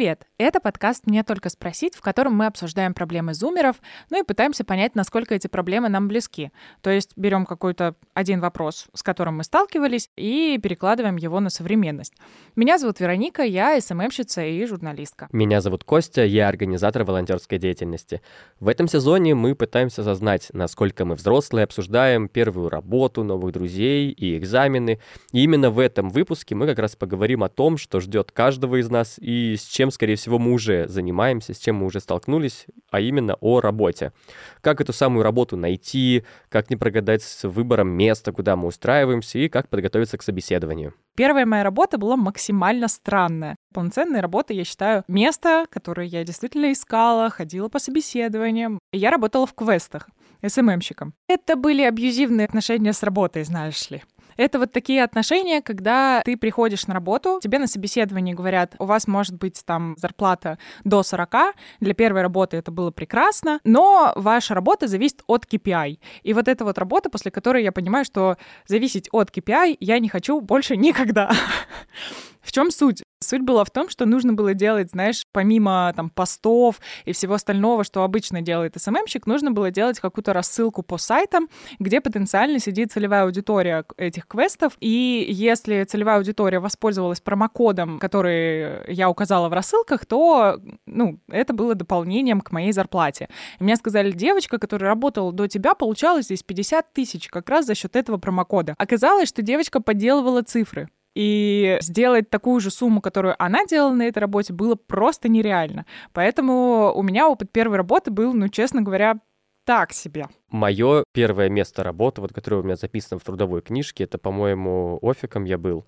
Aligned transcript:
Привет! 0.00 0.29
Это 0.42 0.58
подкаст 0.58 1.06
«Мне 1.06 1.22
только 1.22 1.50
спросить», 1.50 1.94
в 1.94 2.00
котором 2.00 2.32
мы 2.34 2.46
обсуждаем 2.46 2.94
проблемы 2.94 3.34
зумеров, 3.34 3.76
ну 4.08 4.22
и 4.22 4.24
пытаемся 4.24 4.64
понять, 4.64 4.94
насколько 4.94 5.34
эти 5.34 5.48
проблемы 5.48 5.90
нам 5.90 6.08
близки. 6.08 6.50
То 6.80 6.88
есть 6.88 7.12
берем 7.14 7.44
какой-то 7.44 7.94
один 8.14 8.40
вопрос, 8.40 8.86
с 8.94 9.02
которым 9.02 9.36
мы 9.36 9.44
сталкивались, 9.44 10.08
и 10.16 10.58
перекладываем 10.62 11.16
его 11.16 11.40
на 11.40 11.50
современность. 11.50 12.14
Меня 12.56 12.78
зовут 12.78 13.00
Вероника, 13.00 13.42
я 13.42 13.78
СММщица 13.78 14.42
и 14.42 14.64
журналистка. 14.64 15.28
Меня 15.30 15.60
зовут 15.60 15.84
Костя, 15.84 16.24
я 16.24 16.48
организатор 16.48 17.04
волонтерской 17.04 17.58
деятельности. 17.58 18.22
В 18.60 18.68
этом 18.68 18.88
сезоне 18.88 19.34
мы 19.34 19.54
пытаемся 19.54 20.00
осознать, 20.00 20.48
насколько 20.54 21.04
мы 21.04 21.16
взрослые, 21.16 21.64
обсуждаем 21.64 22.28
первую 22.28 22.70
работу, 22.70 23.24
новых 23.24 23.52
друзей 23.52 24.08
и 24.08 24.38
экзамены. 24.38 25.00
И 25.32 25.44
именно 25.44 25.70
в 25.70 25.78
этом 25.78 26.08
выпуске 26.08 26.54
мы 26.54 26.66
как 26.66 26.78
раз 26.78 26.96
поговорим 26.96 27.44
о 27.44 27.50
том, 27.50 27.76
что 27.76 28.00
ждет 28.00 28.32
каждого 28.32 28.80
из 28.80 28.88
нас 28.88 29.18
и 29.18 29.56
с 29.58 29.64
чем, 29.64 29.90
скорее 29.90 30.14
всего, 30.14 30.29
мы 30.38 30.52
уже 30.52 30.86
занимаемся, 30.88 31.54
с 31.54 31.58
чем 31.58 31.76
мы 31.76 31.86
уже 31.86 32.00
столкнулись, 32.00 32.66
а 32.90 33.00
именно 33.00 33.36
о 33.40 33.60
работе. 33.60 34.12
Как 34.60 34.80
эту 34.80 34.92
самую 34.92 35.22
работу 35.22 35.56
найти, 35.56 36.24
как 36.48 36.70
не 36.70 36.76
прогадать 36.76 37.22
с 37.22 37.48
выбором 37.48 37.88
места, 37.88 38.32
куда 38.32 38.56
мы 38.56 38.68
устраиваемся, 38.68 39.38
и 39.38 39.48
как 39.48 39.68
подготовиться 39.68 40.18
к 40.18 40.22
собеседованию. 40.22 40.94
Первая 41.16 41.46
моя 41.46 41.64
работа 41.64 41.98
была 41.98 42.16
максимально 42.16 42.88
странная. 42.88 43.56
Полноценной 43.74 44.20
работой 44.20 44.56
я 44.56 44.64
считаю 44.64 45.04
место, 45.08 45.66
которое 45.70 46.06
я 46.06 46.24
действительно 46.24 46.72
искала, 46.72 47.30
ходила 47.30 47.68
по 47.68 47.78
собеседованиям. 47.78 48.78
Я 48.92 49.10
работала 49.10 49.46
в 49.46 49.54
квестах. 49.54 50.08
СММщиком. 50.46 51.14
Это 51.28 51.56
были 51.56 51.82
абьюзивные 51.82 52.46
отношения 52.46 52.92
с 52.92 53.02
работой, 53.02 53.44
знаешь 53.44 53.90
ли. 53.90 54.02
Это 54.40 54.58
вот 54.58 54.72
такие 54.72 55.04
отношения, 55.04 55.60
когда 55.60 56.22
ты 56.24 56.34
приходишь 56.34 56.86
на 56.86 56.94
работу, 56.94 57.40
тебе 57.42 57.58
на 57.58 57.66
собеседовании 57.66 58.32
говорят, 58.32 58.74
у 58.78 58.86
вас 58.86 59.06
может 59.06 59.34
быть 59.34 59.62
там 59.66 59.96
зарплата 59.98 60.56
до 60.82 61.02
40, 61.02 61.54
для 61.80 61.92
первой 61.92 62.22
работы 62.22 62.56
это 62.56 62.70
было 62.70 62.90
прекрасно, 62.90 63.60
но 63.64 64.14
ваша 64.16 64.54
работа 64.54 64.88
зависит 64.88 65.22
от 65.26 65.44
KPI. 65.44 65.98
И 66.22 66.32
вот 66.32 66.48
эта 66.48 66.64
вот 66.64 66.78
работа, 66.78 67.10
после 67.10 67.30
которой 67.30 67.62
я 67.62 67.70
понимаю, 67.70 68.06
что 68.06 68.38
зависеть 68.66 69.10
от 69.12 69.28
KPI 69.28 69.76
я 69.78 69.98
не 69.98 70.08
хочу 70.08 70.40
больше 70.40 70.78
никогда. 70.78 71.30
В 72.42 72.52
чем 72.52 72.70
суть? 72.70 73.02
Суть 73.22 73.42
была 73.42 73.64
в 73.64 73.70
том, 73.70 73.90
что 73.90 74.06
нужно 74.06 74.32
было 74.32 74.54
делать, 74.54 74.90
знаешь, 74.92 75.26
помимо 75.30 75.92
там 75.94 76.08
постов 76.08 76.80
и 77.04 77.12
всего 77.12 77.34
остального, 77.34 77.84
что 77.84 78.02
обычно 78.02 78.40
делает 78.40 78.80
СММщик, 78.80 79.26
нужно 79.26 79.50
было 79.50 79.70
делать 79.70 80.00
какую-то 80.00 80.32
рассылку 80.32 80.82
по 80.82 80.96
сайтам, 80.96 81.50
где 81.78 82.00
потенциально 82.00 82.58
сидит 82.58 82.92
целевая 82.92 83.24
аудитория 83.24 83.84
этих 83.98 84.26
квестов. 84.26 84.72
И 84.80 85.26
если 85.28 85.84
целевая 85.84 86.16
аудитория 86.16 86.60
воспользовалась 86.60 87.20
промокодом, 87.20 87.98
который 87.98 88.90
я 88.90 89.10
указала 89.10 89.50
в 89.50 89.52
рассылках, 89.52 90.06
то, 90.06 90.58
ну, 90.86 91.20
это 91.28 91.52
было 91.52 91.74
дополнением 91.74 92.40
к 92.40 92.52
моей 92.52 92.72
зарплате. 92.72 93.28
И 93.58 93.64
мне 93.64 93.76
сказали, 93.76 94.12
девочка, 94.12 94.58
которая 94.58 94.88
работала 94.88 95.30
до 95.30 95.46
тебя, 95.46 95.74
получала 95.74 96.22
здесь 96.22 96.42
50 96.42 96.94
тысяч 96.94 97.28
как 97.28 97.50
раз 97.50 97.66
за 97.66 97.74
счет 97.74 97.96
этого 97.96 98.16
промокода. 98.16 98.74
Оказалось, 98.78 99.28
что 99.28 99.42
девочка 99.42 99.80
подделывала 99.80 100.40
цифры. 100.40 100.88
И 101.14 101.78
сделать 101.80 102.30
такую 102.30 102.60
же 102.60 102.70
сумму, 102.70 103.00
которую 103.00 103.34
она 103.42 103.64
делала 103.66 103.92
на 103.92 104.02
этой 104.02 104.18
работе, 104.20 104.52
было 104.52 104.76
просто 104.76 105.28
нереально. 105.28 105.86
Поэтому 106.12 106.92
у 106.94 107.02
меня 107.02 107.28
опыт 107.28 107.50
первой 107.50 107.76
работы 107.76 108.10
был, 108.10 108.32
ну, 108.32 108.48
честно 108.48 108.82
говоря, 108.82 109.20
так 109.64 109.92
себе. 109.92 110.26
Мое 110.50 111.04
первое 111.12 111.48
место 111.48 111.82
работы, 111.82 112.20
вот 112.20 112.32
которое 112.32 112.56
у 112.56 112.62
меня 112.62 112.76
записано 112.76 113.18
в 113.18 113.24
трудовой 113.24 113.62
книжке, 113.62 114.04
это, 114.04 114.18
по-моему, 114.18 114.98
офиком 115.02 115.44
я 115.44 115.58
был 115.58 115.84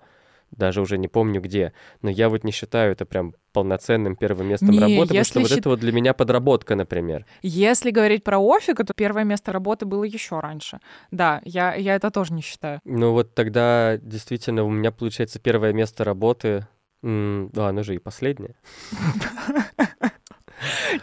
даже 0.57 0.81
уже 0.81 0.97
не 0.97 1.07
помню 1.07 1.41
где. 1.41 1.73
Но 2.01 2.09
я 2.09 2.29
вот 2.29 2.43
не 2.43 2.51
считаю 2.51 2.93
это 2.93 3.05
прям 3.05 3.35
полноценным 3.51 4.15
первым 4.15 4.47
местом 4.47 4.71
не, 4.71 4.79
работы, 4.79 5.09
потому 5.09 5.25
что 5.25 5.39
счит... 5.39 5.49
вот 5.49 5.59
это 5.59 5.69
вот 5.69 5.79
для 5.79 5.91
меня 5.91 6.13
подработка, 6.13 6.75
например. 6.75 7.25
Если 7.41 7.91
говорить 7.91 8.23
про 8.23 8.39
офика, 8.39 8.83
то 8.83 8.93
первое 8.93 9.23
место 9.23 9.51
работы 9.51 9.85
было 9.85 10.03
еще 10.03 10.39
раньше. 10.39 10.79
Да, 11.11 11.41
я, 11.45 11.75
я 11.75 11.95
это 11.95 12.11
тоже 12.11 12.33
не 12.33 12.41
считаю. 12.41 12.79
Ну 12.83 13.11
вот 13.11 13.35
тогда 13.35 13.97
действительно 13.97 14.63
у 14.63 14.69
меня 14.69 14.91
получается 14.91 15.39
первое 15.39 15.73
место 15.73 16.03
работы, 16.03 16.67
м- 17.03 17.49
да, 17.53 17.69
оно 17.69 17.83
же 17.83 17.95
и 17.95 17.99
последнее. 17.99 18.55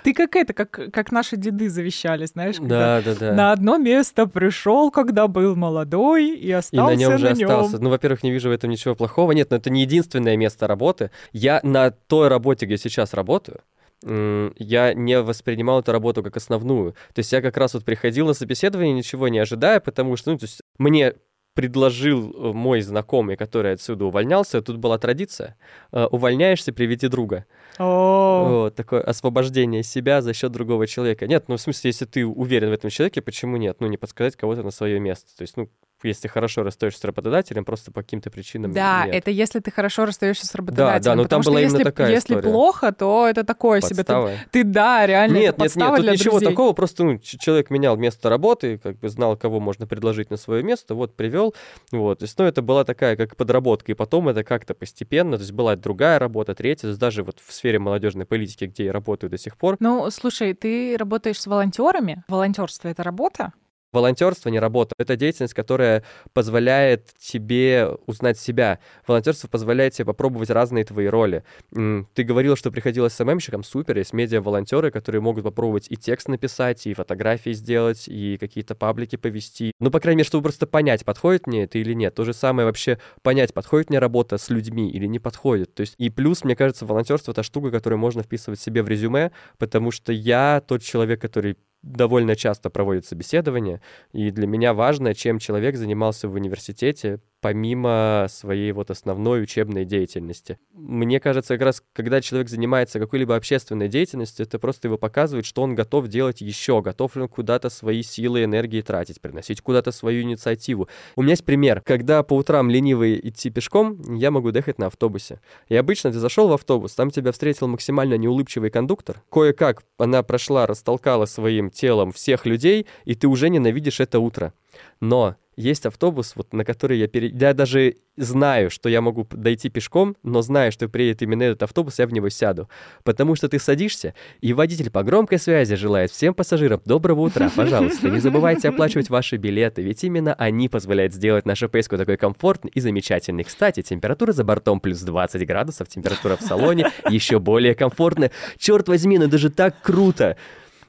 Ты 0.03 0.15
как 0.15 0.37
это, 0.37 0.53
как, 0.53 0.93
как 0.93 1.13
наши 1.13 1.37
деды 1.37 1.69
завещали, 1.69 2.27
знаешь, 2.27 2.57
да, 2.59 3.03
да, 3.03 3.15
да. 3.15 3.33
на 3.33 3.53
одно 3.53 3.79
место 3.79 4.27
пришел, 4.27 4.91
когда 4.91 5.29
был 5.29 5.57
молодой, 5.57 6.31
и 6.31 6.51
остался 6.51 6.93
и 6.93 6.97
на 6.97 6.99
нем 6.99 7.19
же 7.19 7.27
на 7.27 7.33
остался. 7.33 7.79
Ну, 7.79 7.91
во-первых, 7.91 8.23
не 8.23 8.31
вижу 8.31 8.49
в 8.49 8.53
этом 8.53 8.71
ничего 8.71 8.95
плохого. 8.95 9.33
Нет, 9.33 9.51
но 9.51 9.57
это 9.57 9.71
не 9.71 9.83
единственное 9.83 10.37
место 10.37 10.67
работы. 10.67 11.11
Я 11.33 11.61
на 11.63 11.91
той 11.91 12.29
работе, 12.29 12.67
где 12.67 12.79
сейчас 12.79 13.15
работаю, 13.15 13.61
я 14.03 14.95
не 14.95 15.21
воспринимал 15.21 15.81
эту 15.81 15.93
работу 15.93 16.23
как 16.23 16.37
основную. 16.37 16.93
То 17.13 17.19
есть 17.19 17.33
я 17.33 17.43
как 17.43 17.57
раз 17.57 17.75
вот 17.75 17.85
приходил 17.85 18.27
на 18.27 18.33
собеседование, 18.33 18.95
ничего 18.95 19.29
не 19.29 19.39
ожидая, 19.39 19.81
потому 19.81 20.17
что, 20.17 20.33
ну, 20.33 20.39
то 20.39 20.45
есть 20.45 20.63
мне 20.79 21.15
предложил 21.55 22.31
э, 22.31 22.53
мой 22.53 22.81
знакомый, 22.81 23.37
который 23.37 23.73
отсюда 23.73 24.05
увольнялся, 24.05 24.63
тут 24.63 24.77
была 24.77 24.99
традиция. 24.99 25.57
Э, 25.93 26.07
увольняешься, 26.07 26.73
приведи 26.73 27.09
друга. 27.09 27.47
Вот, 27.79 28.75
такое 28.75 29.01
освобождение 29.01 29.83
себя 29.83 30.23
за 30.23 30.35
счет 30.35 30.53
другого 30.53 30.87
человека. 30.87 31.27
Нет, 31.27 31.45
ну, 31.49 31.57
в 31.57 31.61
смысле, 31.61 31.89
если 31.89 32.05
ты 32.05 32.27
уверен 32.27 32.71
в 32.71 32.73
этом 32.73 32.91
человеке, 32.91 33.23
почему 33.23 33.57
нет? 33.57 33.77
Ну, 33.81 33.87
не 33.87 33.97
подсказать 33.97 34.37
кого-то 34.37 34.63
на 34.63 34.71
свое 34.71 35.01
место. 35.01 35.37
То 35.37 35.43
есть, 35.43 35.57
ну, 35.57 35.71
если 36.03 36.29
хорошо 36.29 36.63
расстаешься 36.63 37.01
с 37.01 37.05
работодателем, 37.05 37.65
просто 37.65 37.93
по 37.93 38.03
каким-то 38.03 38.31
причинам. 38.31 38.73
Да, 38.73 39.07
нет. 39.07 39.15
это 39.17 39.31
если 39.31 39.61
ты 39.61 39.71
хорошо 39.71 40.05
расстаешься 40.07 40.47
с 40.47 40.55
работодателем. 40.55 41.03
Да, 41.03 41.11
да, 41.11 41.17
но 41.17 41.25
там 41.27 41.43
была 41.43 41.61
если, 41.61 41.77
именно 41.77 41.85
такая 41.85 42.11
Если 42.11 42.35
история. 42.35 42.53
плохо, 42.53 42.93
то 42.93 43.29
это 43.29 43.45
такое 43.45 43.81
Подстава. 43.81 44.29
себе. 44.29 44.39
Ты, 44.51 44.63
ты 44.63 44.65
да, 44.65 45.07
реально. 45.07 45.35
Нет, 45.35 45.59
нет, 45.59 45.77
нет, 45.77 45.97
тут 45.97 46.07
ничего 46.07 46.39
друзей. 46.39 46.49
такого, 46.49 46.73
просто 46.73 47.05
ну, 47.05 47.19
человек 47.19 47.71
менял 47.71 47.97
место 47.97 48.29
работы, 48.29 48.79
как 48.79 48.99
бы 48.99 49.09
знал, 49.09 49.37
кого 49.37 49.61
можно 49.61 49.87
предложить 49.87 50.31
на 50.31 50.37
свое 50.37 50.63
место, 50.63 50.95
вот 50.95 51.17
привел, 51.17 51.55
вот. 51.93 52.21
То 52.21 52.25
есть, 52.25 52.39
ну, 52.39 52.45
это 52.45 52.63
была 52.63 52.85
такая 52.85 53.17
как 53.17 53.37
подработка, 53.37 53.93
и 53.93 53.95
потом 53.95 54.29
это 54.29 54.45
как-то 54.45 54.75
постепенно, 54.75 55.37
то 55.37 55.43
есть 55.43 55.53
была 55.53 55.77
другая 55.77 56.19
работа, 56.19 56.55
третья, 56.55 56.83
то 56.83 56.89
есть 56.89 57.01
даже 57.01 57.23
вот 57.23 57.39
в 57.45 57.53
сфере 57.53 57.79
молодежной 57.79 58.27
политики, 58.27 58.65
где 58.65 58.87
я 58.87 58.93
работаю 58.93 59.31
до 59.31 59.39
сих 59.39 59.57
пор. 59.57 59.77
Ну, 59.81 60.11
слушай, 60.11 60.55
ты 60.55 60.97
работаешь 60.97 61.41
с 61.41 61.47
волонтерами? 61.47 62.25
Волонтерство 62.29 62.89
это 62.89 63.03
работа? 63.03 63.53
Волонтерство 63.93 64.49
не 64.49 64.59
работа. 64.59 64.95
Это 64.99 65.17
деятельность, 65.17 65.55
которая 65.55 66.05
позволяет 66.33 67.11
тебе 67.19 67.89
узнать 68.07 68.39
себя. 68.39 68.79
Волонтерство 69.07 69.49
позволяет 69.49 69.95
тебе 69.95 70.05
попробовать 70.05 70.51
разные 70.51 70.85
твои 70.85 71.07
роли. 71.07 71.45
Ты 71.73 72.23
говорил, 72.23 72.57
что 72.57 72.71
приходилось 72.71 73.15
СММщиком. 73.15 73.65
Супер. 73.65 73.99
Есть 73.99 74.13
медиа-волонтеры, 74.13 74.91
которые 74.91 75.21
могут 75.21 75.45
попробовать 75.45 75.87
и 75.91 75.97
текст 75.97 76.29
написать, 76.29 76.87
и 76.87 76.95
фотографии 76.95 77.53
сделать, 77.53 78.07
и 78.07 78.37
какие-то 78.39 78.75
паблики 78.75 79.17
повести. 79.17 79.73
Ну, 79.81 79.91
по 79.91 80.01
крайней 80.01 80.19
мере, 80.19 80.27
чтобы 80.27 80.45
просто 80.45 80.67
понять, 80.67 81.05
подходит 81.05 81.47
мне 81.47 81.65
это 81.65 81.79
или 81.79 81.93
нет. 81.93 82.15
То 82.15 82.25
же 82.25 82.33
самое 82.33 82.67
вообще 82.67 82.99
понять, 83.23 83.53
подходит 83.53 83.91
мне 83.91 83.99
работа 83.99 84.39
с 84.39 84.51
людьми 84.51 84.91
или 84.91 85.07
не 85.07 85.19
подходит. 85.19 85.75
То 85.75 85.81
есть 85.81 85.95
и 85.99 86.11
плюс, 86.11 86.45
мне 86.45 86.55
кажется, 86.55 86.87
волонтерство— 86.87 87.31
это 87.33 87.43
штука, 87.43 87.71
которую 87.71 87.99
можно 87.99 88.23
вписывать 88.23 88.61
себе 88.61 88.83
в 88.83 88.89
резюме, 88.89 89.33
потому 89.59 89.91
что 89.91 90.13
я 90.13 90.63
тот 90.67 90.83
человек, 90.83 91.21
который 91.21 91.57
довольно 91.83 92.37
часто 92.37 92.71
проводит 92.71 93.07
собеседования, 93.07 93.81
и 94.13 94.31
для 94.31 94.47
меня 94.47 94.75
важно, 94.75 95.15
чем 95.15 95.39
человек 95.39 95.77
занимался 95.77 96.29
в 96.29 96.35
университете, 96.35 97.21
помимо 97.41 98.27
своей 98.29 98.73
вот 98.73 98.91
основной 98.91 99.43
учебной 99.43 99.85
деятельности. 99.85 100.59
Мне 100.73 101.21
кажется, 101.21 101.55
как 101.55 101.65
раз, 101.65 101.83
когда 101.93 102.21
человек 102.21 102.49
занимается 102.49 102.99
какой-либо 102.99 103.35
общественной 103.37 103.89
деятельностью, 103.89 104.47
это 104.47 104.59
просто 104.59 104.89
его 104.89 104.99
показывает, 104.99 105.47
что 105.47 105.63
он 105.63 105.75
готов 105.75 106.09
делать 106.09 106.41
еще, 106.41 106.83
готов 106.83 107.17
ли 107.17 107.23
он 107.23 107.29
куда-то 107.29 107.71
свои 107.71 108.03
силы 108.03 108.41
и 108.41 108.45
энергии 108.45 108.81
тратить, 108.81 109.21
приносить 109.21 109.61
куда-то 109.61 109.93
свою 109.93 110.23
инициативу. 110.23 110.89
У 111.17 111.23
меня 111.23 111.33
есть 111.33 111.45
пример. 111.45 111.81
Когда 111.81 112.23
по 112.23 112.35
утрам 112.35 112.69
ленивый 112.69 113.19
идти 113.23 113.51
пешком, 113.51 114.15
я 114.15 114.31
могу 114.31 114.51
доехать 114.51 114.79
на 114.79 114.87
автобусе. 114.87 115.41
И 115.69 115.77
обычно 115.77 116.13
ты 116.13 116.19
зашел 116.19 116.49
в 116.49 116.53
автобус, 116.53 116.95
там 116.95 117.11
тебя 117.11 117.33
встретил 117.33 117.69
максимально 117.69 118.15
неулыбчивый 118.15 118.71
кондуктор. 118.71 119.23
Кое-как 119.31 119.83
она 119.99 120.23
прошла, 120.23 120.67
растолкала 120.67 121.25
своим 121.25 121.71
телом 121.71 122.13
всех 122.13 122.47
людей, 122.47 122.87
и 123.05 123.15
ты 123.15 123.29
уже 123.29 123.49
ненавидишь 123.49 124.01
это 124.01 124.19
утро. 124.19 124.53
Но 125.01 125.37
есть 125.61 125.87
автобус, 125.87 126.33
вот, 126.37 126.53
на 126.53 126.65
который 126.65 126.99
я 126.99 127.07
пере... 127.07 127.29
Я 127.29 127.55
даже 127.55 127.97
знаю, 128.17 128.71
что 128.71 128.89
я 128.89 129.01
могу 129.01 129.27
дойти 129.31 129.69
пешком, 129.69 130.17
но 130.23 130.43
знаю, 130.43 130.73
что 130.73 130.89
приедет 130.89 131.23
именно 131.23 131.45
этот 131.45 131.63
автобус, 131.63 131.99
я 131.99 132.07
в 132.07 132.13
него 132.13 132.29
сяду. 132.29 132.69
Потому 133.05 133.35
что 133.35 133.49
ты 133.49 133.59
садишься, 133.59 134.15
и 134.41 134.53
водитель 134.53 134.91
по 134.91 135.03
громкой 135.03 135.39
связи 135.39 135.75
желает 135.77 136.11
всем 136.11 136.35
пассажирам 136.35 136.81
доброго 136.85 137.21
утра. 137.21 137.51
Пожалуйста, 137.57 138.11
не 138.11 138.19
забывайте 138.19 138.69
оплачивать 138.69 139.11
ваши 139.11 139.37
билеты, 139.37 139.83
ведь 139.83 140.05
именно 140.05 140.35
они 140.35 140.69
позволяют 140.69 141.15
сделать 141.15 141.47
нашу 141.47 141.69
поездку 141.69 141.97
такой 141.97 142.17
комфортной 142.17 142.73
и 142.75 142.81
замечательной. 142.81 143.45
Кстати, 143.45 143.83
температура 143.83 144.33
за 144.33 144.45
бортом 144.45 144.81
плюс 144.81 145.01
20 145.01 145.47
градусов, 145.47 145.89
температура 145.89 146.37
в 146.37 146.43
салоне 146.43 146.91
еще 147.09 147.39
более 147.39 147.75
комфортная. 147.75 148.31
Черт 148.59 148.89
возьми, 148.89 149.19
ну 149.19 149.27
это 149.27 149.39
же 149.39 149.51
так 149.51 149.81
круто! 149.83 150.37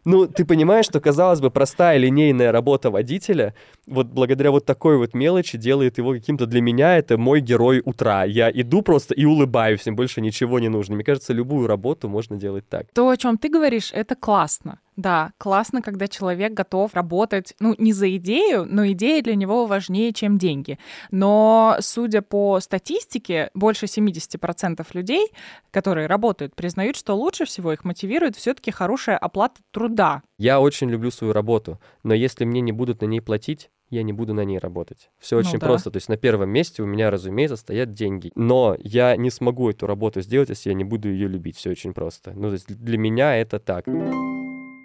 Ну, 0.03 0.25
ты 0.25 0.45
понимаешь, 0.45 0.85
что, 0.85 0.99
казалось 0.99 1.41
бы, 1.41 1.51
простая 1.51 1.97
линейная 1.97 2.51
работа 2.51 2.89
водителя— 2.89 3.53
вот 3.87 4.07
благодаря 4.07 4.51
вот 4.51 4.65
такой 4.65 4.97
вот 4.97 5.13
мелочи 5.13 5.57
делает 5.57 5.97
его 5.97 6.13
каким-то 6.13 6.45
для 6.45 6.61
меня 6.61 6.97
это 6.97 7.17
мой 7.17 7.41
герой 7.41 7.81
утра. 7.83 8.23
Я 8.23 8.49
иду 8.51 8.81
просто 8.81 9.13
и 9.13 9.25
улыбаюсь, 9.25 9.87
им 9.87 9.95
больше 9.95 10.21
ничего 10.21 10.59
не 10.59 10.69
нужно. 10.69 10.95
Мне 10.95 11.03
кажется, 11.03 11.33
любую 11.33 11.67
работу 11.67 12.07
можно 12.09 12.37
делать 12.37 12.67
так. 12.69 12.87
То, 12.93 13.09
о 13.09 13.17
чем 13.17 13.37
ты 13.37 13.49
говоришь, 13.49 13.91
это 13.93 14.15
классно. 14.15 14.79
Да, 14.97 15.31
классно, 15.37 15.81
когда 15.81 16.07
человек 16.07 16.53
готов 16.53 16.93
работать, 16.93 17.55
ну, 17.59 17.73
не 17.77 17.93
за 17.93 18.13
идею, 18.17 18.67
но 18.69 18.85
идея 18.87 19.23
для 19.23 19.35
него 19.35 19.65
важнее, 19.65 20.13
чем 20.13 20.37
деньги. 20.37 20.77
Но, 21.11 21.77
судя 21.79 22.21
по 22.21 22.59
статистике, 22.59 23.49
больше 23.53 23.85
70% 23.85 24.85
людей, 24.93 25.31
которые 25.71 26.07
работают, 26.07 26.55
признают, 26.55 26.97
что 26.97 27.15
лучше 27.15 27.45
всего 27.45 27.71
их 27.71 27.85
мотивирует 27.85 28.35
все-таки 28.35 28.69
хорошая 28.69 29.17
оплата 29.17 29.61
труда. 29.71 30.23
Я 30.37 30.59
очень 30.59 30.89
люблю 30.89 31.09
свою 31.09 31.33
работу, 31.33 31.79
но 32.03 32.13
если 32.13 32.45
мне 32.45 32.61
не 32.61 32.73
будут 32.73 33.01
на 33.01 33.05
ней 33.05 33.21
платить, 33.21 33.69
я 33.91 34.03
не 34.03 34.13
буду 34.13 34.33
на 34.33 34.43
ней 34.43 34.57
работать. 34.57 35.11
Все 35.19 35.37
очень 35.37 35.53
ну, 35.53 35.59
да. 35.59 35.67
просто. 35.67 35.91
То 35.91 35.97
есть 35.97 36.09
на 36.09 36.17
первом 36.17 36.49
месте 36.49 36.81
у 36.81 36.85
меня, 36.85 37.11
разумеется, 37.11 37.57
стоят 37.57 37.93
деньги. 37.93 38.31
Но 38.35 38.75
я 38.79 39.15
не 39.17 39.29
смогу 39.29 39.69
эту 39.69 39.85
работу 39.85 40.21
сделать, 40.21 40.49
если 40.49 40.69
я 40.69 40.75
не 40.75 40.85
буду 40.85 41.09
ее 41.09 41.27
любить. 41.27 41.57
Все 41.57 41.69
очень 41.69 41.93
просто. 41.93 42.31
Ну, 42.33 42.47
то 42.47 42.53
есть 42.53 42.67
для 42.67 42.97
меня 42.97 43.35
это 43.35 43.59
так 43.59 43.85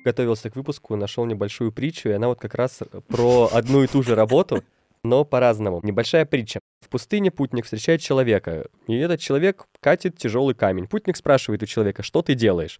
готовился 0.04 0.50
к 0.50 0.56
выпуску, 0.56 0.94
нашел 0.96 1.24
небольшую 1.24 1.72
притчу, 1.72 2.08
и 2.08 2.12
она 2.12 2.28
вот 2.28 2.38
как 2.38 2.54
раз 2.54 2.80
про 3.08 3.48
одну 3.52 3.82
и 3.82 3.86
ту 3.86 4.02
же 4.02 4.14
работу, 4.14 4.62
но 5.02 5.24
по-разному. 5.24 5.80
Небольшая 5.82 6.24
притча. 6.26 6.60
В 6.80 6.88
пустыне 6.88 7.30
путник 7.30 7.64
встречает 7.64 8.00
человека, 8.00 8.66
и 8.86 8.96
этот 8.96 9.20
человек 9.20 9.66
катит 9.80 10.16
тяжелый 10.16 10.54
камень. 10.54 10.86
Путник 10.86 11.16
спрашивает 11.16 11.62
у 11.62 11.66
человека, 11.66 12.02
что 12.02 12.22
ты 12.22 12.34
делаешь? 12.34 12.78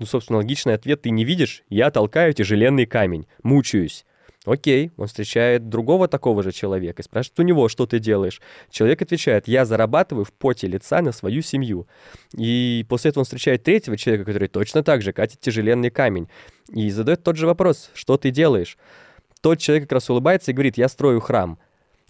Ну, 0.00 0.06
собственно, 0.06 0.38
логичный 0.38 0.74
ответ 0.74 1.02
ты 1.02 1.10
не 1.10 1.24
видишь, 1.24 1.62
я 1.68 1.90
толкаю 1.90 2.32
тяжеленный 2.32 2.86
камень, 2.86 3.26
мучаюсь. 3.44 4.04
Окей, 4.44 4.92
он 4.98 5.06
встречает 5.06 5.70
другого 5.70 6.06
такого 6.06 6.42
же 6.42 6.52
человека 6.52 7.00
и 7.00 7.04
спрашивает 7.04 7.40
у 7.40 7.42
него, 7.42 7.68
что 7.68 7.86
ты 7.86 7.98
делаешь. 7.98 8.42
Человек 8.70 9.00
отвечает, 9.00 9.48
я 9.48 9.64
зарабатываю 9.64 10.24
в 10.24 10.32
поте 10.32 10.66
лица 10.66 11.00
на 11.00 11.12
свою 11.12 11.40
семью. 11.40 11.86
И 12.36 12.84
после 12.88 13.10
этого 13.10 13.22
он 13.22 13.24
встречает 13.24 13.62
третьего 13.62 13.96
человека, 13.96 14.26
который 14.26 14.48
точно 14.48 14.82
так 14.82 15.00
же 15.00 15.12
катит 15.12 15.40
тяжеленный 15.40 15.90
камень. 15.90 16.28
И 16.68 16.90
задает 16.90 17.22
тот 17.22 17.36
же 17.36 17.46
вопрос, 17.46 17.90
что 17.94 18.18
ты 18.18 18.30
делаешь. 18.30 18.76
Тот 19.40 19.58
человек 19.58 19.84
как 19.84 19.92
раз 19.92 20.10
улыбается 20.10 20.50
и 20.50 20.54
говорит, 20.54 20.76
я 20.76 20.88
строю 20.88 21.20
храм. 21.20 21.58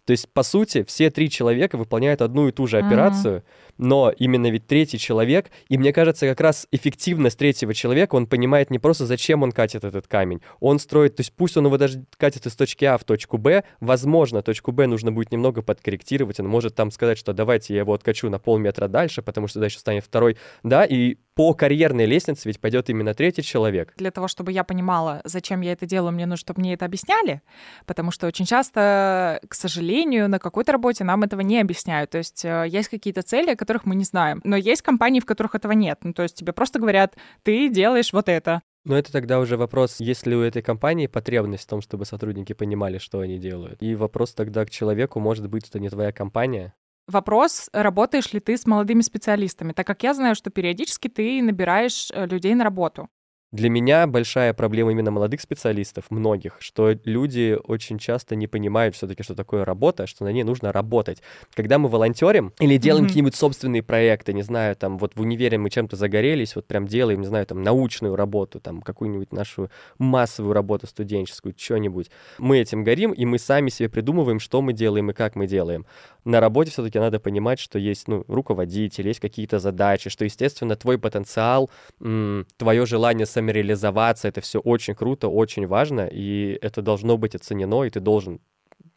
То 0.05 0.11
есть, 0.11 0.29
по 0.33 0.43
сути, 0.43 0.85
все 0.85 1.11
три 1.11 1.31
человека 1.31 1.79
выполняют 1.79 2.21
одну 2.21 2.49
и 2.49 2.53
ту 2.53 2.67
же 2.67 2.79
операцию, 2.79 3.39
mm-hmm. 3.39 3.75
но 3.79 4.13
именно 4.19 4.51
ведь 4.51 4.67
третий 4.67 4.99
человек, 4.99 5.51
и 5.69 5.79
мне 5.79 5.93
кажется, 5.93 6.27
как 6.27 6.41
раз 6.41 6.67
эффективность 6.73 7.39
третьего 7.39 7.73
человека, 7.73 8.15
он 8.15 8.27
понимает 8.27 8.71
не 8.71 8.79
просто, 8.79 9.07
зачем 9.07 9.43
он 9.43 9.53
катит 9.53 9.85
этот 9.85 10.07
камень, 10.07 10.43
он 10.61 10.79
строит, 10.79 11.17
то 11.17 11.21
есть 11.21 11.33
пусть 11.33 11.57
он 11.57 11.67
его 11.67 11.79
даже 11.79 12.05
катит 12.19 12.47
из 12.47 12.55
точки 12.55 12.85
А 12.85 12.99
в 12.99 13.05
точку 13.05 13.39
Б, 13.39 13.65
возможно, 13.81 14.43
точку 14.43 14.73
Б 14.73 14.87
нужно 14.87 15.11
будет 15.11 15.33
немного 15.33 15.63
подкорректировать, 15.63 16.39
он 16.39 16.49
может 16.49 16.75
там 16.75 16.91
сказать, 16.91 17.17
что 17.17 17.33
давайте 17.33 17.75
я 17.75 17.81
его 17.81 17.95
откачу 17.95 18.29
на 18.29 18.39
полметра 18.39 18.89
дальше, 18.89 19.23
потому 19.23 19.49
что 19.49 19.61
дальше 19.61 19.79
станет 19.79 20.05
второй, 20.05 20.37
да, 20.63 20.85
и 20.85 21.17
по 21.35 21.55
карьерной 21.55 22.07
лестнице 22.07 22.49
ведь 22.49 22.61
пойдет 22.61 22.91
именно 22.91 23.15
третий 23.15 23.43
человек. 23.43 23.93
Для 23.97 24.11
того, 24.11 24.29
чтобы 24.29 24.53
я 24.53 24.65
понимала, 24.65 25.21
зачем 25.25 25.61
я 25.61 25.73
это 25.73 25.87
делаю, 25.87 26.13
мне 26.13 26.27
нужно, 26.27 26.37
чтобы 26.37 26.61
мне 26.61 26.75
это 26.75 26.85
объясняли, 26.85 27.43
потому 27.87 28.11
что 28.11 28.27
очень 28.27 28.45
часто, 28.45 29.41
к 29.49 29.55
сожалению, 29.55 30.29
на 30.29 30.39
какой-то 30.39 30.73
работе 30.73 31.05
нам 31.05 31.23
этого 31.23 31.41
не 31.41 31.61
объясняют. 31.61 32.11
То 32.11 32.19
есть 32.19 32.45
э, 32.45 32.67
есть 32.69 32.89
какие-то 32.89 33.23
цели, 33.23 33.51
о 33.51 33.57
которых 33.57 33.85
мы 33.85 33.95
не 33.95 34.05
знаем, 34.05 34.41
но 34.45 34.57
есть 34.57 34.83
компании, 34.83 35.21
в 35.21 35.27
которых 35.27 35.55
этого 35.55 35.73
нет. 35.73 36.01
Ну, 36.03 36.13
то 36.13 36.23
есть 36.23 36.37
тебе 36.37 36.53
просто 36.53 36.79
говорят, 36.79 37.17
ты 37.43 37.69
делаешь 37.69 38.13
вот 38.13 38.29
это. 38.29 38.63
Но 38.85 38.97
это 38.97 39.11
тогда 39.11 39.41
уже 39.41 39.57
вопрос, 39.57 39.99
есть 39.99 40.27
ли 40.27 40.37
у 40.37 40.43
этой 40.43 40.61
компании 40.61 41.07
потребность 41.07 41.65
в 41.65 41.69
том, 41.69 41.81
чтобы 41.81 42.05
сотрудники 42.05 42.53
понимали, 42.53 42.99
что 42.99 43.21
они 43.21 43.39
делают. 43.39 43.83
И 43.83 43.95
вопрос 43.95 44.35
тогда 44.35 44.65
к 44.67 44.71
человеку, 44.71 45.21
может 45.21 45.49
быть, 45.49 45.69
это 45.69 45.81
не 45.81 45.89
твоя 45.89 46.13
компания, 46.13 46.75
Вопрос, 47.07 47.69
работаешь 47.73 48.33
ли 48.33 48.41
ты 48.41 48.57
с 48.57 48.67
молодыми 48.67 49.03
специалистами, 49.03 49.73
так 49.73 49.87
как 49.87 50.03
я 50.03 50.15
знаю, 50.15 50.35
что 50.35 50.51
периодически 50.51 51.09
ты 51.09 51.43
набираешь 51.43 52.11
э, 52.11 52.27
людей 52.27 52.55
на 52.55 52.65
работу. 52.65 53.11
Для 53.55 53.71
меня 53.71 54.09
большая 54.09 54.53
проблема 54.53 54.91
именно 54.91 55.13
молодых 55.13 55.41
специалистов, 55.41 56.07
многих, 56.11 56.57
что 56.59 56.97
люди 57.05 57.57
очень 57.63 58.01
часто 58.01 58.35
не 58.35 58.49
понимают 58.49 58.97
все-таки, 58.97 59.23
что 59.23 59.37
такое 59.37 59.65
работа, 59.65 60.09
что 60.09 60.25
на 60.25 60.33
ней 60.33 60.43
нужно 60.43 60.73
работать. 60.73 61.23
Когда 61.55 61.79
мы 61.79 61.89
волонтерим 61.89 62.53
или 62.59 62.79
делаем 62.79 63.05
mm-hmm. 63.05 63.07
какие-нибудь 63.07 63.37
собственные 63.37 63.85
проекты, 63.85 64.33
не 64.33 64.43
знаю, 64.43 64.75
там 64.75 64.99
вот 64.99 65.15
в 65.15 65.21
универе 65.21 65.57
мы 65.57 65.71
чем-то 65.71 65.95
загорелись, 65.95 66.57
вот 66.57 66.67
прям 66.67 66.89
делаем, 66.89 67.21
не 67.21 67.29
знаю, 67.29 67.47
там 67.47 67.63
научную 67.63 68.17
работу, 68.17 68.59
там 68.59 68.83
какую-нибудь 68.83 69.31
нашу 69.33 69.71
массовую 69.99 70.53
работу 70.53 70.89
студенческую, 70.89 71.55
что-нибудь. 71.57 72.11
Мы 72.39 72.59
этим 72.59 72.83
горим, 72.83 73.13
и 73.13 73.25
мы 73.25 73.39
сами 73.39 73.69
себе 73.69 73.89
придумываем, 73.89 74.41
что 74.41 74.63
мы 74.63 74.73
делаем 74.73 75.13
и 75.13 75.15
как 75.15 75.37
мы 75.37 75.47
делаем. 75.47 75.87
На 76.25 76.41
работе 76.41 76.73
все-таки 76.73 76.99
надо 76.99 77.21
понимать, 77.21 77.61
что 77.61 77.79
есть 77.79 78.09
ну, 78.09 78.25
руководитель, 78.27 79.07
есть 79.07 79.21
какие-то 79.21 79.61
задачи, 79.61 80.11
что, 80.11 80.25
естественно, 80.25 80.75
твой 80.75 80.99
потенциал, 80.99 81.71
м- 82.01 82.47
твое 82.57 82.85
желание 82.85 83.27
сам 83.27 83.44
самореализоваться, 83.45 84.29
это 84.29 84.41
все 84.41 84.61
очень 84.61 84.95
круто, 84.95 85.29
очень 85.29 85.67
важно, 85.67 86.09
и 86.11 86.59
это 86.63 86.83
должно 86.83 87.17
быть 87.19 87.35
оценено, 87.35 87.85
и 87.85 87.91
ты 87.91 88.01
должен 88.01 88.41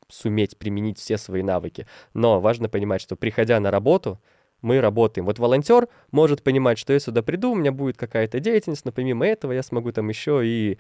суметь 0.10 0.58
применить 0.58 1.00
все 1.00 1.18
свои 1.18 1.44
навыки. 1.44 1.86
Но 2.14 2.40
важно 2.40 2.70
понимать, 2.70 3.02
что 3.02 3.16
приходя 3.16 3.60
на 3.60 3.72
работу, 3.72 4.20
мы 4.62 4.82
работаем. 4.82 5.26
Вот 5.26 5.38
волонтер 5.38 5.88
может 6.12 6.44
понимать, 6.44 6.80
что 6.80 6.94
я 6.94 7.00
сюда 7.00 7.22
приду, 7.22 7.52
у 7.52 7.56
меня 7.56 7.72
будет 7.72 7.98
какая-то 7.98 8.40
деятельность, 8.40 8.86
но 8.86 8.92
помимо 8.92 9.26
этого 9.28 9.52
я 9.52 9.64
смогу 9.64 9.92
там 9.92 10.10
еще 10.10 10.42
и 10.44 10.80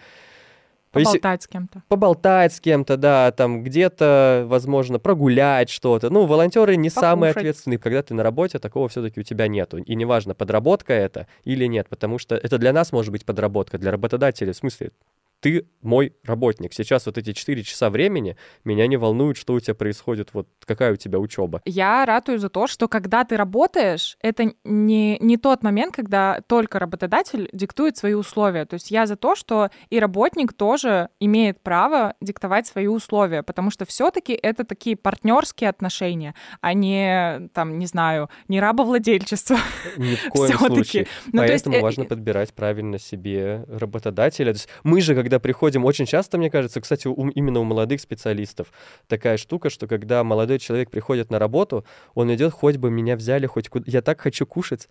Поболтать 1.05 1.43
с 1.43 1.47
кем-то. 1.47 1.83
Поболтать 1.87 2.53
с 2.53 2.59
кем-то, 2.59 2.97
да, 2.97 3.31
там 3.31 3.63
где-то, 3.63 4.45
возможно, 4.47 4.99
прогулять 4.99 5.69
что-то. 5.69 6.09
Ну, 6.09 6.25
волонтеры 6.25 6.75
не 6.75 6.89
Покушать. 6.89 7.09
самые 7.09 7.31
ответственные, 7.31 7.79
когда 7.79 8.01
ты 8.03 8.13
на 8.13 8.23
работе, 8.23 8.59
такого 8.59 8.87
все-таки 8.89 9.19
у 9.19 9.23
тебя 9.23 9.47
нету. 9.47 9.77
И 9.77 9.95
неважно, 9.95 10.35
подработка 10.35 10.93
это 10.93 11.27
или 11.43 11.65
нет, 11.65 11.87
потому 11.89 12.17
что 12.19 12.35
это 12.35 12.57
для 12.57 12.73
нас 12.73 12.91
может 12.91 13.11
быть 13.11 13.25
подработка, 13.25 13.77
для 13.77 13.91
работодателя, 13.91 14.53
в 14.53 14.57
смысле, 14.57 14.91
ты 15.39 15.67
мой 15.81 16.13
работник. 16.25 16.73
Сейчас 16.73 17.05
вот 17.05 17.17
эти 17.17 17.33
4 17.33 17.63
часа 17.63 17.89
времени 17.89 18.35
меня 18.63 18.87
не 18.87 18.97
волнует, 18.97 19.37
что 19.37 19.53
у 19.53 19.59
тебя 19.59 19.73
происходит, 19.73 20.29
вот 20.33 20.47
какая 20.65 20.93
у 20.93 20.95
тебя 20.95 21.19
учеба. 21.19 21.61
Я 21.65 22.05
ратую 22.05 22.39
за 22.39 22.49
то, 22.49 22.67
что 22.67 22.87
когда 22.87 23.23
ты 23.23 23.37
работаешь, 23.37 24.17
это 24.21 24.51
не, 24.63 25.17
не 25.19 25.37
тот 25.37 25.63
момент, 25.63 25.95
когда 25.95 26.41
только 26.47 26.79
работодатель 26.79 27.49
диктует 27.53 27.97
свои 27.97 28.13
условия. 28.13 28.65
То 28.65 28.73
есть 28.73 28.91
я 28.91 29.05
за 29.05 29.15
то, 29.15 29.35
что 29.35 29.69
и 29.89 29.99
работник 29.99 30.53
тоже 30.53 31.09
имеет 31.19 31.61
право 31.61 32.15
диктовать 32.19 32.67
свои 32.67 32.87
условия, 32.87 33.43
потому 33.43 33.71
что 33.71 33.85
все-таки 33.85 34.33
это 34.33 34.65
такие 34.65 34.97
партнерские 34.97 35.69
отношения, 35.69 36.35
а 36.59 36.73
не, 36.73 37.47
там, 37.53 37.79
не 37.79 37.85
знаю, 37.85 38.29
не 38.47 38.59
рабовладельчество. 38.59 39.57
Ни 39.97 40.15
в 40.15 40.29
коем 40.29 40.57
случае. 40.57 41.07
Ну, 41.27 41.39
Поэтому 41.39 41.75
есть, 41.75 41.81
э, 41.81 41.83
важно 41.83 42.05
подбирать 42.05 42.53
правильно 42.53 42.99
себе 42.99 43.63
работодателя. 43.69 44.51
То 44.51 44.57
есть 44.57 44.69
мы 44.83 45.01
же, 45.01 45.15
как 45.15 45.26
когда 45.27 45.39
приходим, 45.39 45.83
очень 45.83 46.05
часто, 46.05 46.37
мне 46.37 46.49
кажется, 46.49 46.79
кстати, 46.79 47.05
у, 47.05 47.27
именно 47.31 47.59
у 47.59 47.65
молодых 47.65 47.99
специалистов 47.99 48.67
такая 49.07 49.35
штука, 49.35 49.69
что 49.69 49.85
когда 49.85 50.23
молодой 50.23 50.57
человек 50.57 50.89
приходит 50.89 51.29
на 51.31 51.37
работу, 51.37 51.83
он 52.15 52.33
идет, 52.33 52.53
хоть 52.53 52.77
бы 52.77 52.89
меня 52.89 53.17
взяли, 53.17 53.45
хоть 53.45 53.67
куда... 53.67 53.83
Я 53.87 54.01
так 54.01 54.21
хочу 54.21 54.45
кушать. 54.45 54.87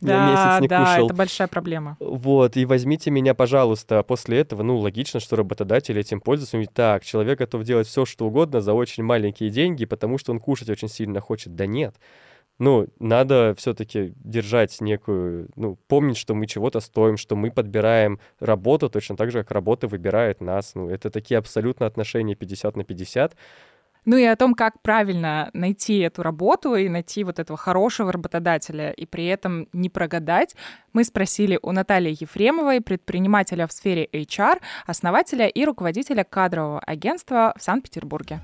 Да, 0.00 0.12
я 0.12 0.30
месяц 0.30 0.62
не 0.62 0.68
да, 0.68 0.80
кушал. 0.80 1.06
это 1.06 1.14
большая 1.14 1.46
проблема. 1.46 1.96
Вот, 2.00 2.56
и 2.56 2.64
возьмите 2.64 3.12
меня, 3.12 3.32
пожалуйста. 3.34 4.00
А 4.00 4.02
после 4.02 4.40
этого, 4.40 4.64
ну, 4.64 4.76
логично, 4.76 5.20
что 5.20 5.36
работодатель 5.36 5.96
этим 5.96 6.20
пользуется. 6.20 6.56
Он 6.56 6.66
так, 6.66 7.04
человек 7.04 7.38
готов 7.38 7.62
делать 7.62 7.86
все, 7.86 8.04
что 8.04 8.26
угодно 8.26 8.60
за 8.60 8.72
очень 8.72 9.04
маленькие 9.04 9.50
деньги, 9.50 9.84
потому 9.84 10.18
что 10.18 10.32
он 10.32 10.40
кушать 10.40 10.68
очень 10.68 10.88
сильно 10.88 11.20
хочет. 11.20 11.54
Да 11.54 11.66
нет 11.66 11.94
ну, 12.58 12.86
надо 12.98 13.54
все-таки 13.56 14.14
держать 14.16 14.80
некую, 14.80 15.48
ну, 15.56 15.76
помнить, 15.88 16.16
что 16.16 16.34
мы 16.34 16.46
чего-то 16.46 16.80
стоим, 16.80 17.16
что 17.16 17.36
мы 17.36 17.50
подбираем 17.50 18.18
работу 18.40 18.88
точно 18.88 19.16
так 19.16 19.30
же, 19.30 19.40
как 19.40 19.50
работа 19.50 19.88
выбирает 19.88 20.40
нас. 20.40 20.74
Ну, 20.74 20.88
это 20.88 21.10
такие 21.10 21.38
абсолютно 21.38 21.86
отношения 21.86 22.34
50 22.34 22.76
на 22.76 22.84
50. 22.84 23.36
Ну 24.06 24.16
и 24.16 24.24
о 24.24 24.36
том, 24.36 24.54
как 24.54 24.80
правильно 24.82 25.50
найти 25.52 25.98
эту 25.98 26.22
работу 26.22 26.76
и 26.76 26.88
найти 26.88 27.24
вот 27.24 27.40
этого 27.40 27.58
хорошего 27.58 28.12
работодателя 28.12 28.92
и 28.92 29.04
при 29.04 29.26
этом 29.26 29.68
не 29.72 29.90
прогадать, 29.90 30.54
мы 30.92 31.02
спросили 31.02 31.58
у 31.60 31.72
Натальи 31.72 32.16
Ефремовой, 32.18 32.80
предпринимателя 32.80 33.66
в 33.66 33.72
сфере 33.72 34.08
HR, 34.12 34.60
основателя 34.86 35.48
и 35.48 35.64
руководителя 35.64 36.22
кадрового 36.22 36.78
агентства 36.78 37.52
в 37.58 37.62
Санкт-Петербурге 37.62 38.40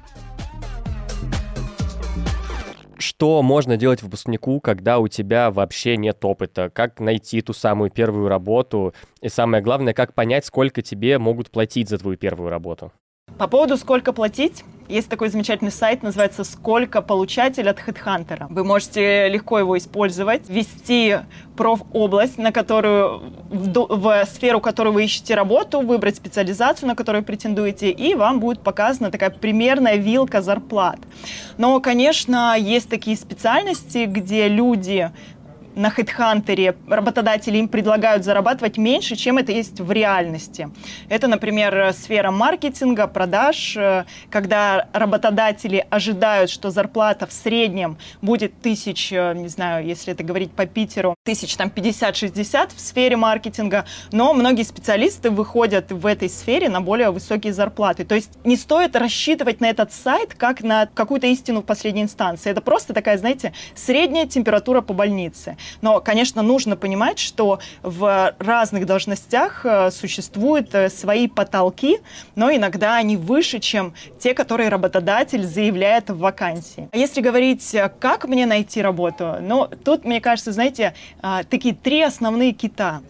что 3.03 3.43
можно 3.43 3.77
делать 3.77 4.03
выпускнику, 4.03 4.61
когда 4.61 4.99
у 4.99 5.09
тебя 5.09 5.51
вообще 5.51 5.97
нет 5.97 6.25
опыта, 6.25 6.71
как 6.71 7.01
найти 7.01 7.43
ту 7.43 7.53
самую 7.53 7.91
первую 7.91 8.29
работу, 8.29 8.95
и 9.21 9.29
самое 9.29 9.63
главное, 9.63 9.93
как 9.93 10.15
понять, 10.15 10.47
сколько 10.47 10.81
тебе 10.81 11.19
могут 11.19 11.51
платить 11.51 11.89
за 11.89 11.99
твою 11.99 12.17
первую 12.17 12.51
работу. 12.51 12.93
По 13.43 13.49
поводу 13.49 13.77
сколько 13.77 14.13
платить, 14.13 14.63
есть 14.89 15.09
такой 15.09 15.31
замечательный 15.31 15.73
сайт, 15.73 16.03
называется 16.03 16.45
«Сколько 16.45 17.03
получатель 17.03 17.69
от 17.69 17.79
HeadHunter». 17.79 18.47
Вы 18.51 18.63
можете 18.63 19.29
легко 19.29 19.59
его 19.59 19.79
использовать, 19.79 20.49
ввести 20.49 21.17
профобласть, 21.57 22.39
на 22.39 22.53
которую, 22.53 23.23
в, 23.49 23.97
в 23.97 24.25
сферу, 24.27 24.61
которую 24.61 24.93
вы 24.93 25.05
ищете 25.05 25.35
работу, 25.35 25.81
выбрать 25.81 26.17
специализацию, 26.17 26.89
на 26.89 26.95
которую 26.95 27.25
претендуете, 27.25 27.91
и 27.91 28.15
вам 28.15 28.39
будет 28.39 28.61
показана 28.61 29.11
такая 29.11 29.31
примерная 29.31 29.97
вилка 29.97 30.43
зарплат. 30.43 30.99
Но, 31.59 31.81
конечно, 31.81 32.55
есть 32.59 32.89
такие 32.89 33.17
специальности, 33.17 34.05
где 34.05 34.49
люди 34.49 35.11
на 35.75 35.89
HeadHunter 35.89 36.77
работодатели 36.89 37.59
им 37.59 37.69
предлагают 37.69 38.25
зарабатывать 38.25 38.77
меньше, 38.79 39.17
чем 39.17 39.39
это 39.39 39.53
есть 39.53 39.81
в 39.81 39.91
реальности. 39.93 40.69
Это, 41.09 41.29
например, 41.29 41.93
сфера 41.93 42.31
маркетинга, 42.31 43.07
продаж, 43.07 43.77
э, 43.77 44.05
когда 44.31 44.89
работодатели 44.93 45.87
ожидают, 45.91 46.51
что 46.51 46.71
зарплата 46.71 47.27
в 47.27 47.33
среднем 47.33 47.99
будет 48.21 48.61
тысяч, 48.61 49.13
э, 49.13 49.35
не 49.35 49.49
знаю, 49.49 49.87
если 49.87 50.13
это 50.13 50.25
говорить 50.25 50.53
по 50.53 50.67
Питеру, 50.67 51.15
тысяч 51.25 51.57
там 51.57 51.71
50-60 51.71 52.71
в 52.75 52.81
сфере 52.81 53.17
маркетинга, 53.17 53.85
но 54.11 54.35
многие 54.35 54.65
специалисты 54.65 55.31
выходят 55.31 55.91
в 55.91 56.07
этой 56.07 56.29
сфере 56.29 56.69
на 56.69 56.81
более 56.81 57.11
высокие 57.11 57.53
зарплаты. 57.53 58.05
То 58.05 58.15
есть 58.15 58.33
не 58.45 58.57
стоит 58.57 58.97
рассчитывать 58.97 59.61
на 59.61 59.67
этот 59.69 59.93
сайт 59.93 60.35
как 60.35 60.63
на 60.63 60.87
какую-то 60.87 61.27
истину 61.27 61.61
в 61.61 61.65
последней 61.65 62.03
инстанции. 62.03 62.51
Это 62.51 62.61
просто 62.61 62.95
такая, 62.95 63.19
знаете, 63.19 63.53
средняя 63.75 64.27
температура 64.27 64.81
по 64.81 64.95
больнице. 64.95 65.57
Но, 65.81 66.01
конечно, 66.01 66.43
нужно 66.43 66.77
понимать, 66.77 67.19
что 67.19 67.61
в 67.83 68.35
разных 68.39 68.87
должностях 68.87 69.65
э, 69.65 69.91
существуют 69.91 70.75
э, 70.75 70.89
свои 70.89 71.29
потолки, 71.29 72.01
но 72.35 72.51
иногда 72.51 72.97
они 72.97 73.17
выше, 73.17 73.59
чем 73.59 73.95
те, 74.19 74.35
которые 74.35 74.69
работодатель 74.69 75.45
заявляет 75.45 76.11
в 76.11 76.19
вакансии. 76.19 76.89
А 76.93 76.97
если 76.97 77.21
говорить, 77.21 77.75
э, 77.75 77.91
как 77.99 78.27
мне 78.27 78.47
найти 78.47 78.83
работу, 78.83 79.37
ну, 79.41 79.69
тут, 79.85 80.05
мне 80.05 80.21
кажется, 80.21 80.53
знаете, 80.53 80.95
такие 81.49 81.75
три 81.75 82.03
основные 82.03 82.53
кита. 82.53 83.01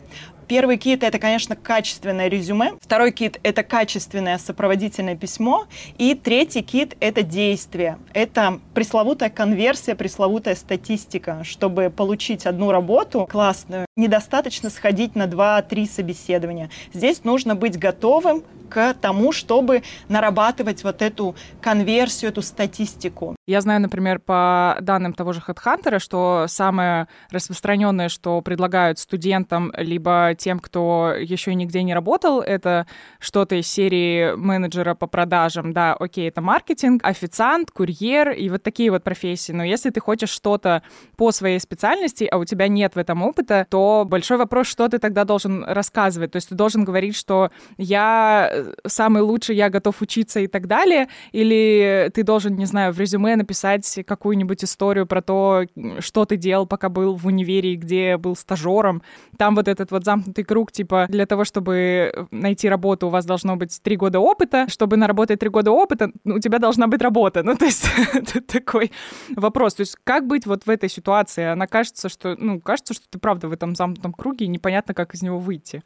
Первый 0.48 0.76
кит— 0.76 1.02
это, 1.04 1.18
конечно, 1.18 1.56
качественное 1.56 2.28
резюме. 2.28 2.72
Второй 2.80 3.12
кит— 3.12 3.38
это 3.42 3.62
качественное 3.62 4.38
сопроводительное 4.38 5.16
письмо. 5.16 5.66
И 5.98 6.14
третий 6.14 6.62
кит— 6.62 6.96
это 7.00 7.22
действие. 7.22 7.98
Это 8.12 8.60
пресловутая 8.74 9.30
конверсия, 9.30 9.94
пресловутая 9.94 10.54
статистика. 10.54 11.42
Чтобы 11.44 11.90
получить 11.90 12.46
одну 12.46 12.70
работу 12.70 13.26
классную, 13.30 13.86
недостаточно 13.96 14.70
сходить 14.70 15.14
на 15.14 15.26
2-3 15.26 15.86
собеседования. 15.86 16.70
Здесь 16.92 17.24
нужно 17.24 17.54
быть 17.54 17.78
готовым 17.78 18.44
к 18.72 18.94
тому, 18.94 19.32
чтобы 19.32 19.82
нарабатывать 20.08 20.82
вот 20.82 21.02
эту 21.02 21.34
конверсию, 21.60 22.30
эту 22.30 22.40
статистику. 22.40 23.36
Я 23.46 23.60
знаю, 23.60 23.82
например, 23.82 24.18
по 24.18 24.78
данным 24.80 25.12
того 25.12 25.34
же 25.34 25.42
HeadHunter, 25.46 25.98
что 25.98 26.46
самое 26.48 27.06
распространенное, 27.30 28.08
что 28.08 28.40
предлагают 28.40 28.98
студентам 28.98 29.72
либо 29.76 30.31
тем, 30.34 30.58
кто 30.58 31.14
еще 31.18 31.54
нигде 31.54 31.82
не 31.82 31.94
работал, 31.94 32.40
это 32.40 32.86
что-то 33.18 33.56
из 33.56 33.66
серии 33.66 34.34
менеджера 34.34 34.94
по 34.94 35.06
продажам. 35.06 35.72
Да, 35.72 35.94
окей, 35.94 36.28
это 36.28 36.40
маркетинг, 36.40 37.02
официант, 37.04 37.70
курьер 37.70 38.30
и 38.30 38.48
вот 38.48 38.62
такие 38.62 38.90
вот 38.90 39.02
профессии. 39.04 39.52
Но 39.52 39.64
если 39.64 39.90
ты 39.90 40.00
хочешь 40.00 40.30
что-то 40.30 40.82
по 41.16 41.32
своей 41.32 41.58
специальности, 41.60 42.24
а 42.24 42.38
у 42.38 42.44
тебя 42.44 42.68
нет 42.68 42.94
в 42.94 42.98
этом 42.98 43.22
опыта, 43.22 43.66
то 43.70 44.04
большой 44.06 44.38
вопрос, 44.38 44.66
что 44.66 44.88
ты 44.88 44.98
тогда 44.98 45.24
должен 45.24 45.64
рассказывать. 45.64 46.32
То 46.32 46.36
есть 46.36 46.48
ты 46.48 46.54
должен 46.54 46.84
говорить, 46.84 47.16
что 47.16 47.50
я 47.78 48.52
самый 48.86 49.22
лучший, 49.22 49.56
я 49.56 49.70
готов 49.70 50.00
учиться 50.02 50.40
и 50.40 50.46
так 50.46 50.66
далее, 50.66 51.08
или 51.32 52.10
ты 52.14 52.22
должен, 52.22 52.56
не 52.56 52.66
знаю, 52.66 52.92
в 52.92 53.00
резюме 53.00 53.36
написать 53.36 54.00
какую-нибудь 54.06 54.64
историю 54.64 55.06
про 55.06 55.22
то, 55.22 55.64
что 55.98 56.24
ты 56.24 56.36
делал, 56.36 56.66
пока 56.66 56.88
был 56.88 57.16
в 57.16 57.26
универе, 57.26 57.76
где 57.76 58.16
был 58.16 58.36
стажером. 58.36 59.02
Там 59.38 59.54
вот 59.54 59.68
этот 59.68 59.90
вот 59.90 60.04
замкнутый 60.22 60.44
круг, 60.44 60.72
типа, 60.72 61.06
для 61.08 61.26
того, 61.26 61.44
чтобы 61.44 62.26
найти 62.30 62.68
работу, 62.68 63.08
у 63.08 63.10
вас 63.10 63.24
должно 63.24 63.56
быть 63.56 63.80
три 63.82 63.96
года 63.96 64.20
опыта, 64.20 64.66
чтобы 64.68 64.96
наработать 64.96 65.40
три 65.40 65.48
года 65.48 65.70
опыта, 65.70 66.10
у 66.24 66.38
тебя 66.38 66.58
должна 66.58 66.86
быть 66.86 67.02
работа. 67.02 67.42
Ну, 67.42 67.54
то 67.56 67.64
есть 67.64 67.84
это 68.14 68.40
такой 68.40 68.92
вопрос. 69.36 69.74
То 69.74 69.80
есть 69.82 69.96
как 70.04 70.26
быть 70.26 70.46
вот 70.46 70.64
в 70.64 70.70
этой 70.70 70.88
ситуации? 70.88 71.44
Она 71.44 71.66
кажется, 71.66 72.08
что, 72.08 72.36
ну, 72.38 72.60
кажется, 72.60 72.94
что 72.94 73.06
ты 73.10 73.18
правда 73.18 73.48
в 73.48 73.52
этом 73.52 73.74
замкнутом 73.74 74.12
круге, 74.12 74.46
и 74.46 74.48
непонятно, 74.48 74.94
как 74.94 75.14
из 75.14 75.22
него 75.22 75.38
выйти. 75.38 75.82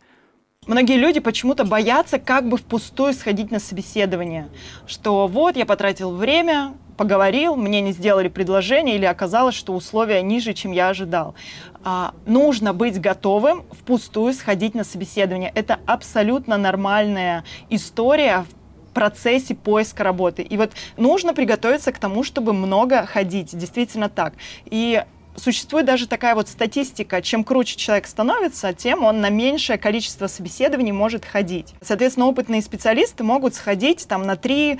Многие 0.66 0.96
люди 0.96 1.20
почему-то 1.20 1.64
боятся 1.64 2.18
как 2.18 2.48
бы 2.48 2.56
впустую 2.56 3.12
сходить 3.14 3.52
на 3.52 3.60
собеседование, 3.60 4.48
что 4.88 5.28
вот 5.28 5.56
я 5.56 5.64
потратил 5.64 6.10
время, 6.10 6.74
поговорил, 6.96 7.54
мне 7.54 7.80
не 7.80 7.92
сделали 7.92 8.26
предложение 8.26 8.96
или 8.96 9.04
оказалось, 9.04 9.54
что 9.54 9.74
условия 9.74 10.22
ниже, 10.22 10.54
чем 10.54 10.72
я 10.72 10.88
ожидал. 10.88 11.36
А, 11.84 12.14
нужно 12.26 12.72
быть 12.72 13.00
готовым 13.00 13.64
впустую 13.70 14.34
сходить 14.34 14.74
на 14.74 14.82
собеседование. 14.82 15.52
Это 15.54 15.78
абсолютно 15.86 16.56
нормальная 16.56 17.44
история 17.70 18.44
в 18.50 18.92
процессе 18.92 19.54
поиска 19.54 20.02
работы. 20.02 20.42
И 20.42 20.56
вот 20.56 20.72
нужно 20.96 21.32
приготовиться 21.32 21.92
к 21.92 21.98
тому, 21.98 22.24
чтобы 22.24 22.52
много 22.52 23.06
ходить. 23.06 23.56
Действительно 23.56 24.08
так. 24.08 24.32
И 24.64 25.04
существует 25.36 25.86
даже 25.86 26.06
такая 26.06 26.34
вот 26.34 26.48
статистика, 26.48 27.22
чем 27.22 27.44
круче 27.44 27.76
человек 27.76 28.06
становится, 28.06 28.72
тем 28.72 29.04
он 29.04 29.20
на 29.20 29.30
меньшее 29.30 29.78
количество 29.78 30.26
собеседований 30.26 30.92
может 30.92 31.24
ходить. 31.24 31.74
Соответственно, 31.80 32.26
опытные 32.26 32.62
специалисты 32.62 33.24
могут 33.24 33.54
сходить 33.54 34.06
там 34.08 34.22
на 34.22 34.34
3-5 34.34 34.78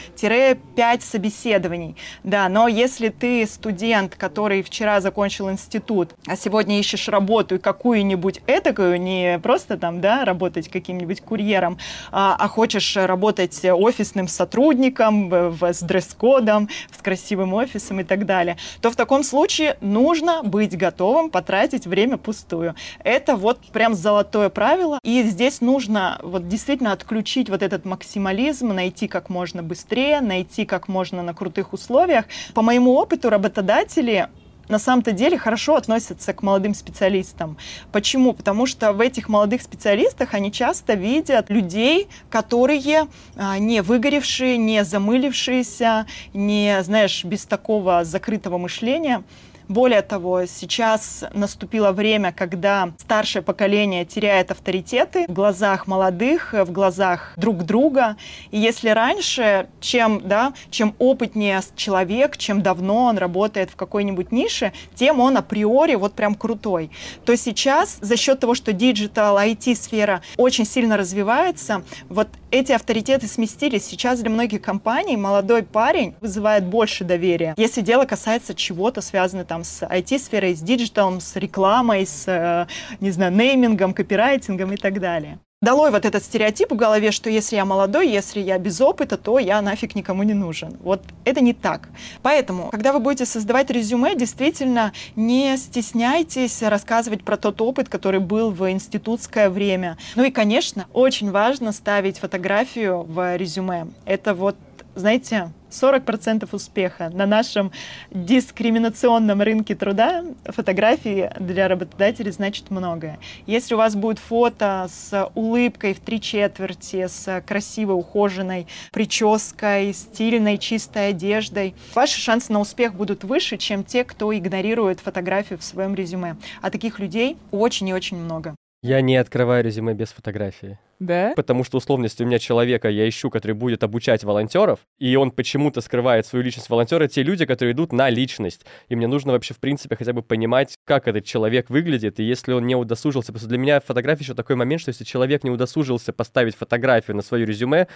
собеседований, 1.01 1.97
да, 2.25 2.49
но 2.49 2.69
если 2.69 3.09
ты 3.09 3.47
студент, 3.47 4.17
который 4.17 4.63
вчера 4.63 5.01
закончил 5.01 5.51
институт, 5.51 6.15
а 6.27 6.37
сегодня 6.37 6.79
ищешь 6.79 7.09
работу 7.09 7.57
и 7.57 7.59
какую-нибудь 7.59 8.41
этакую, 8.47 9.01
не 9.01 9.39
просто 9.43 9.77
там, 9.77 10.01
да, 10.01 10.25
работать 10.25 10.69
каким-нибудь 10.69 11.21
курьером, 11.21 11.79
а, 12.13 12.37
а 12.39 12.49
хочешь 12.49 12.97
работать 12.97 13.65
офисным 13.65 14.29
сотрудником 14.29 15.29
в, 15.29 15.63
с 15.63 15.83
дресс-кодом, 15.83 16.69
с 16.97 17.03
красивым 17.03 17.55
офисом 17.55 18.01
и 18.01 18.05
так 18.05 18.27
далее, 18.27 18.57
то 18.81 18.91
в 18.91 18.97
таком 18.97 19.23
случае 19.23 19.77
нужно 19.81 20.43
быть 20.47 20.77
готовым 20.77 21.31
потратить 21.31 21.87
время 21.87 22.17
пустую. 22.17 22.75
Это 23.05 23.37
вот 23.37 23.61
прям 23.73 23.95
золотое 23.95 24.49
правило. 24.49 24.99
И 25.03 25.23
здесь 25.23 25.61
нужно 25.61 26.19
вот 26.23 26.49
действительно 26.49 26.93
отключить 26.93 27.51
вот 27.51 27.63
этот 27.63 27.85
максимализм, 27.85 28.69
найти 28.69 29.09
как 29.09 29.29
можно 29.29 29.63
быстрее, 29.63 30.21
найти 30.21 30.65
как 30.65 30.89
можно 30.89 31.23
на 31.23 31.35
крутых 31.35 31.73
условиях. 31.73 32.27
По 32.55 32.63
моему 32.63 32.95
опыту 32.95 33.31
работодатели 33.31 34.29
на 34.69 34.79
самом-то 34.79 35.13
деле 35.13 35.39
хорошо 35.39 35.77
относятся 35.77 36.33
к 36.33 36.43
молодым 36.43 36.75
специалистам. 36.75 37.57
Почему? 37.93 38.33
Потому 38.33 38.67
что 38.67 38.93
в 38.93 39.01
этих 39.01 39.29
молодых 39.29 39.63
специалистах 39.63 40.35
они 40.35 40.51
часто 40.53 40.95
видят 40.95 41.51
людей, 41.51 42.09
которые 42.31 43.07
а, 43.37 43.59
не 43.59 43.83
выгоревшие, 43.83 44.57
не 44.57 44.85
замылившиеся, 44.85 46.07
не, 46.35 46.83
знаешь, 46.83 47.25
без 47.25 47.45
такого 47.45 48.05
закрытого 48.05 48.59
мышления. 48.59 49.23
Более 49.69 50.03
того, 50.03 50.47
сейчас 50.47 51.25
наступило 51.33 51.91
время, 51.91 52.33
когда 52.33 52.93
старшее 52.99 53.43
поколение 53.43 54.05
теряет 54.05 54.53
авторитеты 54.53 55.27
в 55.27 55.33
глазах 55.33 55.89
молодых, 55.89 56.53
в 56.53 56.71
глазах 56.71 57.33
друг 57.37 57.65
друга. 57.65 58.17
И 58.53 58.59
если 58.59 58.91
раньше, 58.91 59.69
чем, 59.81 60.21
да, 60.25 60.53
чем 60.71 60.95
опытнее 60.99 61.61
человек, 61.75 62.37
чем 62.37 62.63
давно 62.63 63.05
он 63.05 63.19
работает 63.19 63.71
в 63.71 63.77
какой-нибудь 63.77 64.31
нише, 64.31 64.73
тем 64.95 65.19
он 65.21 65.37
априори 65.37 65.97
вот 65.97 66.13
прям 66.13 66.37
крутой, 66.37 66.91
то 67.25 67.37
сейчас 67.37 67.99
за 68.01 68.17
счет 68.17 68.41
того, 68.41 68.55
что 68.55 68.73
digital, 68.73 69.37
IT-сфера 69.37 70.23
очень 70.37 70.65
сильно 70.65 70.97
развивается, 70.97 71.83
вот 72.09 72.29
эти 72.51 72.73
авторитеты 72.73 73.27
сместились. 73.27 73.85
Сейчас 73.85 74.21
для 74.21 74.31
многих 74.31 74.63
компаний 74.63 75.17
молодой 75.17 75.63
парень 75.63 76.15
вызывает 76.21 76.65
больше 76.65 77.05
доверия. 77.05 77.55
Если 77.57 77.81
дело 77.81 78.05
касается 78.05 78.55
чего-то, 78.55 79.01
связанного 79.01 79.47
там 79.47 79.56
с 79.65 79.83
IT-сферой, 79.83 80.55
с 80.55 80.61
digital 80.61 81.03
ом, 81.03 81.21
с 81.21 81.37
рекламой, 81.37 82.07
с, 82.07 82.25
э, 82.27 82.67
не 83.01 83.11
знаю, 83.11 83.33
неймингом, 83.33 83.95
копирайтингом 83.95 84.73
и 84.73 84.77
так 84.77 85.01
далее. 85.01 85.39
Долой 85.63 85.91
вот 85.91 86.05
этот 86.05 86.23
стереотип 86.23 86.71
в 86.71 86.77
голове, 86.77 87.11
что 87.11 87.31
если 87.31 87.57
я 87.57 87.65
молодой, 87.65 88.11
если 88.11 88.41
я 88.41 88.59
без 88.59 88.79
опыта, 88.83 89.17
то 89.17 89.39
я 89.39 89.63
нафиг 89.63 89.95
никому 89.95 90.23
не 90.23 90.35
нужен. 90.35 90.77
Вот 90.83 91.03
это 91.25 91.41
не 91.41 91.55
так. 91.55 91.89
Поэтому, 92.21 92.69
когда 92.69 92.93
вы 92.93 93.01
будете 93.01 93.25
создавать 93.25 93.71
резюме, 93.71 94.15
действительно 94.15 94.93
не 95.17 95.57
стесняйтесь 95.57 96.63
рассказывать 96.63 97.25
про 97.25 97.39
тот 97.39 97.59
опыт, 97.63 97.89
который 97.89 98.21
был 98.21 98.51
в 98.51 98.71
институтское 98.71 99.49
время. 99.49 99.97
Ну 100.15 100.25
и, 100.25 100.31
конечно, 100.31 100.89
очень 100.93 101.31
важно 101.31 101.73
ставить 101.73 102.19
фотографию 102.19 103.03
в 103.05 103.37
резюме. 103.39 103.87
Это 104.05 104.35
вот, 104.35 104.57
знаете, 104.95 105.53
40% 105.71 106.49
успеха. 106.53 107.11
На 107.13 107.27
нашем 107.27 107.73
дискриминационном 108.11 109.43
рынке 109.43 109.75
труда 109.75 110.25
фотографии 110.45 111.31
для 111.39 111.69
работодателей 111.69 112.31
значит 112.31 112.71
многое. 112.71 113.19
Если 113.47 113.75
у 113.75 113.79
вас 113.79 113.95
будет 113.95 114.19
фото 114.19 114.89
с 114.91 115.31
улыбкой 115.35 115.95
в 115.95 116.01
три 116.01 116.21
четверти, 116.21 117.07
с 117.07 117.43
красивой, 117.47 117.99
ухоженной 117.99 118.67
прической, 118.93 119.93
стильной, 119.93 120.59
чистой 120.59 121.11
одеждой, 121.11 121.75
ваши 121.95 122.21
шансы 122.21 122.53
на 122.53 122.61
успех 122.61 122.95
будут 122.95 123.25
выше, 123.25 123.57
чем 123.57 123.85
те, 123.85 124.05
кто 124.05 124.37
игнорирует 124.37 125.01
фотографию 125.01 125.59
в 125.59 125.65
своем 125.65 125.95
резюме. 125.95 126.37
А 126.63 126.71
таких 126.71 126.99
людей 126.99 127.37
очень 127.51 127.89
и 127.89 127.95
очень 127.95 128.17
много. 128.17 128.55
Я 128.87 129.01
не 129.01 129.17
открываю 129.17 129.65
резюме 129.65 129.95
без 129.95 130.11
фотографии. 130.11 130.79
Да? 131.01 131.33
Потому 131.35 131.65
что 131.65 131.79
условности 131.79 132.23
у 132.23 132.27
меня 132.27 132.39
человека 132.39 132.89
я 132.89 133.09
ищу, 133.09 133.31
который 133.31 133.53
будет 133.53 133.83
обучать 133.83 134.23
волонтеров, 134.23 134.79
и 135.01 135.17
он 135.17 135.33
почему-то 135.33 135.81
скрывает 135.81 136.25
свою 136.25 136.45
личность 136.45 136.71
волонтера, 136.71 137.09
те 137.09 137.25
люди, 137.25 137.47
которые 137.47 137.73
идут 137.73 137.93
на 137.93 138.09
личность. 138.11 138.65
И 138.89 138.95
мне 138.95 139.09
нужно 139.09 139.33
вообще, 139.33 139.55
в 139.55 139.59
принципе, 139.59 139.97
хотя 139.97 140.13
бы 140.13 140.23
понимать, 140.23 140.77
как 140.85 141.09
этот 141.09 141.25
человек 141.25 141.69
выглядит, 141.69 142.21
и 142.21 142.23
если 142.23 142.53
он 142.53 142.65
не 142.65 142.77
удосужился. 142.77 143.33
Просто 143.33 143.49
для 143.49 143.59
меня 143.59 143.81
фотография 143.81 144.23
еще 144.23 144.35
такой 144.35 144.55
момент, 144.55 144.81
что 144.81 144.91
если 144.91 145.03
человек 145.03 145.43
не 145.43 145.51
удосужился 145.51 146.13
поставить 146.13 146.55
фотографию 146.55 147.17
на 147.17 147.23
свое 147.23 147.45
резюме, 147.45 147.89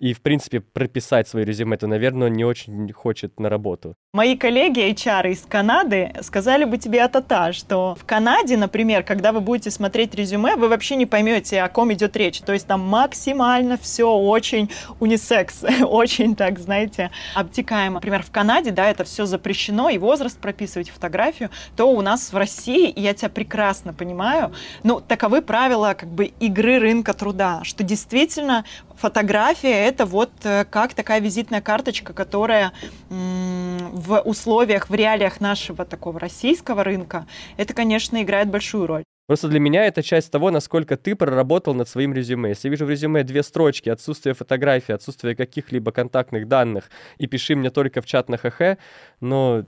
и, 0.00 0.14
в 0.14 0.22
принципе, 0.22 0.60
прописать 0.60 1.28
свое 1.28 1.44
резюме, 1.44 1.76
то, 1.76 1.86
наверное, 1.86 2.28
он 2.28 2.32
не 2.32 2.44
очень 2.44 2.90
хочет 2.92 3.38
на 3.38 3.50
работу. 3.50 3.94
Мои 4.14 4.36
коллеги 4.36 4.90
HR 4.90 5.30
из 5.30 5.42
Канады 5.42 6.12
сказали 6.22 6.64
бы 6.64 6.78
тебе 6.78 7.02
атата, 7.02 7.52
что 7.52 7.94
в 7.94 8.04
Канаде, 8.06 8.56
например, 8.56 9.02
когда 9.02 9.30
вы 9.30 9.40
будете 9.40 9.70
смотреть 9.70 10.14
резюме, 10.14 10.56
вы 10.56 10.68
вообще 10.68 10.96
не 10.96 11.04
поймете, 11.04 11.60
о 11.60 11.68
ком 11.68 11.92
идет 11.92 12.16
речь. 12.16 12.40
То 12.40 12.54
есть 12.54 12.66
там 12.66 12.80
максимально 12.80 13.76
все 13.76 14.10
очень 14.10 14.70
унисекс, 15.00 15.62
очень, 15.82 16.34
так, 16.34 16.58
знаете, 16.58 17.10
обтекаемо. 17.34 17.94
Например, 17.94 18.22
в 18.22 18.30
Канаде, 18.30 18.70
да, 18.70 18.90
это 18.90 19.04
все 19.04 19.26
запрещено, 19.26 19.90
и 19.90 19.98
возраст 19.98 20.38
прописывать, 20.38 20.88
фотографию, 20.88 21.50
то 21.76 21.92
у 21.92 22.00
нас 22.00 22.32
в 22.32 22.36
России, 22.36 22.88
и 22.88 23.02
я 23.02 23.12
тебя 23.12 23.28
прекрасно 23.28 23.92
понимаю, 23.92 24.52
ну, 24.82 25.00
таковы 25.00 25.42
правила 25.42 25.94
как 25.96 26.08
бы 26.08 26.24
игры 26.40 26.78
рынка 26.78 27.12
труда, 27.12 27.60
что 27.64 27.84
действительно 27.84 28.64
фотография 29.00 29.86
это 29.86 30.04
вот 30.04 30.30
э, 30.44 30.64
как 30.64 30.94
такая 30.94 31.20
визитная 31.20 31.60
карточка, 31.60 32.12
которая 32.12 32.72
в 33.08 34.20
условиях, 34.20 34.88
в 34.88 34.94
реалиях 34.94 35.40
нашего 35.40 35.84
такого 35.84 36.20
российского 36.20 36.84
рынка, 36.84 37.26
это, 37.56 37.74
конечно, 37.74 38.22
играет 38.22 38.48
большую 38.48 38.86
роль. 38.86 39.04
Просто 39.30 39.46
для 39.46 39.60
меня 39.60 39.84
это 39.84 40.02
часть 40.02 40.32
того, 40.32 40.50
насколько 40.50 40.96
ты 40.96 41.14
проработал 41.14 41.72
над 41.72 41.88
своим 41.88 42.12
резюме. 42.12 42.48
Если 42.48 42.66
я 42.66 42.70
вижу 42.72 42.84
в 42.84 42.90
резюме 42.90 43.22
две 43.22 43.44
строчки, 43.44 43.88
отсутствие 43.88 44.34
фотографий, 44.34 44.92
отсутствие 44.92 45.36
каких-либо 45.36 45.92
контактных 45.92 46.48
данных, 46.48 46.90
и 47.16 47.28
пиши 47.28 47.54
мне 47.54 47.70
только 47.70 48.00
в 48.00 48.06
чат 48.06 48.28
на 48.28 48.38
ХХ, 48.38 48.76
но 49.20 49.62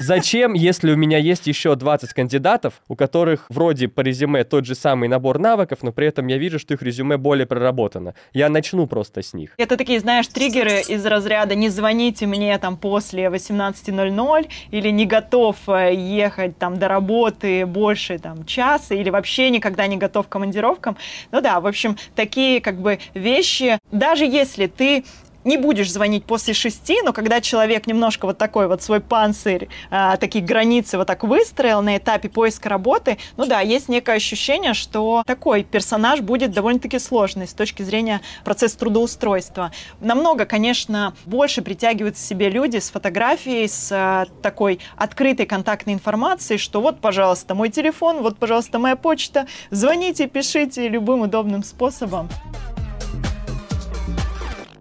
зачем, 0.00 0.52
если 0.52 0.92
у 0.92 0.96
меня 0.96 1.16
есть 1.16 1.46
еще 1.46 1.74
20 1.74 2.12
кандидатов, 2.12 2.82
у 2.88 2.94
которых 2.94 3.46
вроде 3.48 3.88
по 3.88 4.02
резюме 4.02 4.44
тот 4.44 4.66
же 4.66 4.74
самый 4.74 5.08
набор 5.08 5.38
навыков, 5.38 5.78
но 5.80 5.90
при 5.90 6.08
этом 6.08 6.26
я 6.26 6.36
вижу, 6.36 6.58
что 6.58 6.74
их 6.74 6.82
резюме 6.82 7.16
более 7.16 7.46
проработано. 7.46 8.14
Я 8.34 8.50
начну 8.50 8.86
просто 8.86 9.22
с 9.22 9.32
них. 9.32 9.54
Это 9.56 9.78
такие, 9.78 9.98
знаешь, 9.98 10.28
триггеры 10.28 10.82
из 10.86 11.06
разряда 11.06 11.54
«не 11.54 11.70
звоните 11.70 12.26
мне 12.26 12.58
там 12.58 12.76
после 12.76 13.28
18.00» 13.28 14.50
или 14.72 14.90
«не 14.90 15.06
готов 15.06 15.56
э, 15.68 15.94
ехать 15.94 16.58
там 16.58 16.78
до 16.78 16.88
работы 16.88 17.64
больше 17.64 18.18
там 18.18 18.44
час», 18.44 18.73
часа 18.74 18.94
или 18.94 19.10
вообще 19.10 19.50
никогда 19.50 19.86
не 19.86 19.96
готов 19.96 20.26
к 20.26 20.30
командировкам. 20.30 20.96
Ну 21.30 21.40
да, 21.40 21.60
в 21.60 21.66
общем, 21.66 21.96
такие 22.14 22.60
как 22.60 22.80
бы 22.80 22.98
вещи, 23.14 23.78
даже 23.92 24.24
если 24.24 24.66
ты 24.66 25.04
не 25.44 25.56
будешь 25.56 25.92
звонить 25.92 26.24
после 26.24 26.54
шести, 26.54 27.00
но 27.02 27.12
когда 27.12 27.40
человек 27.40 27.86
немножко 27.86 28.26
вот 28.26 28.38
такой 28.38 28.66
вот 28.66 28.82
свой 28.82 29.00
панцирь, 29.00 29.68
а, 29.90 30.16
такие 30.16 30.44
границы 30.44 30.98
вот 30.98 31.06
так 31.06 31.22
выстроил 31.24 31.82
на 31.82 31.96
этапе 31.96 32.28
поиска 32.28 32.68
работы, 32.68 33.18
ну 33.36 33.46
да, 33.46 33.60
есть 33.60 33.88
некое 33.88 34.16
ощущение, 34.16 34.74
что 34.74 35.22
такой 35.26 35.62
персонаж 35.64 36.20
будет 36.20 36.52
довольно-таки 36.52 36.98
сложный 36.98 37.46
с 37.46 37.52
точки 37.52 37.82
зрения 37.82 38.20
процесса 38.44 38.78
трудоустройства. 38.78 39.72
Намного, 40.00 40.46
конечно, 40.46 41.14
больше 41.26 41.62
притягивают 41.62 42.16
к 42.16 42.18
себе 42.18 42.48
люди 42.48 42.78
с 42.78 42.90
фотографией, 42.90 43.68
с 43.68 43.90
а, 43.92 44.26
такой 44.42 44.80
открытой 44.96 45.46
контактной 45.46 45.92
информацией, 45.94 46.58
что 46.58 46.80
вот, 46.80 47.00
пожалуйста, 47.00 47.54
мой 47.54 47.68
телефон, 47.68 48.22
вот, 48.22 48.38
пожалуйста, 48.38 48.78
моя 48.78 48.96
почта, 48.96 49.46
звоните, 49.70 50.26
пишите 50.26 50.88
любым 50.88 51.22
удобным 51.22 51.62
способом. 51.62 52.28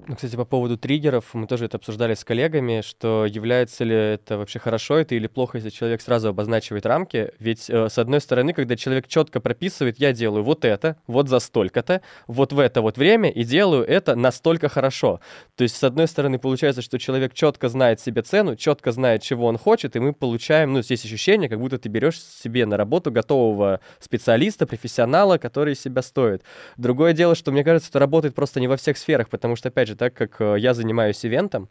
Ну, 0.06 0.16
кстати, 0.16 0.36
по 0.36 0.44
поводу 0.44 0.78
триггеров, 0.78 1.34
мы 1.34 1.48
тоже 1.48 1.66
это 1.66 1.78
обсуждали 1.78 2.13
с 2.13 2.26
коллегами, 2.26 2.82
что 2.82 3.26
является 3.26 3.86
ли 3.86 3.96
это 3.96 4.38
вообще 4.38 4.60
хорошо 4.60 4.98
это 4.98 5.16
или 5.16 5.28
плохо, 5.28 5.60
если 5.60 5.70
человек 5.70 6.02
сразу 6.02 6.28
обозначивает 6.28 6.86
рамки. 6.86 7.32
Ведь, 7.39 7.70
э, 7.70 7.88
с 7.88 7.98
одной 7.98 8.20
стороны, 8.20 8.52
когда 8.52 8.76
человек 8.76 9.08
четко 9.08 9.39
прописывает, 9.39 10.00
я 10.00 10.12
делаю 10.12 10.44
вот 10.44 10.66
это, 10.66 10.98
вот 11.08 11.30
за 11.30 11.39
столько-то, 11.39 12.02
вот 12.28 12.52
в 12.52 12.60
это 12.60 12.82
вот 12.82 12.98
время, 12.98 13.30
и 13.30 13.46
делаю 13.46 13.86
это 13.86 14.16
настолько 14.16 14.68
хорошо. 14.68 15.22
То 15.56 15.63
есть, 15.63 15.78
с 15.78 15.84
одной 15.86 16.10
стороны, 16.10 16.38
получается, 16.38 16.82
что 16.82 17.00
человек 17.00 17.34
четко 17.34 17.70
знает 17.70 18.02
себе 18.02 18.24
цену, 18.24 18.58
четко 18.58 18.92
знает, 18.92 19.22
чего 19.22 19.46
он 19.46 19.58
хочет, 19.58 19.96
и 19.96 20.00
мы 20.00 20.12
получаем, 20.12 20.74
ну, 20.74 20.82
здесь 20.82 21.06
ощущение, 21.06 21.48
как 21.48 21.62
будто 21.62 21.78
ты 21.78 21.88
берешь 21.88 22.20
себе 22.20 22.66
на 22.66 22.76
работу 22.76 23.10
готового 23.10 23.80
специалиста, 24.02 24.68
профессионала, 24.68 25.38
который 25.38 25.76
себя 25.76 26.02
стоит. 26.02 26.44
Другое 26.76 27.13
дело, 27.13 27.36
что, 27.36 27.54
мне 27.54 27.63
кажется, 27.63 27.89
это 27.89 28.00
работает 28.00 28.36
просто 28.36 28.60
не 28.60 28.68
во 28.68 28.76
всех 28.76 28.98
сферах, 28.98 29.30
потому 29.30 29.56
что, 29.56 29.70
опять 29.70 29.88
же, 29.88 29.92
же, 29.93 29.97
так 29.97 30.13
как 30.13 30.41
э, 30.41 30.56
я 30.60 30.73
занимаюсь 30.73 31.25
ивентом, 31.25 31.69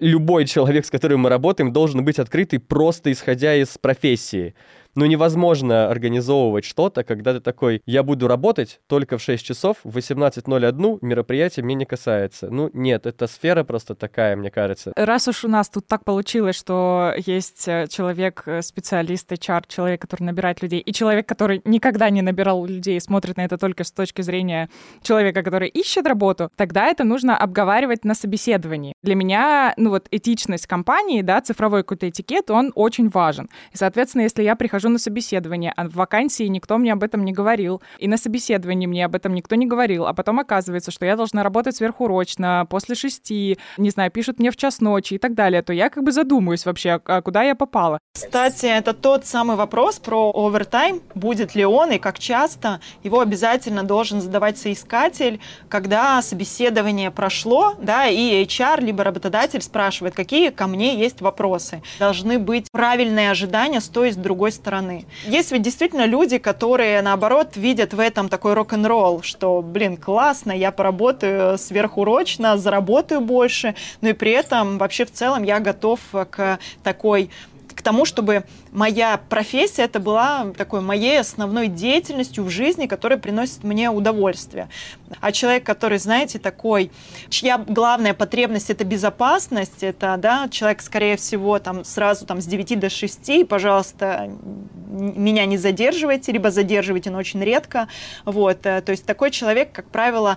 любой 0.00 0.46
человек, 0.46 0.84
с 0.84 0.90
которым 0.90 1.20
мы 1.20 1.28
работаем, 1.28 1.72
должен 1.72 2.04
быть 2.04 2.18
открытый 2.18 2.58
просто 2.58 3.10
исходя 3.10 3.54
из 3.54 3.78
профессии 3.78 4.54
ну, 4.94 5.06
невозможно 5.06 5.88
организовывать 5.88 6.64
что-то, 6.64 7.04
когда 7.04 7.32
ты 7.32 7.40
такой, 7.40 7.82
я 7.86 8.02
буду 8.02 8.28
работать 8.28 8.80
только 8.86 9.18
в 9.18 9.22
6 9.22 9.44
часов, 9.44 9.78
в 9.84 9.96
18.01 9.96 10.98
мероприятие 11.00 11.64
мне 11.64 11.74
не 11.74 11.86
касается. 11.86 12.48
Ну, 12.50 12.70
нет, 12.72 13.06
эта 13.06 13.26
сфера 13.26 13.64
просто 13.64 13.94
такая, 13.94 14.36
мне 14.36 14.50
кажется. 14.50 14.92
Раз 14.96 15.28
уж 15.28 15.44
у 15.44 15.48
нас 15.48 15.68
тут 15.68 15.86
так 15.86 16.04
получилось, 16.04 16.56
что 16.56 17.14
есть 17.26 17.66
э, 17.68 17.86
человек, 17.88 18.42
э, 18.46 18.62
специалист, 18.62 19.30
HR, 19.32 19.64
человек, 19.68 20.02
который 20.02 20.24
набирает 20.24 20.62
людей, 20.62 20.80
и 20.80 20.92
человек, 20.92 21.26
который 21.26 21.62
никогда 21.64 22.10
не 22.10 22.22
набирал 22.22 22.66
людей, 22.66 23.00
смотрит 23.00 23.36
на 23.36 23.44
это 23.44 23.58
только 23.58 23.84
с 23.84 23.92
точки 23.92 24.22
зрения 24.22 24.68
человека, 25.02 25.42
который 25.42 25.68
ищет 25.68 26.06
работу, 26.06 26.50
тогда 26.56 26.86
это 26.86 27.04
нужно 27.04 27.36
обговаривать 27.36 28.04
на 28.04 28.14
собеседовании. 28.14 28.94
Для 29.02 29.14
меня, 29.14 29.74
ну 29.76 29.90
вот, 29.90 30.06
этичность 30.10 30.66
компании, 30.66 31.22
да, 31.22 31.40
цифровой 31.40 31.82
какой-то 31.82 32.08
этикет, 32.08 32.50
он 32.50 32.72
очень 32.74 33.08
важен. 33.08 33.48
И, 33.72 33.76
соответственно, 33.76 34.22
если 34.22 34.42
я 34.42 34.56
прихожу 34.56 34.81
хожу 34.82 34.92
на 34.92 34.98
собеседование, 34.98 35.72
а 35.76 35.88
в 35.88 35.94
вакансии 35.94 36.44
никто 36.44 36.76
мне 36.78 36.92
об 36.92 37.04
этом 37.04 37.24
не 37.24 37.32
говорил. 37.32 37.80
И 37.98 38.08
на 38.08 38.16
собеседовании 38.16 38.86
мне 38.86 39.04
об 39.04 39.14
этом 39.14 39.34
никто 39.34 39.54
не 39.54 39.66
говорил. 39.66 40.06
А 40.06 40.12
потом 40.12 40.40
оказывается, 40.40 40.90
что 40.90 41.06
я 41.06 41.16
должна 41.16 41.42
работать 41.42 41.76
сверхурочно, 41.76 42.66
после 42.68 42.94
шести, 42.94 43.58
не 43.78 43.90
знаю, 43.90 44.10
пишут 44.10 44.40
мне 44.40 44.50
в 44.50 44.56
час 44.56 44.80
ночи 44.80 45.14
и 45.14 45.18
так 45.18 45.34
далее, 45.34 45.62
то 45.62 45.72
я 45.72 45.88
как 45.88 46.02
бы 46.02 46.10
задумаюсь 46.10 46.66
вообще, 46.66 47.00
а 47.04 47.22
куда 47.22 47.42
я 47.42 47.54
попала. 47.54 47.98
Кстати, 48.14 48.66
это 48.66 48.92
тот 48.92 49.24
самый 49.24 49.56
вопрос 49.56 49.98
про 49.98 50.32
овертайм. 50.34 51.00
Будет 51.14 51.54
ли 51.54 51.64
он 51.64 51.92
и 51.92 51.98
как 51.98 52.18
часто? 52.18 52.80
Его 53.04 53.20
обязательно 53.20 53.84
должен 53.84 54.20
задавать 54.20 54.58
соискатель, 54.58 55.40
когда 55.68 56.20
собеседование 56.22 57.10
прошло, 57.10 57.74
да, 57.80 58.08
и 58.08 58.44
HR, 58.44 58.80
либо 58.80 59.04
работодатель 59.04 59.62
спрашивает, 59.62 60.14
какие 60.14 60.50
ко 60.50 60.66
мне 60.66 60.98
есть 60.98 61.20
вопросы. 61.20 61.82
Должны 62.00 62.38
быть 62.38 62.66
правильные 62.72 63.30
ожидания 63.30 63.80
с 63.80 63.88
той 63.88 64.08
и 64.08 64.12
с 64.12 64.16
другой 64.16 64.50
стороны 64.50 64.71
стороны. 64.72 65.04
Есть 65.24 65.52
ведь 65.52 65.62
действительно 65.62 66.06
люди, 66.06 66.38
которые, 66.38 67.02
наоборот, 67.02 67.56
видят 67.56 67.92
в 67.92 68.00
этом 68.00 68.28
такой 68.28 68.54
рок-н-ролл, 68.54 69.22
что, 69.22 69.60
блин, 69.60 69.96
классно, 69.96 70.52
я 70.52 70.72
поработаю 70.72 71.58
сверхурочно, 71.58 72.56
заработаю 72.56 73.20
больше, 73.20 73.74
но 74.00 74.08
и 74.08 74.12
при 74.14 74.32
этом 74.32 74.78
вообще 74.78 75.04
в 75.04 75.12
целом 75.12 75.42
я 75.42 75.60
готов 75.60 76.00
к 76.30 76.58
такой 76.82 77.30
к 77.82 77.84
тому, 77.84 78.04
чтобы 78.04 78.44
моя 78.70 79.20
профессия 79.28 79.82
это 79.82 79.98
была 79.98 80.52
такой 80.56 80.80
моей 80.82 81.18
основной 81.18 81.66
деятельностью 81.66 82.44
в 82.44 82.48
жизни, 82.48 82.86
которая 82.86 83.18
приносит 83.18 83.64
мне 83.64 83.90
удовольствие. 83.90 84.68
А 85.20 85.32
человек, 85.32 85.64
который, 85.64 85.98
знаете, 85.98 86.38
такой, 86.38 86.92
чья 87.28 87.58
главная 87.58 88.14
потребность 88.14 88.70
это 88.70 88.84
безопасность, 88.84 89.82
это, 89.82 90.16
да, 90.16 90.48
человек, 90.48 90.80
скорее 90.80 91.16
всего, 91.16 91.58
там 91.58 91.84
сразу 91.84 92.24
там 92.24 92.40
с 92.40 92.46
9 92.46 92.78
до 92.78 92.88
6, 92.88 93.48
пожалуйста, 93.48 94.30
меня 94.88 95.44
не 95.44 95.58
задерживайте, 95.58 96.30
либо 96.30 96.52
задерживайте, 96.52 97.10
но 97.10 97.18
очень 97.18 97.42
редко. 97.42 97.88
Вот, 98.24 98.64
э, 98.64 98.80
то 98.80 98.92
есть 98.92 99.04
такой 99.04 99.32
человек, 99.32 99.72
как 99.72 99.86
правило, 99.86 100.36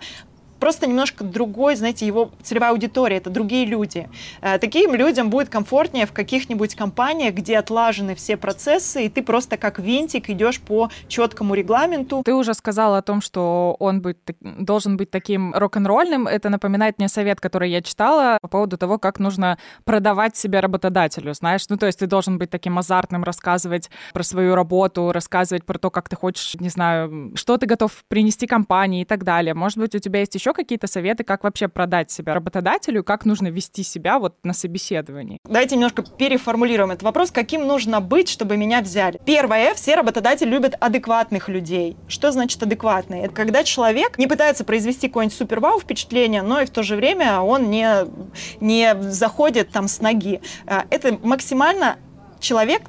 просто 0.60 0.88
немножко 0.88 1.24
другой, 1.24 1.76
знаете, 1.76 2.06
его 2.06 2.32
целевая 2.42 2.72
аудитория, 2.72 3.18
это 3.18 3.30
другие 3.30 3.66
люди. 3.66 4.10
Э, 4.42 4.58
таким 4.58 4.96
людям 4.96 5.30
будет 5.30 5.50
комфортнее 5.50 6.06
в 6.06 6.12
каких-нибудь 6.12 6.76
компаниях, 6.76 7.34
где 7.34 7.58
отлажены 7.58 8.16
все 8.16 8.38
процессы, 8.38 9.06
и 9.06 9.10
ты 9.10 9.24
просто 9.24 9.58
как 9.58 9.80
винтик 9.80 10.30
идешь 10.30 10.60
по 10.60 10.90
четкому 11.08 11.54
регламенту. 11.56 12.22
Ты 12.24 12.34
уже 12.34 12.54
сказала 12.54 13.00
о 13.00 13.02
том, 13.02 13.22
что 13.22 13.76
он 13.80 14.02
быть, 14.02 14.18
должен 14.42 14.98
быть 14.98 15.12
таким 15.12 15.54
рок-н-ролльным. 15.54 16.28
Это 16.28 16.50
напоминает 16.50 16.98
мне 16.98 17.10
совет, 17.10 17.40
который 17.40 17.70
я 17.70 17.82
читала 17.82 18.38
по 18.42 18.48
поводу 18.48 18.78
того, 18.78 18.98
как 18.98 19.20
нужно 19.20 19.58
продавать 19.84 20.36
себя 20.36 20.62
работодателю, 20.62 21.34
знаешь. 21.34 21.66
Ну, 21.70 21.78
то 21.78 21.86
есть 21.86 22.00
ты 22.00 22.08
должен 22.08 22.38
быть 22.38 22.50
таким 22.50 22.78
азартным, 22.78 23.24
рассказывать 23.24 23.90
про 24.14 24.24
свою 24.24 24.56
работу, 24.56 25.12
рассказывать 25.12 25.66
про 25.66 25.78
то, 25.78 25.90
как 25.90 26.10
ты 26.10 26.16
хочешь, 26.16 26.56
не 26.60 26.70
знаю, 26.70 27.32
что 27.36 27.58
ты 27.58 27.66
готов 27.66 27.92
принести 28.08 28.48
компании 28.48 29.02
и 29.02 29.06
так 29.06 29.24
далее. 29.24 29.54
Может 29.54 29.78
быть, 29.78 29.96
у 29.96 30.00
тебя 30.00 30.20
есть 30.20 30.36
еще 30.36 30.45
какие-то 30.54 30.88
советы, 30.88 31.24
как 31.24 31.44
вообще 31.44 31.68
продать 31.68 32.12
себя 32.12 32.34
работодателю, 32.34 33.04
как 33.04 33.26
нужно 33.26 33.48
вести 33.48 33.84
себя 33.84 34.20
вот 34.20 34.36
на 34.44 34.54
собеседовании? 34.54 35.40
Давайте 35.46 35.76
немножко 35.76 36.04
переформулируем 36.04 36.92
этот 36.92 37.04
вопрос. 37.04 37.32
Каким 37.32 37.68
нужно 37.68 38.02
быть, 38.02 38.30
чтобы 38.30 38.58
меня 38.58 38.82
взяли? 38.82 39.20
Первое, 39.26 39.74
все 39.74 39.96
работодатели 39.96 40.50
любят 40.50 40.76
адекватных 40.80 41.50
людей. 41.50 41.98
Что 42.08 42.32
значит 42.32 42.62
адекватный? 42.62 43.22
Это 43.22 43.34
когда 43.34 43.64
человек 43.64 44.18
не 44.18 44.28
пытается 44.28 44.64
произвести 44.64 45.08
какое-нибудь 45.08 45.38
супер-вау 45.38 45.80
впечатление, 45.80 46.42
но 46.42 46.62
и 46.62 46.66
в 46.66 46.70
то 46.70 46.84
же 46.84 46.96
время 46.96 47.42
он 47.42 47.70
не, 47.70 47.88
не 48.60 48.96
заходит 49.02 49.70
там 49.70 49.88
с 49.88 50.02
ноги. 50.02 50.42
Э, 50.66 50.82
это 50.90 51.18
максимально 51.24 51.98
человек 52.40 52.84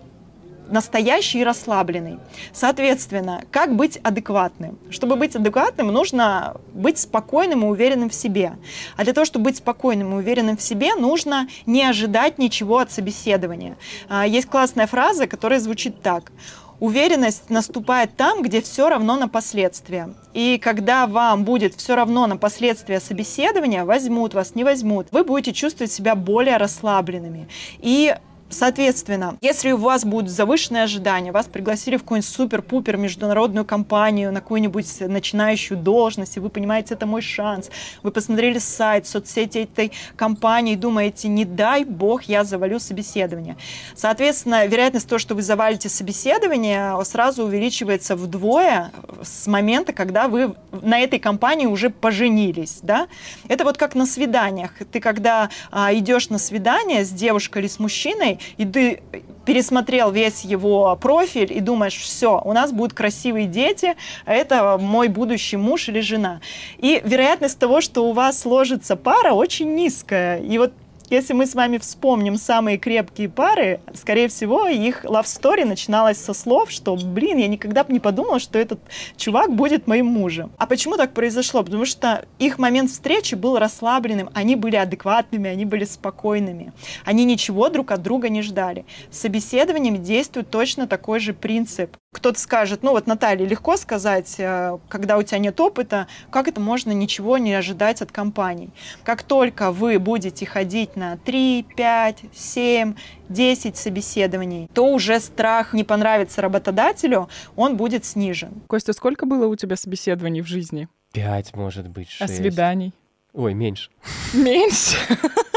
настоящий 0.70 1.40
и 1.40 1.44
расслабленный. 1.44 2.18
Соответственно, 2.52 3.44
как 3.50 3.74
быть 3.76 3.98
адекватным? 3.98 4.78
Чтобы 4.90 5.16
быть 5.16 5.36
адекватным, 5.36 5.88
нужно 5.88 6.56
быть 6.72 6.98
спокойным 6.98 7.64
и 7.64 7.68
уверенным 7.68 8.10
в 8.10 8.14
себе. 8.14 8.52
А 8.96 9.04
для 9.04 9.12
того, 9.12 9.24
чтобы 9.24 9.46
быть 9.46 9.56
спокойным 9.58 10.12
и 10.12 10.16
уверенным 10.16 10.56
в 10.56 10.62
себе, 10.62 10.94
нужно 10.94 11.48
не 11.66 11.82
ожидать 11.82 12.38
ничего 12.38 12.78
от 12.78 12.90
собеседования. 12.90 13.76
А, 14.08 14.26
есть 14.26 14.48
классная 14.48 14.86
фраза, 14.86 15.26
которая 15.26 15.60
звучит 15.60 16.02
так. 16.02 16.32
Уверенность 16.78 17.48
наступает 17.48 18.16
там, 18.16 18.42
где 18.42 18.60
все 18.60 18.90
равно 18.90 19.16
на 19.16 19.28
последствия. 19.28 20.10
И 20.34 20.58
когда 20.62 21.06
вам 21.06 21.44
будет 21.44 21.74
все 21.74 21.96
равно 21.96 22.26
на 22.26 22.36
последствия 22.36 23.00
собеседования, 23.00 23.84
возьмут 23.84 24.34
вас, 24.34 24.54
не 24.54 24.62
возьмут, 24.62 25.06
вы 25.10 25.24
будете 25.24 25.54
чувствовать 25.54 25.90
себя 25.90 26.14
более 26.14 26.58
расслабленными. 26.58 27.48
И 27.78 28.14
Соответственно, 28.48 29.36
если 29.40 29.72
у 29.72 29.76
вас 29.76 30.04
будут 30.04 30.30
завышенные 30.30 30.84
ожидания, 30.84 31.32
вас 31.32 31.46
пригласили 31.46 31.96
в 31.96 32.02
какую-нибудь 32.02 32.30
супер-пупер 32.30 32.96
международную 32.96 33.64
компанию, 33.64 34.32
на 34.32 34.40
какую-нибудь 34.40 35.00
начинающую 35.00 35.76
должность, 35.76 36.36
и 36.36 36.40
вы 36.40 36.48
понимаете, 36.48 36.94
это 36.94 37.06
мой 37.06 37.22
шанс, 37.22 37.70
вы 38.04 38.12
посмотрели 38.12 38.58
сайт, 38.58 39.06
соцсети 39.08 39.58
этой 39.58 39.92
компании 40.14 40.76
думаете, 40.76 41.28
не 41.28 41.44
дай 41.44 41.84
бог 41.84 42.24
я 42.24 42.44
завалю 42.44 42.78
собеседование. 42.78 43.56
Соответственно, 43.96 44.66
вероятность 44.66 45.08
того, 45.08 45.18
что 45.18 45.34
вы 45.34 45.42
завалите 45.42 45.88
собеседование, 45.88 46.96
сразу 47.04 47.44
увеличивается 47.44 48.14
вдвое 48.14 48.92
с 49.22 49.46
момента, 49.46 49.92
когда 49.92 50.28
вы 50.28 50.54
на 50.70 51.00
этой 51.00 51.18
компании 51.18 51.66
уже 51.66 51.90
поженились. 51.90 52.78
Да? 52.82 53.08
Это 53.48 53.64
вот 53.64 53.76
как 53.76 53.94
на 53.94 54.06
свиданиях. 54.06 54.72
Ты 54.92 55.00
когда 55.00 55.50
а, 55.70 55.92
идешь 55.94 56.28
на 56.28 56.38
свидание 56.38 57.04
с 57.04 57.10
девушкой 57.10 57.62
или 57.62 57.68
с 57.68 57.78
мужчиной, 57.78 58.35
и 58.56 58.64
ты 58.64 59.02
пересмотрел 59.44 60.10
весь 60.10 60.44
его 60.44 60.96
профиль 61.00 61.52
и 61.52 61.60
думаешь, 61.60 61.96
все, 61.96 62.40
у 62.44 62.52
нас 62.52 62.72
будут 62.72 62.94
красивые 62.94 63.46
дети, 63.46 63.94
это 64.24 64.76
мой 64.78 65.08
будущий 65.08 65.56
муж 65.56 65.88
или 65.88 66.00
жена. 66.00 66.40
И 66.78 67.00
вероятность 67.04 67.58
того, 67.58 67.80
что 67.80 68.08
у 68.08 68.12
вас 68.12 68.40
сложится 68.40 68.96
пара, 68.96 69.32
очень 69.32 69.74
низкая. 69.74 70.40
И 70.40 70.58
вот 70.58 70.72
если 71.10 71.32
мы 71.32 71.46
с 71.46 71.54
вами 71.54 71.78
вспомним 71.78 72.36
самые 72.36 72.78
крепкие 72.78 73.28
пары, 73.28 73.80
скорее 73.94 74.28
всего, 74.28 74.66
их 74.66 75.04
love 75.04 75.24
story 75.24 75.64
начиналась 75.64 76.18
со 76.18 76.34
слов, 76.34 76.70
что, 76.70 76.96
блин, 76.96 77.38
я 77.38 77.48
никогда 77.48 77.84
бы 77.84 77.92
не 77.92 78.00
подумала, 78.00 78.38
что 78.38 78.58
этот 78.58 78.80
чувак 79.16 79.54
будет 79.54 79.86
моим 79.86 80.06
мужем. 80.06 80.50
А 80.58 80.66
почему 80.66 80.96
так 80.96 81.12
произошло? 81.12 81.62
Потому 81.62 81.84
что 81.84 82.24
их 82.38 82.58
момент 82.58 82.90
встречи 82.90 83.34
был 83.34 83.58
расслабленным, 83.58 84.30
они 84.34 84.56
были 84.56 84.76
адекватными, 84.76 85.48
они 85.48 85.64
были 85.64 85.84
спокойными. 85.84 86.72
Они 87.04 87.24
ничего 87.24 87.68
друг 87.68 87.92
от 87.92 88.02
друга 88.02 88.28
не 88.28 88.42
ждали. 88.42 88.84
С 89.10 89.20
собеседованием 89.20 90.02
действует 90.02 90.50
точно 90.50 90.86
такой 90.86 91.20
же 91.20 91.32
принцип. 91.34 91.96
Кто-то 92.12 92.40
скажет, 92.40 92.82
ну 92.82 92.92
вот, 92.92 93.06
Наталья, 93.06 93.46
легко 93.46 93.76
сказать, 93.76 94.36
э, 94.38 94.78
когда 94.88 95.18
у 95.18 95.22
тебя 95.22 95.38
нет 95.38 95.60
опыта, 95.60 96.06
как 96.30 96.48
это 96.48 96.60
можно 96.60 96.92
ничего 96.92 97.36
не 97.36 97.52
ожидать 97.52 98.00
от 98.00 98.10
компаний. 98.10 98.70
Как 99.04 99.22
только 99.22 99.70
вы 99.70 99.98
будете 99.98 100.46
ходить 100.46 100.95
на 100.96 101.16
3, 101.18 101.66
5, 101.76 102.24
7, 102.32 102.94
10 103.28 103.76
собеседований, 103.76 104.68
то 104.74 104.92
уже 104.92 105.20
страх 105.20 105.72
не 105.72 105.84
понравится 105.84 106.42
работодателю, 106.42 107.28
он 107.54 107.76
будет 107.76 108.04
снижен. 108.04 108.62
Костя, 108.66 108.92
сколько 108.92 109.26
было 109.26 109.46
у 109.46 109.56
тебя 109.56 109.76
собеседований 109.76 110.40
в 110.40 110.46
жизни? 110.46 110.88
Пять, 111.12 111.54
может 111.54 111.88
быть, 111.88 112.10
шесть. 112.10 112.22
А 112.22 112.34
свиданий? 112.34 112.92
Ой, 113.32 113.54
меньше. 113.54 113.90
Меньше? 114.34 114.96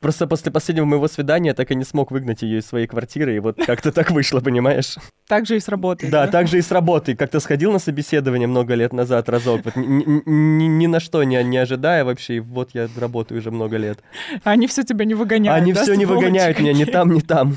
Просто 0.00 0.26
после 0.26 0.50
последнего 0.50 0.86
моего 0.86 1.08
свидания 1.08 1.52
так 1.52 1.70
и 1.70 1.74
не 1.74 1.84
смог 1.84 2.10
выгнать 2.10 2.40
ее 2.40 2.60
из 2.60 2.66
своей 2.66 2.86
квартиры, 2.86 3.36
и 3.36 3.38
вот 3.38 3.58
как-то 3.64 3.92
так 3.92 4.10
вышло, 4.10 4.40
понимаешь? 4.40 4.96
Так 5.28 5.46
же 5.46 5.56
и 5.56 5.60
с 5.60 5.68
работы. 5.68 6.10
Да, 6.10 6.26
так 6.26 6.48
же 6.48 6.58
и 6.58 6.62
с 6.62 6.70
работы. 6.70 7.14
Как-то 7.14 7.38
сходил 7.38 7.70
на 7.70 7.78
собеседование 7.78 8.48
много 8.48 8.74
лет 8.74 8.94
назад 8.94 9.28
разок, 9.28 9.60
вот, 9.64 9.76
ни, 9.76 10.04
ни, 10.28 10.64
ни 10.64 10.86
на 10.86 11.00
что 11.00 11.22
не, 11.22 11.42
не 11.44 11.58
ожидая 11.58 12.04
вообще, 12.04 12.36
и 12.36 12.40
вот 12.40 12.70
я 12.72 12.88
работаю 12.96 13.40
уже 13.40 13.50
много 13.50 13.76
лет. 13.76 14.00
Они 14.42 14.66
все 14.66 14.84
тебя 14.84 15.04
не 15.04 15.14
выгоняют, 15.14 15.60
Они 15.60 15.74
да, 15.74 15.82
все 15.82 15.94
не 15.94 16.06
выгоняют 16.06 16.58
меня 16.58 16.72
ни 16.72 16.84
там, 16.84 17.12
ни 17.12 17.20
там. 17.20 17.56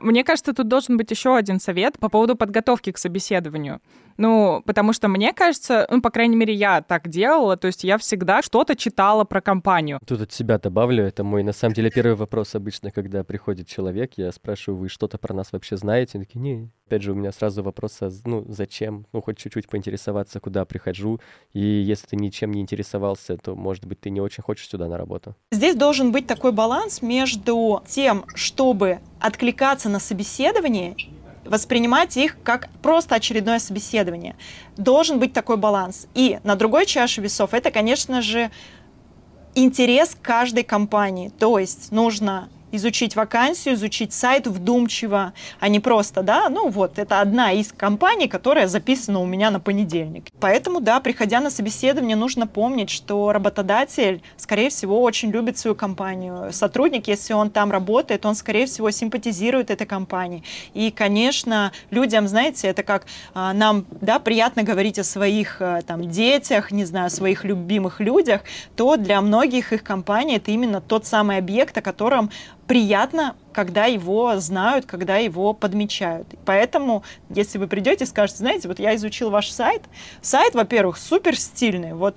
Мне 0.00 0.22
кажется, 0.22 0.52
тут 0.52 0.68
должен 0.68 0.96
быть 0.96 1.10
еще 1.10 1.36
один 1.36 1.60
совет 1.60 1.98
по 1.98 2.08
поводу 2.08 2.36
подготовки 2.36 2.92
к 2.92 2.98
собеседованию. 2.98 3.80
Ну, 4.18 4.62
потому 4.66 4.92
что 4.92 5.08
мне 5.08 5.32
кажется, 5.32 5.86
ну, 5.90 6.02
по 6.02 6.10
крайней 6.10 6.36
мере, 6.36 6.52
я 6.52 6.82
так 6.82 7.08
делала, 7.08 7.56
то 7.56 7.68
есть 7.68 7.84
я 7.84 7.98
всегда 7.98 8.42
что-то 8.42 8.74
читала 8.74 9.24
про 9.24 9.40
компанию. 9.40 10.00
Тут 10.06 10.20
от 10.20 10.32
себя 10.32 10.58
добавлю, 10.58 11.04
это 11.04 11.22
мой, 11.22 11.44
на 11.44 11.52
самом 11.52 11.74
деле, 11.74 11.90
первый 11.90 12.16
вопрос 12.16 12.54
обычно, 12.56 12.90
когда 12.90 13.22
приходит 13.22 13.68
человек, 13.68 14.12
я 14.16 14.32
спрашиваю, 14.32 14.80
вы 14.80 14.88
что-то 14.88 15.18
про 15.18 15.32
нас 15.34 15.52
вообще 15.52 15.76
знаете? 15.76 16.18
Они 16.18 16.24
такие, 16.24 16.40
не, 16.40 16.68
опять 16.86 17.02
же, 17.02 17.12
у 17.12 17.14
меня 17.14 17.30
сразу 17.30 17.62
вопрос, 17.62 17.98
а, 18.00 18.10
ну, 18.24 18.44
зачем? 18.48 19.06
Ну, 19.12 19.22
хоть 19.22 19.38
чуть-чуть 19.38 19.68
поинтересоваться, 19.68 20.40
куда 20.40 20.64
прихожу. 20.64 21.20
И 21.52 21.60
если 21.60 22.08
ты 22.08 22.16
ничем 22.16 22.50
не 22.50 22.60
интересовался, 22.60 23.36
то, 23.36 23.54
может 23.54 23.86
быть, 23.86 24.00
ты 24.00 24.10
не 24.10 24.20
очень 24.20 24.42
хочешь 24.42 24.68
сюда 24.68 24.88
на 24.88 24.98
работу. 24.98 25.36
Здесь 25.52 25.76
должен 25.76 26.10
быть 26.10 26.26
такой 26.26 26.50
баланс 26.50 27.02
между 27.02 27.82
тем, 27.86 28.24
чтобы 28.34 28.98
откликаться 29.20 29.88
на 29.88 30.00
собеседование 30.00 30.96
воспринимать 31.48 32.16
их 32.16 32.36
как 32.42 32.68
просто 32.82 33.16
очередное 33.16 33.58
собеседование. 33.58 34.36
Должен 34.76 35.18
быть 35.18 35.32
такой 35.32 35.56
баланс. 35.56 36.06
И 36.14 36.38
на 36.44 36.54
другой 36.54 36.86
чаше 36.86 37.20
весов 37.20 37.54
это, 37.54 37.70
конечно 37.70 38.22
же, 38.22 38.50
интерес 39.54 40.16
каждой 40.20 40.62
компании. 40.62 41.30
То 41.30 41.58
есть 41.58 41.90
нужно 41.90 42.48
изучить 42.72 43.16
вакансию, 43.16 43.74
изучить 43.74 44.12
сайт 44.12 44.46
вдумчиво, 44.46 45.32
а 45.60 45.68
не 45.68 45.80
просто, 45.80 46.22
да, 46.22 46.48
ну 46.48 46.68
вот, 46.68 46.98
это 46.98 47.20
одна 47.20 47.52
из 47.52 47.72
компаний, 47.72 48.28
которая 48.28 48.66
записана 48.68 49.20
у 49.20 49.26
меня 49.26 49.50
на 49.50 49.60
понедельник. 49.60 50.26
Поэтому, 50.40 50.80
да, 50.80 51.00
приходя 51.00 51.40
на 51.40 51.50
собеседование, 51.50 52.16
нужно 52.16 52.46
помнить, 52.46 52.90
что 52.90 53.32
работодатель, 53.32 54.22
скорее 54.36 54.70
всего, 54.70 55.02
очень 55.02 55.30
любит 55.30 55.58
свою 55.58 55.74
компанию. 55.74 56.52
Сотрудник, 56.52 57.08
если 57.08 57.32
он 57.34 57.50
там 57.50 57.70
работает, 57.70 58.26
он, 58.26 58.34
скорее 58.34 58.66
всего, 58.66 58.90
симпатизирует 58.90 59.70
этой 59.70 59.86
компании. 59.86 60.42
И, 60.74 60.90
конечно, 60.90 61.72
людям, 61.90 62.28
знаете, 62.28 62.68
это 62.68 62.82
как 62.82 63.06
а, 63.34 63.52
нам, 63.52 63.86
да, 64.00 64.18
приятно 64.18 64.62
говорить 64.62 64.98
о 64.98 65.04
своих 65.04 65.60
а, 65.60 65.82
там 65.82 66.08
детях, 66.08 66.70
не 66.70 66.84
знаю, 66.84 67.06
о 67.06 67.10
своих 67.10 67.44
любимых 67.44 68.00
людях, 68.00 68.42
то 68.76 68.96
для 68.96 69.20
многих 69.20 69.72
их 69.72 69.82
компаний 69.82 70.36
это 70.36 70.50
именно 70.50 70.80
тот 70.80 71.06
самый 71.06 71.38
объект, 71.38 71.76
о 71.78 71.82
котором 71.82 72.30
приятно, 72.68 73.34
когда 73.52 73.86
его 73.86 74.38
знают, 74.38 74.86
когда 74.86 75.16
его 75.16 75.54
подмечают. 75.54 76.28
Поэтому, 76.44 77.02
если 77.30 77.58
вы 77.58 77.66
придете 77.66 78.04
и 78.04 78.06
скажете, 78.06 78.38
знаете, 78.38 78.68
вот 78.68 78.78
я 78.78 78.94
изучил 78.94 79.30
ваш 79.30 79.50
сайт, 79.50 79.82
сайт, 80.20 80.54
во-первых, 80.54 80.98
супер 80.98 81.36
стильный, 81.36 81.94
вот 81.94 82.14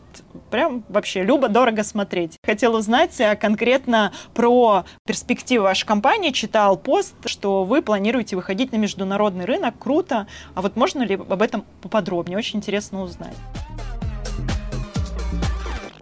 прям 0.51 0.83
вообще 0.89 1.23
любо-дорого 1.23 1.83
смотреть. 1.83 2.37
Хотела 2.45 2.77
узнать 2.77 3.19
э, 3.19 3.35
конкретно 3.35 4.11
про 4.33 4.85
перспективы 5.07 5.63
вашей 5.63 5.85
компании, 5.87 6.31
читал 6.31 6.77
пост, 6.77 7.15
что 7.25 7.63
вы 7.63 7.81
планируете 7.81 8.35
выходить 8.35 8.73
на 8.73 8.75
международный 8.75 9.45
рынок, 9.45 9.75
круто, 9.79 10.27
а 10.53 10.61
вот 10.61 10.75
можно 10.75 11.01
ли 11.01 11.15
об 11.15 11.41
этом 11.41 11.65
поподробнее, 11.81 12.37
очень 12.37 12.59
интересно 12.59 13.01
узнать. 13.01 13.35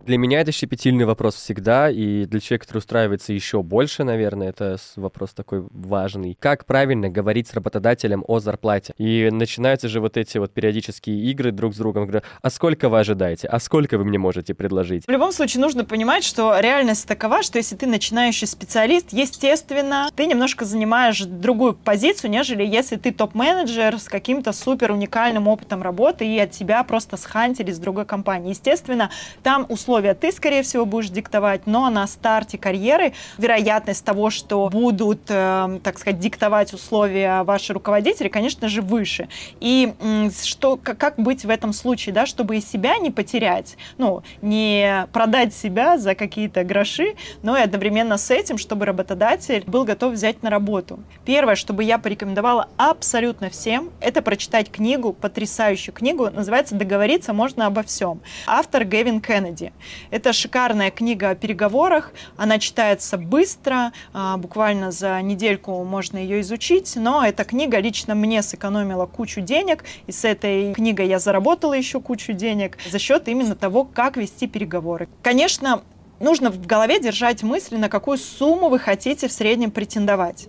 Для 0.10 0.18
меня 0.18 0.42
это 0.42 0.52
щепетильный 0.52 1.06
вопрос 1.06 1.36
всегда, 1.36 1.88
и 1.92 2.26
для 2.26 2.40
человека, 2.40 2.66
который 2.66 2.80
устраивается 2.80 3.32
еще 3.32 3.62
больше, 3.62 4.04
наверное, 4.04 4.50
это 4.50 4.78
вопрос 4.96 5.36
такой 5.36 5.64
важный. 5.70 6.36
Как 6.40 6.66
правильно 6.66 7.10
говорить 7.10 7.48
с 7.48 7.54
работодателем 7.54 8.26
о 8.28 8.40
зарплате? 8.40 8.96
И 8.98 9.30
начинаются 9.32 9.88
же 9.88 10.02
вот 10.02 10.18
эти 10.18 10.40
вот 10.40 10.52
периодические 10.52 11.16
игры 11.30 11.52
друг 11.52 11.76
с 11.76 11.78
другом. 11.78 12.08
Говорю, 12.08 12.24
а 12.42 12.50
сколько 12.50 12.90
вы 12.90 12.98
ожидаете? 12.98 13.48
А 13.50 13.60
сколько 13.60 14.00
вы 14.00 14.06
мне 14.06 14.18
можете 14.18 14.56
предложить? 14.56 15.06
В 15.06 15.12
любом 15.12 15.32
случае 15.32 15.62
нужно 15.62 15.86
понимать, 15.86 16.24
что 16.24 16.60
реальность 16.60 17.08
такова, 17.08 17.44
что 17.44 17.60
если 17.60 17.76
ты 17.76 17.86
начинающий 17.86 18.48
специалист, 18.48 19.10
естественно, 19.12 20.10
ты 20.16 20.26
немножко 20.26 20.66
занимаешь 20.66 21.22
другую 21.22 21.76
позицию, 21.76 22.32
нежели 22.32 22.66
если 22.66 22.96
ты 22.96 23.12
топ-менеджер 23.12 24.00
с 24.00 24.06
каким-то 24.06 24.54
супер 24.54 24.92
уникальным 24.92 25.48
опытом 25.48 25.84
работы, 25.84 26.26
и 26.26 26.40
от 26.40 26.50
тебя 26.50 26.84
просто 26.84 27.16
схантили 27.16 27.72
с 27.72 27.78
другой 27.78 28.08
компании. 28.08 28.50
Естественно, 28.50 29.12
там 29.44 29.68
условия 29.70 29.99
ты, 30.20 30.32
скорее 30.32 30.64
всего, 30.64 30.86
будешь 30.86 31.10
диктовать, 31.10 31.66
но 31.66 31.90
на 31.90 32.08
старте 32.08 32.58
карьеры 32.58 33.14
вероятность 33.38 34.04
того, 34.04 34.30
что 34.30 34.70
будут, 34.70 35.22
э, 35.30 35.80
так 35.84 36.00
сказать, 36.00 36.20
диктовать 36.20 36.74
условия 36.74 37.44
ваши 37.44 37.74
руководители, 37.74 38.28
конечно 38.28 38.68
же, 38.68 38.82
выше. 38.82 39.28
И 39.60 39.94
э, 40.00 40.30
что, 40.44 40.78
как 40.78 41.16
быть 41.18 41.46
в 41.46 41.50
этом 41.50 41.74
случае, 41.74 42.14
да, 42.14 42.26
чтобы 42.26 42.58
и 42.58 42.62
себя 42.62 42.98
не 42.98 43.12
потерять, 43.12 43.78
ну, 43.98 44.24
не 44.42 45.08
продать 45.14 45.54
себя 45.54 45.98
за 45.98 46.16
какие-то 46.16 46.64
гроши, 46.64 47.16
но 47.44 47.58
и 47.58 47.62
одновременно 47.62 48.18
с 48.18 48.32
этим, 48.32 48.58
чтобы 48.58 48.86
работодатель 48.86 49.64
был 49.68 49.84
готов 49.84 50.14
взять 50.14 50.44
на 50.44 50.50
работу. 50.50 51.00
Первое, 51.26 51.56
чтобы 51.56 51.84
я 51.84 51.98
порекомендовала 51.98 52.70
абсолютно 52.78 53.50
всем, 53.50 53.92
это 54.00 54.22
прочитать 54.22 54.72
книгу, 54.72 55.14
потрясающую 55.14 55.94
книгу, 55.94 56.30
называется 56.30 56.76
«Договориться 56.76 57.34
можно 57.34 57.66
обо 57.68 57.84
всем». 57.84 58.22
Автор 58.48 58.84
Гевин 58.86 59.22
Кеннеди. 59.22 59.74
Это 60.12 60.34
шикарная 60.34 60.92
книга 60.92 61.32
о 61.32 61.36
переговорах, 61.36 62.14
она 62.38 62.60
читается 62.60 63.18
быстро, 63.18 63.92
а, 64.14 64.38
буквально 64.38 64.92
за 64.92 65.22
недельку 65.22 65.84
можно 65.84 66.18
ее 66.18 66.42
изучить, 66.42 66.96
но 66.96 67.26
эта 67.26 67.44
книга 67.44 67.80
лично 67.80 68.16
мне 68.16 68.42
сэкономила 68.42 69.06
кучу 69.06 69.42
денег, 69.42 69.84
и 70.08 70.12
с 70.12 70.26
этой 70.26 70.74
книгой 70.74 71.08
я 71.08 71.20
заработала 71.20 71.74
еще 71.74 72.00
кучу 72.02 72.34
денег 72.34 72.78
за 72.90 73.00
счет 73.00 73.28
именно 73.28 73.56
того, 73.56 73.84
как 73.86 74.18
вести 74.18 74.48
переговоры. 74.48 75.08
Конечно, 75.22 75.82
нужно 76.20 76.50
в 76.50 76.66
голове 76.66 77.00
держать 77.00 77.44
мысли, 77.44 77.76
на 77.76 77.90
какую 77.90 78.18
сумму 78.18 78.70
вы 78.70 78.80
хотите 78.80 79.28
в 79.28 79.32
среднем 79.32 79.72
претендовать. 79.72 80.48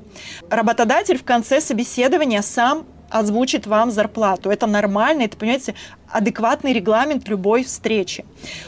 Работодатель 0.49 1.19
в 1.19 1.25
конце 1.25 1.61
собеседования 1.61 2.43
сам 2.43 2.85
озвучит 3.11 3.67
вам 3.67 3.91
зарплату. 3.91 4.51
Это 4.51 4.67
нормально, 4.67 5.23
это, 5.23 5.37
понимаете, 5.37 5.75
адекватный 6.13 6.73
регламент 6.73 7.29
любой 7.29 7.65
встречи. 7.65 8.25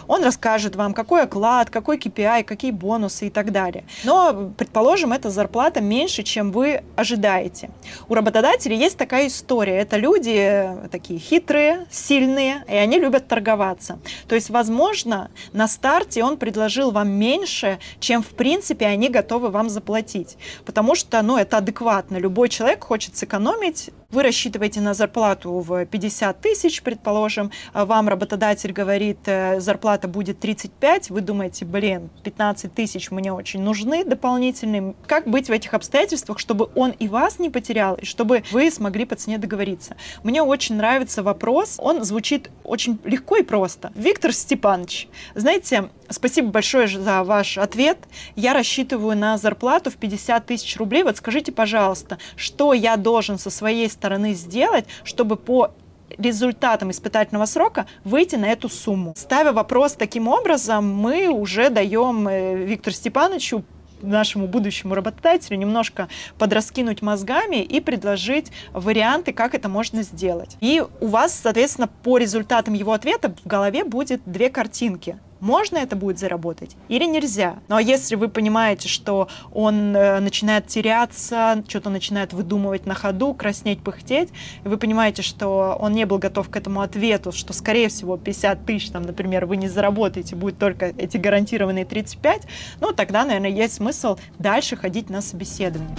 Он 0.06 0.22
расскажет 0.22 0.76
вам, 0.76 0.94
какой 0.94 1.22
оклад, 1.22 1.70
какой 1.70 1.98
KPI, 1.98 2.44
какие 2.44 2.70
бонусы 2.70 3.26
и 3.26 3.30
так 3.30 3.52
далее. 3.52 3.84
Но, 4.04 4.52
предположим, 4.56 5.12
эта 5.12 5.30
зарплата 5.30 5.80
меньше, 5.80 6.22
чем 6.22 6.52
вы 6.52 6.82
ожидаете. 6.96 7.70
У 8.08 8.14
работодателей 8.14 8.76
есть 8.76 8.96
такая 8.96 9.26
история. 9.26 9.78
Это 9.78 9.96
люди 9.96 10.36
э, 10.36 10.88
такие 10.90 11.18
хитрые, 11.18 11.86
сильные, 11.90 12.64
и 12.68 12.74
они 12.74 12.98
любят 12.98 13.28
торговаться. 13.28 13.98
То 14.28 14.34
есть, 14.34 14.50
возможно, 14.50 15.30
на 15.52 15.68
старте 15.68 16.24
он 16.24 16.36
предложил 16.36 16.90
вам 16.90 17.10
меньше, 17.10 17.78
чем, 18.00 18.22
в 18.22 18.30
принципе, 18.30 18.86
они 18.86 19.08
готовы 19.08 19.48
вам 19.48 19.68
заплатить. 19.68 20.36
Потому 20.64 20.94
что, 20.94 21.20
ну, 21.22 21.36
это 21.36 21.58
адекватно. 21.58 22.16
Любой 22.16 22.48
человек 22.48 22.84
хочет 22.84 23.16
сэкономить. 23.16 23.90
Вы 24.10 24.22
рассчитываете 24.22 24.82
на 24.82 24.92
зарплату 24.92 25.52
в 25.52 25.86
50 25.86 26.40
тысяч, 26.40 26.82
предположим, 26.82 27.31
предположим, 27.32 27.50
э, 27.74 27.84
вам 27.84 28.08
работодатель 28.08 28.72
говорит, 28.72 29.18
э, 29.26 29.60
зарплата 29.60 30.08
будет 30.08 30.40
35, 30.40 31.10
вы 31.10 31.20
думаете, 31.20 31.64
блин, 31.64 32.10
15 32.22 32.74
тысяч 32.74 33.10
мне 33.10 33.32
очень 33.32 33.62
нужны 33.62 34.04
дополнительные. 34.04 34.94
Как 35.06 35.26
быть 35.26 35.48
в 35.48 35.52
этих 35.52 35.74
обстоятельствах, 35.74 36.38
чтобы 36.38 36.68
он 36.74 36.90
и 36.90 37.08
вас 37.08 37.38
не 37.38 37.50
потерял, 37.50 37.94
и 37.94 38.04
чтобы 38.04 38.42
вы 38.52 38.70
смогли 38.70 39.04
по 39.04 39.16
цене 39.16 39.38
договориться? 39.38 39.96
Мне 40.22 40.42
очень 40.42 40.76
нравится 40.76 41.22
вопрос, 41.22 41.76
он 41.78 42.04
звучит 42.04 42.50
очень 42.64 42.98
легко 43.04 43.36
и 43.36 43.42
просто. 43.42 43.92
Виктор 43.94 44.32
Степанович, 44.32 45.08
знаете, 45.34 45.88
Спасибо 46.12 46.50
большое 46.50 46.88
за 46.88 47.24
ваш 47.24 47.58
ответ. 47.58 47.98
Я 48.36 48.52
рассчитываю 48.52 49.16
на 49.16 49.38
зарплату 49.38 49.90
в 49.90 49.96
50 49.96 50.44
тысяч 50.44 50.76
рублей. 50.76 51.04
Вот 51.04 51.16
скажите, 51.16 51.52
пожалуйста, 51.52 52.18
что 52.36 52.74
я 52.74 52.96
должен 52.96 53.38
со 53.38 53.50
своей 53.50 53.88
стороны 53.88 54.34
сделать, 54.34 54.84
чтобы 55.04 55.36
по 55.36 55.72
результатом 56.18 56.90
испытательного 56.90 57.46
срока 57.46 57.86
выйти 58.04 58.36
на 58.36 58.46
эту 58.46 58.68
сумму. 58.68 59.14
Ставя 59.16 59.52
вопрос 59.52 59.94
таким 59.94 60.28
образом, 60.28 60.92
мы 60.94 61.28
уже 61.28 61.70
даем 61.70 62.28
э, 62.28 62.64
Виктору 62.64 62.94
Степановичу 62.94 63.64
нашему 64.02 64.46
будущему 64.46 64.94
работодателю 64.94 65.56
немножко 65.56 66.08
подраскинуть 66.38 67.02
мозгами 67.02 67.62
и 67.62 67.80
предложить 67.80 68.50
варианты, 68.72 69.32
как 69.32 69.54
это 69.54 69.68
можно 69.68 70.02
сделать. 70.02 70.56
И 70.60 70.82
у 71.00 71.06
вас, 71.06 71.38
соответственно, 71.40 71.88
по 72.02 72.18
результатам 72.18 72.74
его 72.74 72.92
ответа 72.92 73.34
в 73.44 73.46
голове 73.46 73.84
будет 73.84 74.22
две 74.26 74.50
картинки 74.50 75.18
можно 75.42 75.78
это 75.78 75.96
будет 75.96 76.18
заработать 76.18 76.76
или 76.88 77.04
нельзя. 77.04 77.56
Ну 77.68 77.76
а 77.76 77.82
если 77.82 78.14
вы 78.14 78.28
понимаете, 78.28 78.88
что 78.88 79.28
он 79.52 79.94
э, 79.94 80.20
начинает 80.20 80.68
теряться, 80.68 81.62
что-то 81.68 81.90
начинает 81.90 82.32
выдумывать 82.32 82.86
на 82.86 82.94
ходу, 82.94 83.34
краснеть, 83.34 83.82
пыхтеть, 83.82 84.30
и 84.64 84.68
вы 84.68 84.78
понимаете, 84.78 85.22
что 85.22 85.76
он 85.80 85.92
не 85.92 86.06
был 86.06 86.18
готов 86.18 86.48
к 86.48 86.56
этому 86.56 86.80
ответу, 86.80 87.32
что, 87.32 87.52
скорее 87.52 87.88
всего, 87.88 88.16
50 88.16 88.64
тысяч, 88.64 88.90
там, 88.90 89.02
например, 89.02 89.46
вы 89.46 89.56
не 89.56 89.68
заработаете, 89.68 90.36
будет 90.36 90.58
только 90.58 90.86
эти 90.96 91.16
гарантированные 91.16 91.84
35, 91.84 92.42
ну 92.80 92.92
тогда, 92.92 93.24
наверное, 93.24 93.50
есть 93.50 93.74
смысл 93.74 94.16
дальше 94.38 94.76
ходить 94.76 95.10
на 95.10 95.20
собеседование. 95.20 95.96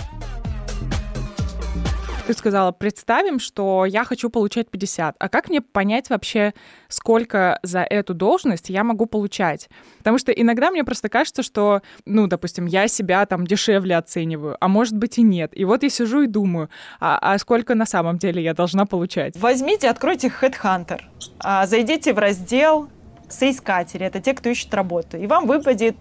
Ты 2.26 2.34
сказала, 2.34 2.72
представим, 2.72 3.38
что 3.38 3.86
я 3.86 4.06
хочу 4.06 4.30
получать 4.30 4.70
50. 4.70 5.18
А 5.20 5.30
как 5.30 5.50
мне 5.50 5.60
понять 5.60 6.10
вообще, 6.10 6.54
сколько 6.88 7.60
за 7.64 7.82
эту 7.82 8.14
должность 8.14 8.70
я 8.70 8.86
могу 8.86 9.08
получать? 9.08 9.70
Потому 9.98 10.18
что 10.18 10.32
иногда 10.32 10.72
мне 10.72 10.86
просто 10.86 11.10
кажется, 11.10 11.44
что, 11.44 11.82
ну, 12.06 12.28
допустим, 12.28 12.66
я 12.66 12.88
себя 12.88 13.26
там 13.26 13.46
дешевле 13.46 13.98
оцениваю, 13.98 14.56
а 14.62 14.70
может 14.70 14.96
быть 14.96 15.18
и 15.18 15.22
нет. 15.22 15.52
И 15.54 15.66
вот 15.66 15.84
я 15.84 15.90
сижу 15.90 16.22
и 16.22 16.28
думаю, 16.28 16.70
а, 17.02 17.20
а 17.22 17.38
сколько 17.40 17.76
на 17.76 17.86
самом 17.86 18.18
деле 18.18 18.42
я 18.42 18.54
должна 18.54 18.86
получать? 18.86 19.36
Возьмите, 19.36 19.90
откройте 19.90 20.30
Headhunter, 20.30 21.02
а, 21.40 21.68
зайдите 21.68 22.14
в 22.14 22.20
раздел 22.20 22.88
соискатели, 23.28 24.06
это 24.06 24.22
те, 24.22 24.34
кто 24.34 24.48
ищет 24.48 24.74
работу, 24.74 25.18
и 25.18 25.28
вам 25.28 25.46
выпадет 25.46 25.98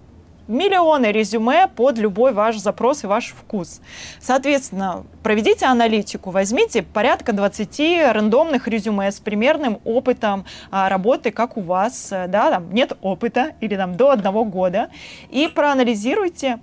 миллионы 0.52 1.06
резюме 1.06 1.66
под 1.66 1.98
любой 1.98 2.32
ваш 2.32 2.58
запрос 2.58 3.04
и 3.04 3.06
ваш 3.06 3.34
вкус. 3.36 3.80
Соответственно, 4.20 5.04
проведите 5.22 5.66
аналитику, 5.66 6.30
возьмите 6.30 6.82
порядка 6.82 7.32
20 7.32 8.12
рандомных 8.12 8.68
резюме 8.68 9.10
с 9.10 9.18
примерным 9.18 9.80
опытом 9.84 10.44
а, 10.70 10.88
работы, 10.88 11.30
как 11.30 11.56
у 11.56 11.62
вас, 11.62 12.12
э, 12.12 12.26
да, 12.28 12.50
там 12.50 12.72
нет 12.72 12.92
опыта 13.02 13.52
или 13.60 13.76
там 13.76 13.96
до 13.96 14.10
одного 14.10 14.44
года, 14.44 14.90
и 15.30 15.48
проанализируйте, 15.48 16.60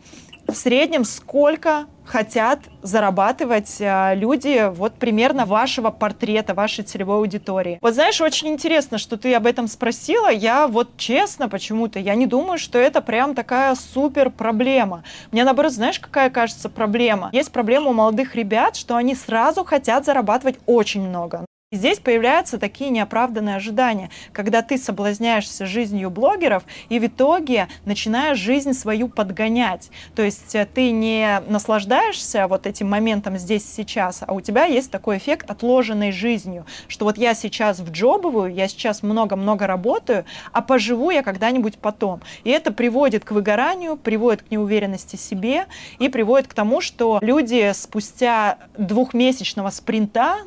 в 0.52 0.58
среднем 0.58 1.04
сколько 1.06 1.88
хотят 2.06 2.60
зарабатывать 2.82 3.78
э, 3.80 4.16
люди 4.16 4.70
вот 4.74 4.96
примерно 4.96 5.46
вашего 5.46 5.92
портрета, 5.92 6.54
вашей 6.54 6.84
целевой 6.84 7.18
аудитории. 7.18 7.78
Вот 7.82 7.94
знаешь, 7.94 8.20
очень 8.20 8.48
интересно, 8.48 8.98
что 8.98 9.16
ты 9.16 9.34
об 9.36 9.46
этом 9.46 9.68
спросила. 9.68 10.28
Я 10.30 10.68
вот 10.68 10.98
честно 10.98 11.48
почему-то, 11.50 12.00
я 12.00 12.16
не 12.16 12.26
думаю, 12.26 12.58
что 12.58 12.80
это 12.80 13.02
прям 13.02 13.36
такая 13.36 13.76
супер 13.76 14.32
проблема. 14.32 15.04
Мне 15.32 15.44
наоборот, 15.44 15.72
знаешь, 15.72 16.00
какая 16.00 16.30
кажется 16.32 16.70
проблема? 16.70 17.30
Есть 17.32 17.52
проблема 17.52 17.92
у 17.92 17.94
молодых 17.94 18.36
ребят, 18.36 18.76
что 18.76 18.96
они 18.96 19.14
сразу 19.14 19.64
хотят 19.64 20.06
зарабатывать 20.06 20.58
очень 20.66 21.08
много. 21.08 21.46
И 21.72 21.76
здесь 21.76 22.00
появляются 22.00 22.58
такие 22.58 22.90
неоправданные 22.90 23.58
ожидания, 23.58 24.10
когда 24.34 24.64
ты 24.64 24.76
соблазняешься 24.76 25.68
жизнью 25.68 26.10
блогеров 26.10 26.64
и 26.90 26.98
в 26.98 27.06
итоге 27.06 27.68
начинаешь 27.86 28.40
жизнь 28.40 28.74
свою 28.74 29.08
подгонять. 29.08 29.92
То 30.16 30.24
есть 30.24 30.56
э, 30.56 30.66
ты 30.66 30.90
не 30.90 31.44
наслаждаешься 31.48 32.48
вот 32.48 32.66
этим 32.66 32.90
моментом 32.90 33.38
здесь 33.38 33.72
сейчас, 33.72 34.24
а 34.26 34.34
у 34.34 34.42
тебя 34.42 34.66
есть 34.66 34.90
такой 34.90 35.20
эффект 35.20 35.48
отложенной 35.48 36.12
жизнью, 36.12 36.66
что 36.88 37.06
вот 37.06 37.20
я 37.20 37.36
сейчас 37.36 37.78
в 37.82 37.92
джобовую, 37.92 38.52
я 38.52 38.68
сейчас 38.68 39.04
много-много 39.04 39.68
работаю, 39.68 40.26
а 40.52 40.64
поживу 40.64 41.12
я 41.12 41.22
когда-нибудь 41.22 41.78
потом. 41.78 42.22
И 42.46 42.50
это 42.50 42.74
приводит 42.74 43.26
к 43.26 43.30
выгоранию, 43.30 43.96
приводит 43.96 44.42
к 44.42 44.50
неуверенности 44.50 45.18
в 45.18 45.22
себе 45.22 45.68
и 46.00 46.10
приводит 46.10 46.48
к 46.48 46.56
тому, 46.56 46.82
что 46.82 47.20
люди 47.22 47.74
спустя 47.76 48.58
двухмесячного 48.76 49.70
спринта 49.70 50.40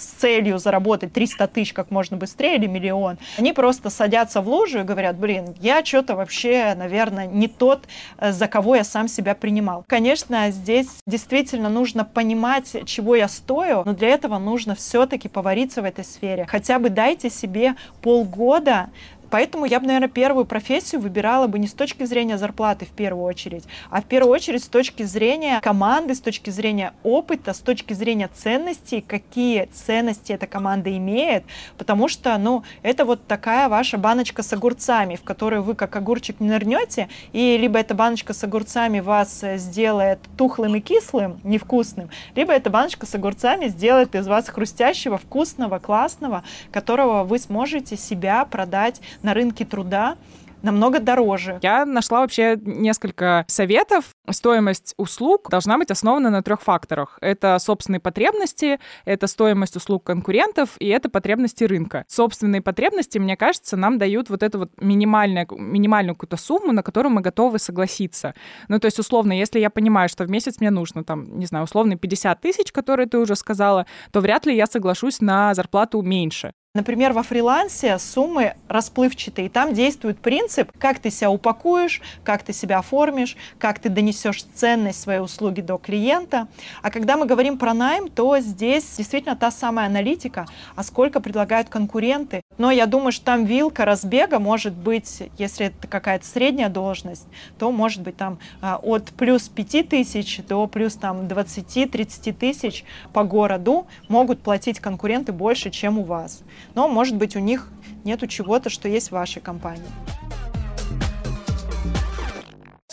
с 0.00 0.20
целью 0.20 0.58
заработать 0.58 1.12
300 1.12 1.46
тысяч 1.48 1.72
как 1.72 1.90
можно 1.90 2.16
быстрее 2.16 2.56
или 2.56 2.66
миллион, 2.66 3.18
они 3.38 3.52
просто 3.52 3.90
садятся 3.90 4.40
в 4.40 4.48
лужу 4.48 4.80
и 4.80 4.82
говорят, 4.82 5.16
блин, 5.16 5.54
я 5.60 5.84
что-то 5.84 6.16
вообще, 6.16 6.74
наверное, 6.76 7.26
не 7.26 7.48
тот, 7.48 7.84
э, 8.18 8.32
за 8.32 8.48
кого 8.48 8.76
я 8.76 8.84
сам 8.84 9.08
себя 9.08 9.34
принимал. 9.34 9.84
Конечно, 9.86 10.50
здесь 10.50 10.88
действительно 11.06 11.68
нужно 11.68 12.04
понимать, 12.04 12.76
чего 12.86 13.14
я 13.16 13.28
стою, 13.28 13.82
но 13.84 13.92
для 13.92 14.08
этого 14.08 14.38
нужно 14.38 14.74
все-таки 14.74 15.28
повариться 15.28 15.82
в 15.82 15.84
этой 15.84 16.04
сфере. 16.04 16.46
Хотя 16.48 16.78
бы 16.78 16.88
дайте 16.88 17.30
себе 17.30 17.74
полгода 18.00 18.88
Поэтому 19.30 19.64
я 19.64 19.80
бы, 19.80 19.86
наверное, 19.86 20.08
первую 20.08 20.44
профессию 20.44 21.00
выбирала 21.00 21.46
бы 21.46 21.58
не 21.58 21.68
с 21.68 21.72
точки 21.72 22.04
зрения 22.04 22.36
зарплаты 22.36 22.84
в 22.84 22.90
первую 22.90 23.24
очередь, 23.24 23.64
а 23.88 24.02
в 24.02 24.04
первую 24.04 24.32
очередь 24.32 24.64
с 24.64 24.68
точки 24.68 25.04
зрения 25.04 25.60
команды, 25.60 26.14
с 26.14 26.20
точки 26.20 26.50
зрения 26.50 26.92
опыта, 27.02 27.54
с 27.54 27.60
точки 27.60 27.92
зрения 27.92 28.28
ценностей, 28.32 29.00
какие 29.00 29.66
ценности 29.66 30.32
эта 30.32 30.46
команда 30.46 30.96
имеет, 30.96 31.44
потому 31.78 32.08
что, 32.08 32.36
ну, 32.38 32.64
это 32.82 33.04
вот 33.04 33.26
такая 33.26 33.68
ваша 33.68 33.98
баночка 33.98 34.42
с 34.42 34.52
огурцами, 34.52 35.14
в 35.14 35.22
которую 35.22 35.62
вы 35.62 35.74
как 35.74 35.94
огурчик 35.94 36.40
не 36.40 36.48
нырнете, 36.48 37.08
и 37.32 37.56
либо 37.56 37.78
эта 37.78 37.94
баночка 37.94 38.34
с 38.34 38.42
огурцами 38.42 39.00
вас 39.00 39.42
э, 39.42 39.58
сделает 39.58 40.18
тухлым 40.36 40.76
и 40.76 40.80
кислым, 40.80 41.40
невкусным, 41.44 42.10
либо 42.34 42.52
эта 42.52 42.70
баночка 42.70 43.06
с 43.06 43.14
огурцами 43.14 43.68
сделает 43.68 44.14
из 44.14 44.26
вас 44.26 44.48
хрустящего, 44.48 45.18
вкусного, 45.18 45.78
классного, 45.78 46.42
которого 46.72 47.24
вы 47.24 47.38
сможете 47.38 47.96
себя 47.96 48.44
продать 48.44 49.00
на 49.22 49.34
рынке 49.34 49.64
труда 49.64 50.16
намного 50.62 51.00
дороже. 51.00 51.58
Я 51.62 51.84
нашла 51.84 52.20
вообще 52.20 52.58
несколько 52.62 53.44
советов. 53.48 54.10
Стоимость 54.28 54.94
услуг 54.96 55.48
должна 55.50 55.78
быть 55.78 55.90
основана 55.90 56.30
на 56.30 56.42
трех 56.42 56.62
факторах. 56.62 57.18
Это 57.20 57.58
собственные 57.58 58.00
потребности, 58.00 58.78
это 59.04 59.26
стоимость 59.26 59.76
услуг 59.76 60.04
конкурентов 60.04 60.70
и 60.78 60.88
это 60.88 61.08
потребности 61.08 61.64
рынка. 61.64 62.04
Собственные 62.08 62.62
потребности, 62.62 63.18
мне 63.18 63.36
кажется, 63.36 63.76
нам 63.76 63.98
дают 63.98 64.30
вот 64.30 64.42
эту 64.42 64.60
вот 64.60 64.70
минимальную, 64.80 65.46
минимальную 65.50 66.14
какую-то 66.14 66.36
сумму, 66.36 66.72
на 66.72 66.82
которую 66.82 67.12
мы 67.12 67.20
готовы 67.20 67.58
согласиться. 67.58 68.34
Ну, 68.68 68.78
то 68.78 68.86
есть, 68.86 68.98
условно, 68.98 69.32
если 69.32 69.58
я 69.58 69.70
понимаю, 69.70 70.08
что 70.08 70.24
в 70.24 70.30
месяц 70.30 70.60
мне 70.60 70.70
нужно, 70.70 71.04
там, 71.04 71.38
не 71.38 71.46
знаю, 71.46 71.64
условно 71.64 71.96
50 71.96 72.40
тысяч, 72.40 72.72
которые 72.72 73.06
ты 73.06 73.18
уже 73.18 73.36
сказала, 73.36 73.86
то 74.12 74.20
вряд 74.20 74.46
ли 74.46 74.54
я 74.54 74.66
соглашусь 74.66 75.20
на 75.20 75.54
зарплату 75.54 76.02
меньше. 76.02 76.52
Например, 76.72 77.12
во 77.12 77.24
фрилансе 77.24 77.98
суммы 77.98 78.54
расплывчатые. 78.68 79.50
Там 79.50 79.74
действует 79.74 80.20
принцип, 80.20 80.70
как 80.78 81.00
ты 81.00 81.10
себя 81.10 81.28
упакуешь, 81.28 82.00
как 82.22 82.44
ты 82.44 82.52
себя 82.52 82.78
оформишь, 82.78 83.36
как 83.58 83.80
ты 83.80 83.88
донесешь 83.88 84.44
ценность 84.54 85.00
своей 85.00 85.18
услуги 85.18 85.62
до 85.62 85.78
клиента. 85.78 86.46
А 86.80 86.92
когда 86.92 87.16
мы 87.16 87.26
говорим 87.26 87.58
про 87.58 87.74
найм, 87.74 88.08
то 88.08 88.38
здесь 88.38 88.84
действительно 88.96 89.34
та 89.34 89.50
самая 89.50 89.86
аналитика, 89.86 90.46
а 90.76 90.84
сколько 90.84 91.18
предлагают 91.18 91.68
конкуренты. 91.68 92.40
Но 92.60 92.70
я 92.70 92.84
думаю, 92.84 93.10
что 93.10 93.24
там 93.24 93.46
вилка 93.46 93.86
разбега 93.86 94.38
может 94.38 94.74
быть, 94.74 95.30
если 95.38 95.66
это 95.66 95.88
какая-то 95.88 96.26
средняя 96.26 96.68
должность, 96.68 97.26
то 97.58 97.72
может 97.72 98.02
быть 98.02 98.18
там 98.18 98.38
а, 98.60 98.78
от 98.82 99.06
плюс 99.06 99.48
5 99.48 99.88
тысяч 99.88 100.42
до 100.46 100.66
плюс 100.66 100.94
там 100.94 101.22
20-30 101.22 102.32
тысяч 102.34 102.84
по 103.14 103.24
городу 103.24 103.86
могут 104.08 104.42
платить 104.42 104.78
конкуренты 104.78 105.32
больше, 105.32 105.70
чем 105.70 105.98
у 105.98 106.04
вас 106.04 106.42
но, 106.74 106.88
может 106.88 107.16
быть, 107.16 107.36
у 107.36 107.40
них 107.40 107.68
нету 108.04 108.26
чего-то, 108.26 108.70
что 108.70 108.88
есть 108.88 109.08
в 109.08 109.12
вашей 109.12 109.40
компании. 109.40 109.82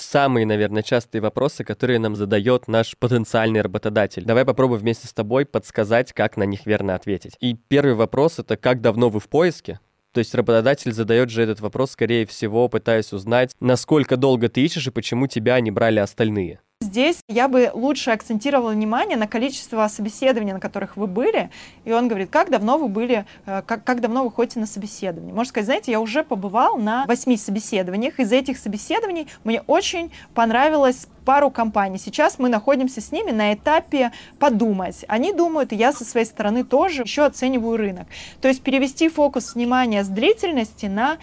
Самые, 0.10 0.46
наверное, 0.46 0.84
частые 0.84 1.22
вопросы, 1.22 1.65
которые 1.65 2.00
нам 2.00 2.15
задает 2.15 2.70
наш 2.70 2.96
потенциальный 2.98 3.60
работодатель. 3.60 4.24
Давай 4.24 4.46
попробуем 4.46 4.80
вместе 4.80 5.06
с 5.06 5.12
тобой 5.12 5.46
подсказать, 5.46 6.13
как 6.13 6.38
на 6.38 6.43
них 6.43 6.65
верно 6.65 6.96
ответить. 6.96 7.36
И 7.41 7.56
первый 7.56 7.93
вопрос— 7.93 8.36
это 8.39 8.56
как 8.56 8.80
давно 8.80 9.10
вы 9.10 9.20
в 9.20 9.28
поиске? 9.28 9.82
То 10.13 10.20
есть 10.20 10.34
работодатель 10.34 10.93
задает 10.93 11.30
же 11.30 11.43
этот 11.43 11.60
вопрос, 11.60 11.91
скорее 11.91 12.26
всего, 12.26 12.70
пытаясь 12.70 13.12
узнать, 13.12 13.54
насколько 13.60 14.15
долго 14.15 14.48
ты 14.48 14.62
ищешь 14.63 14.88
и 14.88 14.91
почему 14.91 15.28
тебя 15.28 15.60
не 15.60 15.72
брали 15.72 16.00
остальные. 16.00 16.62
Здесь 16.98 17.20
я 17.28 17.48
бы 17.48 17.72
лучше 17.74 18.12
акцентировала 18.12 18.70
внимание 18.72 19.18
на 19.18 19.28
количество 19.28 19.88
собеседований, 19.88 20.54
на 20.54 20.60
которых 20.60 20.96
вы 20.96 21.08
были. 21.08 21.50
И 21.86 21.92
он 21.92 22.08
говорит, 22.08 22.30
как 22.30 22.52
давно 22.52 22.78
вы 22.78 22.88
были, 22.88 23.26
э, 23.46 23.63
как, 23.66 23.84
как 23.84 24.00
давно 24.00 24.24
вы 24.24 24.32
ходите 24.32 24.60
на 24.60 24.68
собеседование. 24.68 25.34
Можно 25.34 25.50
сказать, 25.50 25.66
знаете, 25.66 25.92
я 25.92 26.00
уже 26.00 26.24
побывал 26.24 26.78
на 26.78 27.06
восьми 27.06 27.36
собеседованиях. 27.36 28.20
Из 28.20 28.32
этих 28.32 28.58
собеседований 28.58 29.28
мне 29.44 29.62
очень 29.68 30.12
понравилось 30.34 31.08
пару 31.26 31.52
компаний. 31.52 31.98
Сейчас 31.98 32.40
мы 32.40 32.48
находимся 32.48 33.02
с 33.02 33.12
ними 33.12 33.32
на 33.32 33.54
этапе 33.54 34.12
подумать. 34.40 35.04
Они 35.08 35.34
думают, 35.34 35.74
и 35.74 35.76
я 35.76 35.92
со 35.92 36.06
своей 36.06 36.26
стороны 36.26 36.63
тоже 36.63 37.02
еще 37.02 37.26
оцениваю 37.26 37.78
рынок. 37.78 38.08
То 38.40 38.48
есть 38.48 38.62
перевести 38.62 39.10
фокус 39.10 39.56
внимания 39.56 40.04
с 40.04 40.08
длительности 40.08 40.86
на 40.86 41.18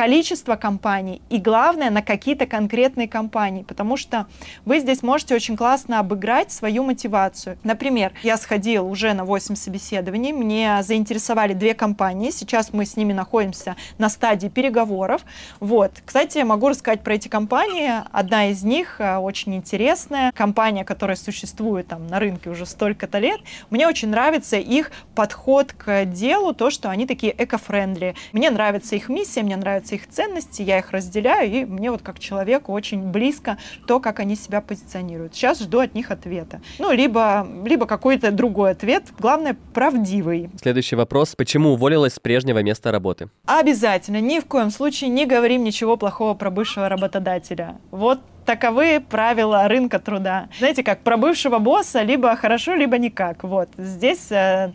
количество 0.00 0.56
компаний 0.56 1.20
и, 1.28 1.36
главное, 1.36 1.90
на 1.90 2.00
какие-то 2.00 2.46
конкретные 2.46 3.06
компании, 3.06 3.64
потому 3.64 3.98
что 3.98 4.26
вы 4.64 4.80
здесь 4.80 5.02
можете 5.02 5.34
очень 5.34 5.58
классно 5.58 5.98
обыграть 5.98 6.50
свою 6.50 6.84
мотивацию. 6.84 7.58
Например, 7.64 8.10
я 8.22 8.38
сходил 8.38 8.88
уже 8.90 9.12
на 9.12 9.26
8 9.26 9.56
собеседований, 9.56 10.32
мне 10.32 10.82
заинтересовали 10.82 11.52
две 11.52 11.74
компании, 11.74 12.30
сейчас 12.30 12.72
мы 12.72 12.86
с 12.86 12.96
ними 12.96 13.12
находимся 13.12 13.76
на 13.98 14.08
стадии 14.08 14.48
переговоров. 14.48 15.20
Вот. 15.60 15.92
Кстати, 16.06 16.38
я 16.38 16.46
могу 16.46 16.70
рассказать 16.70 17.02
про 17.02 17.16
эти 17.16 17.28
компании. 17.28 17.92
Одна 18.10 18.48
из 18.48 18.62
них 18.62 19.02
э, 19.02 19.18
очень 19.18 19.54
интересная, 19.54 20.32
компания, 20.32 20.82
которая 20.82 21.18
существует 21.18 21.88
там 21.88 22.06
на 22.06 22.18
рынке 22.20 22.48
уже 22.48 22.64
столько-то 22.64 23.18
лет. 23.18 23.40
Мне 23.68 23.86
очень 23.86 24.08
нравится 24.08 24.56
их 24.56 24.92
подход 25.14 25.74
к 25.74 26.06
делу, 26.06 26.54
то, 26.54 26.70
что 26.70 26.88
они 26.88 27.06
такие 27.06 27.34
эко-френдли. 27.36 28.14
Мне 28.32 28.48
нравится 28.48 28.96
их 28.96 29.10
миссия, 29.10 29.42
мне 29.42 29.58
нравится 29.58 29.89
нравятся 29.90 29.94
их 29.94 30.08
ценности, 30.08 30.62
я 30.62 30.78
их 30.78 30.90
разделяю, 30.92 31.50
и 31.50 31.64
мне 31.64 31.90
вот 31.90 32.02
как 32.02 32.18
человеку 32.18 32.72
очень 32.72 33.10
близко 33.10 33.58
то, 33.86 34.00
как 34.00 34.20
они 34.20 34.36
себя 34.36 34.60
позиционируют. 34.60 35.34
Сейчас 35.34 35.60
жду 35.60 35.80
от 35.80 35.94
них 35.94 36.10
ответа. 36.10 36.60
Ну, 36.78 36.92
либо, 36.92 37.46
либо 37.64 37.86
какой-то 37.86 38.30
другой 38.30 38.72
ответ, 38.72 39.04
главное, 39.18 39.56
правдивый. 39.74 40.50
Следующий 40.60 40.96
вопрос. 40.96 41.34
Почему 41.36 41.72
уволилась 41.72 42.14
с 42.14 42.18
прежнего 42.18 42.62
места 42.62 42.92
работы? 42.92 43.28
Обязательно. 43.46 44.20
Ни 44.20 44.40
в 44.40 44.46
коем 44.46 44.70
случае 44.70 45.10
не 45.10 45.26
говорим 45.26 45.64
ничего 45.64 45.96
плохого 45.96 46.34
про 46.34 46.50
бывшего 46.50 46.88
работодателя. 46.88 47.76
Вот 47.90 48.20
таковы 48.44 49.00
правила 49.00 49.68
рынка 49.68 49.98
труда. 49.98 50.48
Знаете, 50.58 50.82
как 50.82 51.00
про 51.00 51.16
бывшего 51.16 51.58
босса 51.58 52.02
либо 52.02 52.34
хорошо, 52.36 52.74
либо 52.74 52.98
никак. 52.98 53.44
Вот 53.44 53.68
здесь 53.76 54.30
э, 54.30 54.72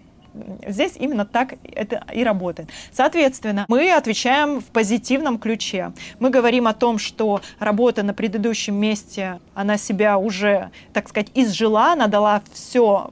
здесь 0.67 0.93
именно 0.97 1.25
так 1.25 1.55
это 1.63 2.03
и 2.13 2.23
работает. 2.23 2.69
Соответственно, 2.91 3.65
мы 3.67 3.91
отвечаем 3.91 4.61
в 4.61 4.65
позитивном 4.65 5.37
ключе. 5.39 5.93
Мы 6.19 6.29
говорим 6.29 6.67
о 6.67 6.73
том, 6.73 6.97
что 6.97 7.41
работа 7.59 8.03
на 8.03 8.13
предыдущем 8.13 8.75
месте, 8.75 9.39
она 9.53 9.77
себя 9.77 10.17
уже, 10.17 10.71
так 10.93 11.09
сказать, 11.09 11.31
изжила, 11.33 11.93
она 11.93 12.07
дала 12.07 12.41
все 12.53 13.11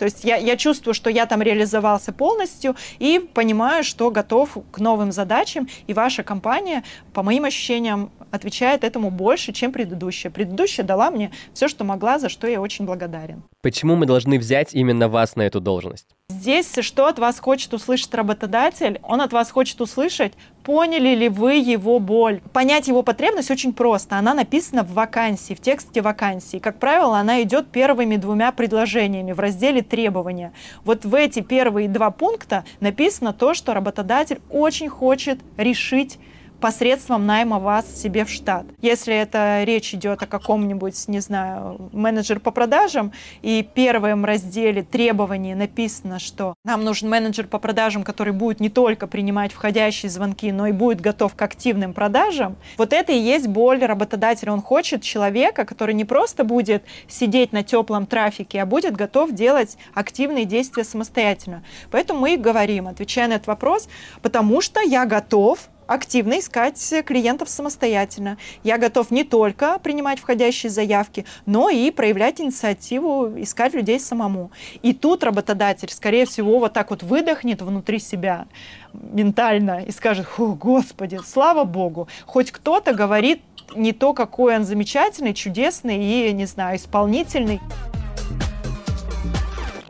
то 0.00 0.06
есть 0.06 0.24
я, 0.24 0.36
я 0.36 0.56
чувствую, 0.56 0.94
что 0.94 1.10
я 1.10 1.26
там 1.26 1.42
реализовался 1.42 2.10
полностью 2.10 2.74
и 2.98 3.18
понимаю, 3.34 3.84
что 3.84 4.10
готов 4.10 4.56
к 4.70 4.78
новым 4.78 5.12
задачам, 5.12 5.68
и 5.86 5.92
ваша 5.92 6.22
компания, 6.22 6.84
по 7.12 7.22
моим 7.22 7.44
ощущениям, 7.44 8.10
отвечает 8.30 8.82
этому 8.82 9.10
больше, 9.10 9.52
чем 9.52 9.72
предыдущая. 9.72 10.30
Предыдущая 10.30 10.86
дала 10.86 11.10
мне 11.10 11.32
все, 11.52 11.68
что 11.68 11.84
могла, 11.84 12.18
за 12.18 12.30
что 12.30 12.46
я 12.46 12.62
очень 12.62 12.86
благодарен. 12.86 13.42
Почему 13.60 13.94
мы 13.94 14.06
должны 14.06 14.38
взять 14.38 14.72
именно 14.72 15.10
вас 15.10 15.36
на 15.36 15.42
эту 15.42 15.60
должность? 15.60 16.06
Здесь 16.30 16.72
что 16.80 17.08
от 17.08 17.18
вас 17.18 17.40
хочет 17.40 17.74
услышать 17.74 18.14
работодатель? 18.14 19.00
Он 19.02 19.20
от 19.20 19.32
вас 19.32 19.50
хочет 19.50 19.80
услышать, 19.80 20.32
поняли 20.62 21.16
ли 21.16 21.28
вы 21.28 21.54
его 21.54 21.98
боль. 21.98 22.40
Понять 22.52 22.86
его 22.86 23.02
потребность 23.02 23.50
очень 23.50 23.72
просто. 23.72 24.16
Она 24.16 24.32
написана 24.32 24.84
в 24.84 24.92
вакансии, 24.92 25.54
в 25.54 25.60
тексте 25.60 26.00
вакансии. 26.00 26.58
Как 26.58 26.78
правило, 26.78 27.18
она 27.18 27.42
идет 27.42 27.66
первыми 27.72 28.14
двумя 28.14 28.52
предложениями 28.52 29.32
в 29.32 29.40
разделе 29.40 29.82
требования. 29.82 30.52
Вот 30.84 31.04
в 31.04 31.16
эти 31.16 31.40
первые 31.40 31.88
два 31.88 32.12
пункта 32.12 32.64
написано 32.78 33.32
то, 33.32 33.52
что 33.52 33.74
работодатель 33.74 34.40
очень 34.50 34.88
хочет 34.88 35.40
решить 35.56 36.20
посредством 36.60 37.26
найма 37.26 37.58
вас 37.58 38.00
себе 38.00 38.24
в 38.24 38.30
штат. 38.30 38.66
Если 38.80 39.14
это 39.14 39.62
речь 39.64 39.94
идет 39.94 40.22
о 40.22 40.26
каком-нибудь, 40.26 41.08
не 41.08 41.20
знаю, 41.20 41.90
менеджер 41.92 42.38
по 42.38 42.50
продажам, 42.50 43.12
и 43.42 43.66
в 43.68 43.74
первом 43.74 44.24
разделе 44.24 44.82
требований 44.82 45.54
написано, 45.54 46.18
что 46.18 46.54
нам 46.64 46.84
нужен 46.84 47.08
менеджер 47.08 47.46
по 47.46 47.58
продажам, 47.58 48.02
который 48.04 48.32
будет 48.32 48.60
не 48.60 48.68
только 48.68 49.06
принимать 49.06 49.52
входящие 49.52 50.10
звонки, 50.10 50.52
но 50.52 50.66
и 50.66 50.72
будет 50.72 51.00
готов 51.00 51.34
к 51.34 51.42
активным 51.42 51.94
продажам, 51.94 52.56
вот 52.76 52.92
это 52.92 53.12
и 53.12 53.18
есть 53.18 53.48
боль 53.48 53.84
работодателя. 53.84 54.52
Он 54.52 54.62
хочет 54.62 55.02
человека, 55.02 55.64
который 55.64 55.94
не 55.94 56.04
просто 56.04 56.44
будет 56.44 56.84
сидеть 57.08 57.52
на 57.52 57.62
теплом 57.62 58.06
трафике, 58.06 58.62
а 58.62 58.66
будет 58.66 58.94
готов 58.94 59.32
делать 59.32 59.76
активные 59.94 60.44
действия 60.44 60.84
самостоятельно. 60.84 61.64
Поэтому 61.90 62.20
мы 62.20 62.34
и 62.34 62.36
говорим, 62.36 62.86
отвечая 62.88 63.28
на 63.28 63.34
этот 63.34 63.46
вопрос, 63.46 63.88
потому 64.22 64.60
что 64.60 64.80
я 64.80 65.06
готов 65.06 65.68
активно 65.90 66.38
искать 66.38 66.94
клиентов 67.04 67.48
самостоятельно. 67.48 68.38
Я 68.62 68.78
готов 68.78 69.10
не 69.10 69.24
только 69.24 69.78
принимать 69.80 70.20
входящие 70.20 70.70
заявки, 70.70 71.24
но 71.46 71.68
и 71.68 71.90
проявлять 71.90 72.40
инициативу, 72.40 73.32
искать 73.36 73.74
людей 73.74 73.98
самому. 73.98 74.52
И 74.82 74.94
тут 74.94 75.24
работодатель, 75.24 75.90
скорее 75.90 76.26
всего, 76.26 76.60
вот 76.60 76.72
так 76.74 76.90
вот 76.90 77.02
выдохнет 77.02 77.60
внутри 77.60 77.98
себя 77.98 78.46
ментально 78.92 79.84
и 79.84 79.90
скажет, 79.90 80.26
Фу, 80.26 80.54
господи, 80.54 81.18
слава 81.24 81.64
богу, 81.64 82.06
хоть 82.24 82.52
кто-то 82.52 82.94
говорит 82.94 83.42
не 83.74 83.92
то, 83.92 84.14
какой 84.14 84.56
он 84.56 84.64
замечательный, 84.64 85.34
чудесный 85.34 86.28
и, 86.28 86.32
не 86.32 86.46
знаю, 86.46 86.76
исполнительный. 86.76 87.60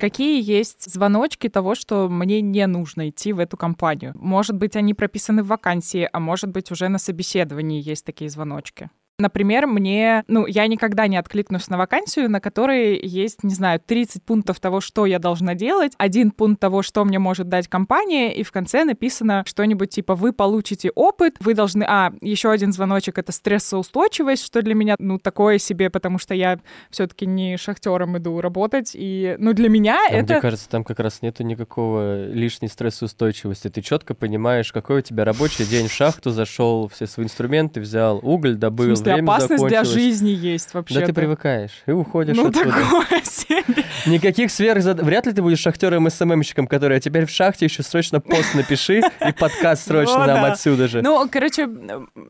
Какие 0.01 0.43
есть 0.43 0.91
звоночки 0.91 1.51
того, 1.51 1.75
что 1.75 2.09
мне 2.09 2.41
не 2.41 2.67
нужно 2.67 3.11
идти 3.11 3.35
в 3.35 3.39
эту 3.39 3.59
компанию? 3.59 4.15
Может 4.15 4.57
быть, 4.57 4.75
они 4.75 4.95
прописаны 4.95 5.43
в 5.43 5.49
вакансии, 5.49 6.09
а 6.11 6.19
может 6.19 6.49
быть, 6.49 6.71
уже 6.71 6.89
на 6.89 6.99
собеседовании 6.99 7.83
есть 7.83 8.07
такие 8.07 8.31
звоночки? 8.31 8.89
Например, 9.21 9.67
мне, 9.67 10.25
ну, 10.29 10.47
я 10.47 10.67
никогда 10.67 11.07
не 11.07 11.19
откликнусь 11.19 11.69
на 11.69 11.77
вакансию, 11.77 12.31
на 12.31 12.41
которой 12.41 12.99
есть, 12.99 13.45
не 13.45 13.55
знаю, 13.55 13.81
30 13.85 14.25
пунктов 14.25 14.61
того, 14.61 14.81
что 14.81 15.05
я 15.05 15.19
должна 15.19 15.55
делать, 15.55 15.93
один 15.99 16.31
пункт 16.31 16.61
того, 16.61 16.83
что 16.83 17.05
мне 17.05 17.19
может 17.19 17.49
дать 17.49 17.69
компания, 17.69 18.35
и 18.35 18.43
в 18.43 18.51
конце 18.51 18.85
написано 18.85 19.45
что-нибудь 19.47 19.91
типа 19.91 20.15
«Вы 20.15 20.33
получите 20.33 20.91
опыт, 20.95 21.37
вы 21.41 21.55
должны...» 21.55 21.85
А, 21.87 22.13
еще 22.23 22.51
один 22.51 22.73
звоночек— 22.73 23.19
это 23.19 23.31
стрессоустойчивость, 23.31 24.45
что 24.45 24.63
для 24.63 24.75
меня, 24.75 24.97
ну, 24.99 25.19
такое 25.19 25.59
себе, 25.59 25.91
потому 25.91 26.19
что 26.19 26.35
я 26.35 26.59
все 26.91 27.07
таки 27.07 27.27
не 27.27 27.57
шахтером 27.59 28.17
иду 28.17 28.41
работать, 28.41 28.93
и, 28.95 29.37
ну, 29.39 29.53
для 29.53 29.69
меня 29.69 29.99
там, 30.09 30.19
это... 30.19 30.33
Мне 30.35 30.43
кажется, 30.43 30.69
там 30.69 30.85
как 30.85 30.99
раз 31.01 31.21
нету 31.21 31.43
никакого 31.43 32.27
лишней 32.27 32.69
стрессоустойчивости. 32.69 33.69
Ты 33.69 33.83
четко 33.83 34.15
понимаешь, 34.15 34.73
какой 34.73 34.99
у 34.99 35.03
тебя 35.03 35.25
рабочий 35.25 35.67
день 35.67 35.89
в 35.89 35.93
шахту, 35.93 36.31
зашел, 36.31 36.89
все 36.89 37.07
свои 37.07 37.27
инструменты 37.27 37.81
взял, 37.81 38.19
уголь 38.23 38.57
добыл, 38.57 38.97
смысле, 39.17 39.33
опасность 39.33 39.67
для 39.67 39.85
жизни 39.85 40.31
есть 40.31 40.75
вообще. 40.75 41.01
Да 41.01 41.07
ты 41.07 41.13
привыкаешь 41.13 41.83
и 41.87 41.93
уходишь 41.93 42.37
ну, 42.37 42.49
оттуда. 42.49 42.71
такое 42.71 43.21
себе. 43.25 43.85
Никаких 44.07 44.51
сверхзад... 44.51 45.01
Вряд 45.01 45.27
ли 45.27 45.33
ты 45.33 45.43
будешь 45.43 45.59
шахтером 45.59 46.07
и 46.07 46.11
СММщиком, 46.11 46.67
который 46.67 46.99
а 46.99 47.01
теперь 47.01 47.25
в 47.25 47.31
шахте 47.31 47.65
еще 47.65 47.83
срочно 47.83 48.21
пост 48.21 48.55
напиши 48.55 48.99
и 48.99 49.33
подкаст 49.33 49.87
срочно 49.87 50.27
нам 50.27 50.45
отсюда 50.45 50.87
же. 50.87 51.03
Ну, 51.03 51.27
короче, 51.31 51.67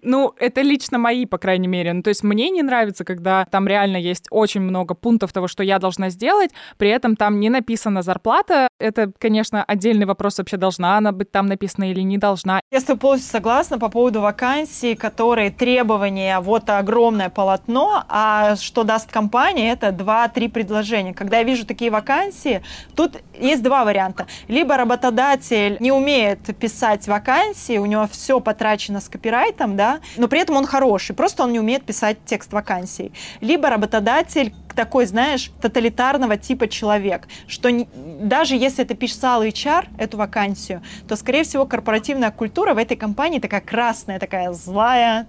ну, 0.03 0.33
это 0.39 0.61
лично 0.61 0.99
мои, 0.99 1.27
по 1.27 1.39
крайней 1.39 1.69
мере. 1.69 1.93
Ну, 1.93 2.03
то 2.03 2.09
есть 2.09 2.23
мне 2.23 2.51
не 2.51 2.63
нравится, 2.63 3.05
когда 3.05 3.47
там 3.51 3.67
реально 3.67 3.97
есть 3.97 4.27
очень 4.31 4.61
много 4.61 4.95
пунктов 4.95 5.33
того, 5.33 5.49
что 5.49 5.63
я 5.63 5.79
должна 5.79 6.11
сделать, 6.11 6.51
при 6.79 6.91
этом 6.91 7.17
там 7.17 7.41
не 7.41 7.51
написана 7.51 8.03
зарплата. 8.03 8.69
Это, 8.79 9.11
конечно, 9.19 9.65
отдельный 9.65 10.07
вопрос 10.07 10.39
вообще, 10.39 10.57
должна 10.57 10.97
она 10.97 11.13
быть 11.13 11.33
там 11.33 11.47
написана 11.47 11.91
или 11.91 12.01
не 12.01 12.19
должна. 12.19 12.61
Я 12.71 12.81
с 12.81 12.85
тобой 12.85 13.01
полностью 13.01 13.33
согласна 13.33 13.79
по 13.79 13.89
поводу 13.89 14.21
вакансий, 14.21 14.95
которые 14.95 15.51
требования 15.51 16.39
вот 16.41 16.70
огромное 16.79 17.31
полотно, 17.31 18.05
а 18.09 18.57
что 18.57 18.85
даст 18.85 19.11
компания, 19.11 19.73
это 19.73 19.89
2-3 19.89 20.49
предложения. 20.49 21.15
Когда 21.15 21.39
я 21.39 21.45
вижу 21.45 21.67
такие 21.67 21.91
вакансии, 21.91 22.63
тут 22.95 23.17
есть 23.39 23.63
два 23.63 23.85
варианта. 23.85 24.27
Либо 24.49 24.77
работодатель 24.77 25.77
не 25.81 25.93
умеет 25.93 26.57
писать 26.59 27.09
вакансии, 27.09 27.79
у 27.79 27.87
него 27.87 28.07
все 28.11 28.41
потрачено 28.41 29.01
с 29.01 29.09
копирайтом, 29.09 29.77
да, 29.77 30.01
но 30.17 30.29
при 30.29 30.41
этом 30.41 30.57
он 30.57 30.67
хороший, 30.67 31.15
просто 31.15 31.45
он 31.45 31.53
не 31.53 31.61
умеет 31.61 31.85
писать 31.85 32.19
текст 32.25 32.53
вакансий. 32.53 33.13
Либо 33.41 33.71
работодатель 33.71 34.55
такой, 34.81 35.05
знаешь, 35.05 35.51
тоталитарного 35.61 36.39
типа 36.39 36.67
человек, 36.67 37.29
что 37.47 37.71
не, 37.71 37.87
даже 37.95 38.57
если 38.57 38.83
это 38.83 38.95
писал 38.95 39.45
HR, 39.45 39.89
эту 39.99 40.17
вакансию, 40.17 40.81
то, 41.07 41.17
скорее 41.17 41.43
всего, 41.43 41.67
корпоративная 41.67 42.31
культура 42.31 42.73
в 42.73 42.79
этой 42.79 42.97
компании 42.97 43.41
такая 43.41 43.61
красная, 43.61 44.19
такая 44.19 44.53
злая. 44.53 45.27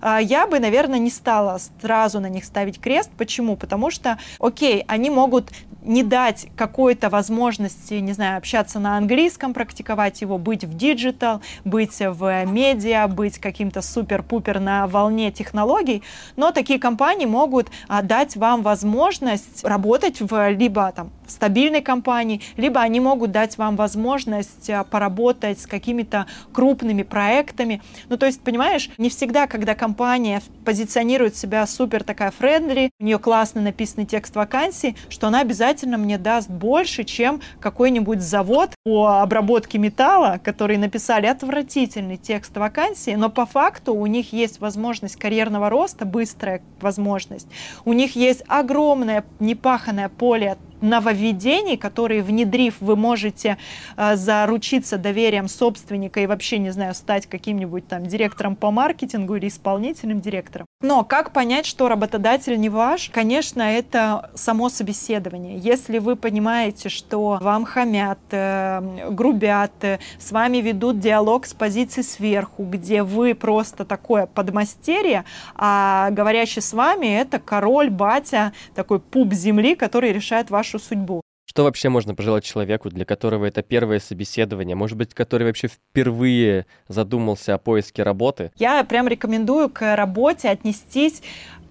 А, 0.00 0.22
я 0.22 0.46
бы, 0.46 0.58
наверное, 0.58 0.98
не 0.98 1.10
стала 1.10 1.58
сразу 1.82 2.18
на 2.18 2.30
них 2.30 2.46
ставить 2.46 2.80
крест. 2.80 3.10
Почему? 3.18 3.56
Потому 3.56 3.90
что, 3.90 4.18
окей, 4.38 4.84
они 4.88 5.10
могут 5.10 5.50
не 5.84 6.02
дать 6.02 6.48
какой-то 6.56 7.10
возможности, 7.10 7.94
не 7.94 8.12
знаю, 8.12 8.38
общаться 8.38 8.78
на 8.78 8.96
английском, 8.96 9.54
практиковать 9.54 10.20
его, 10.20 10.38
быть 10.38 10.64
в 10.64 10.76
digital, 10.76 11.40
быть 11.64 12.00
в 12.00 12.44
медиа, 12.46 13.06
быть 13.06 13.38
каким-то 13.38 13.82
супер-пупер 13.82 14.60
на 14.60 14.86
волне 14.86 15.30
технологий, 15.30 16.02
но 16.36 16.50
такие 16.50 16.78
компании 16.78 17.26
могут 17.26 17.68
а, 17.88 18.02
дать 18.02 18.36
вам 18.36 18.62
возможность 18.62 19.64
работать 19.64 20.20
в 20.20 20.50
либо 20.50 20.90
там 20.92 21.10
в 21.26 21.30
стабильной 21.30 21.80
компании, 21.80 22.40
либо 22.56 22.80
они 22.80 23.00
могут 23.00 23.30
дать 23.30 23.56
вам 23.58 23.76
возможность 23.76 24.68
а, 24.70 24.84
поработать 24.84 25.60
с 25.60 25.66
какими-то 25.66 26.26
крупными 26.52 27.02
проектами. 27.02 27.82
Ну, 28.08 28.16
то 28.16 28.26
есть, 28.26 28.40
понимаешь, 28.40 28.90
не 28.98 29.10
всегда, 29.10 29.46
когда 29.46 29.74
компания 29.74 30.42
позиционирует 30.64 31.36
себя 31.36 31.66
супер 31.66 32.02
такая 32.02 32.30
friendly, 32.30 32.90
у 32.98 33.04
нее 33.04 33.18
классно 33.18 33.60
написанный 33.60 34.06
текст 34.06 34.34
вакансии, 34.36 34.96
что 35.08 35.28
она 35.28 35.40
обязательно 35.40 35.73
мне 35.98 36.18
даст 36.18 36.48
больше, 36.48 37.04
чем 37.04 37.40
какой-нибудь 37.60 38.20
завод 38.20 38.73
по 38.84 39.22
обработке 39.22 39.78
металла, 39.78 40.38
который 40.44 40.76
написали 40.76 41.24
отвратительный 41.24 42.18
текст 42.18 42.54
вакансии, 42.54 43.12
но 43.12 43.30
по 43.30 43.46
факту 43.46 43.94
у 43.94 44.04
них 44.04 44.34
есть 44.34 44.60
возможность 44.60 45.16
карьерного 45.16 45.70
роста, 45.70 46.04
быстрая 46.04 46.60
возможность. 46.82 47.48
У 47.86 47.94
них 47.94 48.14
есть 48.14 48.44
огромное 48.46 49.24
непаханное 49.40 50.10
поле 50.10 50.58
нововведений, 50.84 51.76
которые, 51.76 52.22
внедрив, 52.22 52.76
вы 52.80 52.94
можете 52.94 53.56
э, 53.96 54.16
заручиться 54.16 54.98
доверием 54.98 55.48
собственника 55.48 56.20
и 56.20 56.26
вообще, 56.26 56.58
не 56.58 56.70
знаю, 56.70 56.94
стать 56.94 57.26
каким-нибудь 57.26 57.88
там 57.88 58.04
директором 58.06 58.54
по 58.54 58.70
маркетингу 58.70 59.36
или 59.36 59.48
исполнительным 59.48 60.20
директором. 60.20 60.66
Но 60.82 61.04
как 61.04 61.32
понять, 61.32 61.66
что 61.66 61.88
работодатель 61.88 62.60
не 62.60 62.68
ваш? 62.68 63.08
Конечно, 63.10 63.62
это 63.62 64.30
само 64.34 64.68
собеседование. 64.68 65.56
Если 65.58 65.98
вы 65.98 66.16
понимаете, 66.16 66.88
что 66.90 67.38
вам 67.40 67.64
хамят, 67.64 68.18
э, 68.30 68.73
грубят, 68.80 69.72
э, 69.82 69.98
с 70.18 70.32
вами 70.32 70.58
ведут 70.58 70.98
диалог 70.98 71.46
с 71.46 71.54
позиции 71.54 72.02
сверху, 72.02 72.64
где 72.64 73.02
вы 73.02 73.34
просто 73.34 73.84
такое 73.84 74.26
подмастерье, 74.26 75.24
а 75.54 76.10
говорящий 76.10 76.62
с 76.62 76.72
вами 76.72 77.06
это 77.06 77.38
король, 77.38 77.90
батя, 77.90 78.52
такой 78.74 79.00
пуп 79.00 79.32
земли, 79.32 79.74
который 79.74 80.12
решает 80.12 80.50
вашу 80.50 80.78
судьбу. 80.78 81.20
Что 81.46 81.62
вообще 81.62 81.88
можно 81.88 82.16
пожелать 82.16 82.42
человеку, 82.42 82.88
для 82.88 83.04
которого 83.04 83.44
это 83.44 83.62
первое 83.62 84.00
собеседование? 84.00 84.74
Может 84.74 84.98
быть, 84.98 85.14
который 85.14 85.46
вообще 85.46 85.68
впервые 85.68 86.66
задумался 86.88 87.54
о 87.54 87.58
поиске 87.58 88.02
работы? 88.02 88.50
Я 88.56 88.82
прям 88.82 89.06
рекомендую 89.06 89.68
к 89.68 89.94
работе 89.94 90.48
отнестись 90.48 91.22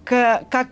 к, 0.04 0.44
как 0.48 0.68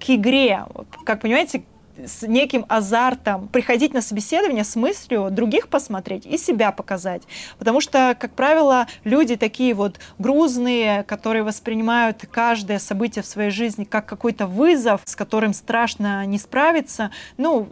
к 0.00 0.10
игре. 0.10 0.64
Как 1.04 1.20
понимаете, 1.20 1.62
с 2.04 2.22
неким 2.22 2.64
азартом 2.68 3.48
приходить 3.48 3.94
на 3.94 4.02
собеседование 4.02 4.64
с 4.64 4.76
мыслью 4.76 5.28
других 5.30 5.68
посмотреть 5.68 6.26
и 6.26 6.36
себя 6.38 6.72
показать. 6.72 7.22
Потому 7.58 7.80
что, 7.80 8.16
как 8.18 8.32
правило, 8.32 8.86
люди 9.04 9.36
такие 9.36 9.74
вот 9.74 9.98
грузные, 10.18 11.02
которые 11.04 11.42
воспринимают 11.42 12.24
каждое 12.30 12.78
событие 12.78 13.22
в 13.22 13.26
своей 13.26 13.50
жизни 13.50 13.84
как 13.84 14.06
какой-то 14.06 14.46
вызов, 14.46 15.00
с 15.04 15.16
которым 15.16 15.52
страшно 15.52 16.24
не 16.26 16.38
справиться, 16.38 17.10
ну, 17.36 17.68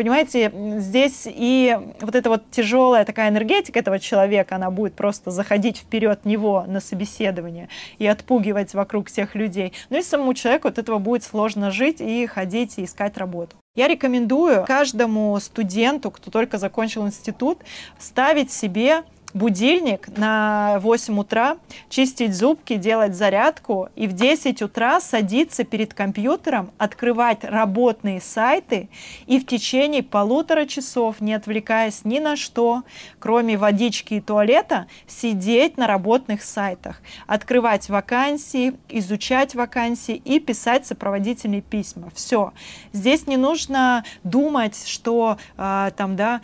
понимаете, 0.00 0.50
здесь 0.78 1.24
и 1.26 1.78
вот 2.00 2.14
эта 2.14 2.30
вот 2.30 2.50
тяжелая 2.50 3.04
такая 3.04 3.28
энергетика 3.28 3.78
этого 3.78 3.98
человека, 3.98 4.56
она 4.56 4.70
будет 4.70 4.94
просто 4.94 5.30
заходить 5.30 5.76
вперед 5.76 6.24
него 6.24 6.64
на 6.66 6.80
собеседование 6.80 7.68
и 7.98 8.06
отпугивать 8.06 8.72
вокруг 8.72 9.08
всех 9.08 9.34
людей. 9.34 9.74
Ну 9.90 9.98
и 9.98 10.02
самому 10.02 10.32
человеку 10.32 10.68
от 10.68 10.78
этого 10.78 10.98
будет 10.98 11.22
сложно 11.22 11.70
жить 11.70 12.00
и 12.00 12.26
ходить 12.26 12.78
и 12.78 12.84
искать 12.84 13.18
работу. 13.18 13.56
Я 13.76 13.88
рекомендую 13.88 14.64
каждому 14.64 15.38
студенту, 15.38 16.10
кто 16.10 16.30
только 16.30 16.56
закончил 16.56 17.06
институт, 17.06 17.58
ставить 17.98 18.50
себе 18.50 19.02
будильник 19.34 20.08
на 20.16 20.78
8 20.80 21.18
утра, 21.18 21.56
чистить 21.88 22.34
зубки, 22.34 22.76
делать 22.76 23.14
зарядку 23.14 23.88
и 23.96 24.06
в 24.06 24.12
10 24.12 24.62
утра 24.62 25.00
садиться 25.00 25.64
перед 25.64 25.94
компьютером, 25.94 26.70
открывать 26.78 27.44
работные 27.44 28.20
сайты 28.20 28.88
и 29.26 29.38
в 29.38 29.46
течение 29.46 30.02
полутора 30.02 30.66
часов, 30.66 31.20
не 31.20 31.34
отвлекаясь 31.34 32.04
ни 32.04 32.18
на 32.18 32.36
что, 32.36 32.82
кроме 33.18 33.56
водички 33.56 34.14
и 34.14 34.20
туалета, 34.20 34.86
сидеть 35.06 35.76
на 35.76 35.86
работных 35.86 36.42
сайтах, 36.42 37.00
открывать 37.26 37.88
вакансии, 37.88 38.74
изучать 38.88 39.54
вакансии 39.54 40.14
и 40.14 40.40
писать 40.40 40.86
сопроводительные 40.86 41.62
письма. 41.62 42.10
Все. 42.14 42.52
Здесь 42.92 43.26
не 43.26 43.36
нужно 43.36 44.04
думать, 44.24 44.86
что 44.86 45.38
э, 45.56 45.90
там, 45.96 46.16
да, 46.16 46.40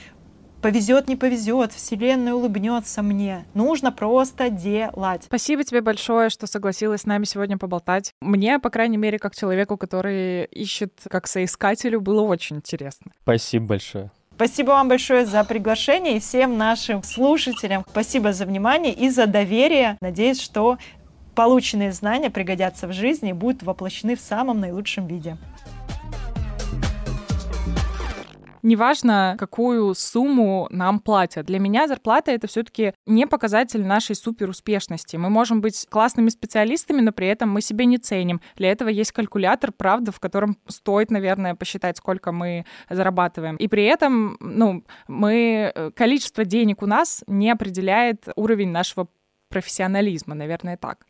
повезет, 0.63 1.09
не 1.09 1.17
повезет, 1.17 1.73
Вселенная 1.73 2.35
улыбнется 2.35 3.03
мне. 3.03 3.45
Нужно 3.55 3.93
просто 3.93 4.51
делать. 4.51 5.25
Спасибо 5.25 5.65
тебе 5.65 5.81
большое, 5.81 6.31
что 6.31 6.47
согласилась 6.47 7.03
с 7.03 7.07
нами 7.07 7.25
сегодня 7.25 7.59
поболтать. 7.59 8.13
Мне, 8.21 8.59
по 8.59 8.71
крайней 8.71 8.97
мере, 8.97 9.19
как 9.19 9.35
человеку, 9.35 9.77
который 9.77 10.45
ищет 10.47 10.93
как 11.09 11.27
соискателю, 11.27 12.01
было 12.01 12.23
очень 12.23 12.57
интересно. 12.57 13.13
Спасибо 13.23 13.67
большое. 13.67 14.11
Спасибо 14.35 14.69
вам 14.73 14.89
большое 14.89 15.25
за 15.25 15.43
приглашение 15.45 16.19
и 16.19 16.21
всем 16.21 16.59
нашим 16.59 17.03
слушателям. 17.03 17.87
Спасибо 17.89 18.35
за 18.35 18.45
внимание 18.45 18.93
и 18.93 19.09
за 19.09 19.27
доверие. 19.27 19.97
Надеюсь, 20.03 20.43
что 20.43 20.77
полученные 21.35 21.93
знания 21.93 22.29
пригодятся 22.29 22.87
в 22.87 22.93
жизни 22.93 23.31
и 23.31 23.33
будут 23.33 23.63
воплощены 23.63 24.15
в 24.15 24.21
самом 24.21 24.61
наилучшем 24.61 25.07
виде. 25.07 25.39
Неважно, 28.67 29.37
какую 29.39 29.95
сумму 29.95 30.67
нам 30.71 31.01
платят. 31.01 31.47
Для 31.47 31.59
меня 31.59 31.87
зарплата— 31.87 32.31
это 32.33 32.47
все 32.49 32.63
таки 32.63 32.93
не 33.07 33.27
показатель 33.27 33.83
нашей 33.83 34.17
суперуспешности. 34.17 35.17
Мы 35.17 35.31
можем 35.31 35.61
быть 35.61 35.87
классными 35.89 36.29
специалистами, 36.29 37.01
но 37.01 37.13
при 37.13 37.29
этом 37.29 37.49
мы 37.49 37.63
себе 37.63 37.87
не 37.87 37.99
ценим. 37.99 38.41
Для 38.57 38.71
этого 38.71 38.89
есть 38.89 39.13
калькулятор, 39.13 39.73
правда, 39.73 40.13
в 40.13 40.21
котором 40.21 40.59
стоит, 40.67 41.11
наверное, 41.11 41.55
посчитать, 41.55 41.97
сколько 41.97 42.33
мы 42.33 42.67
зарабатываем. 42.91 43.57
И 43.57 43.69
при 43.69 43.85
этом, 43.85 44.37
ну, 44.41 44.85
мы... 45.09 45.73
Э, 45.75 45.91
количество 45.93 46.45
денег 46.45 46.83
у 46.83 46.87
нас 46.87 47.23
не 47.27 47.51
определяет 47.51 48.29
уровень 48.35 48.71
нашего 48.71 49.09
профессионализма, 49.49 50.35
наверное, 50.35 50.77
так. 50.77 51.07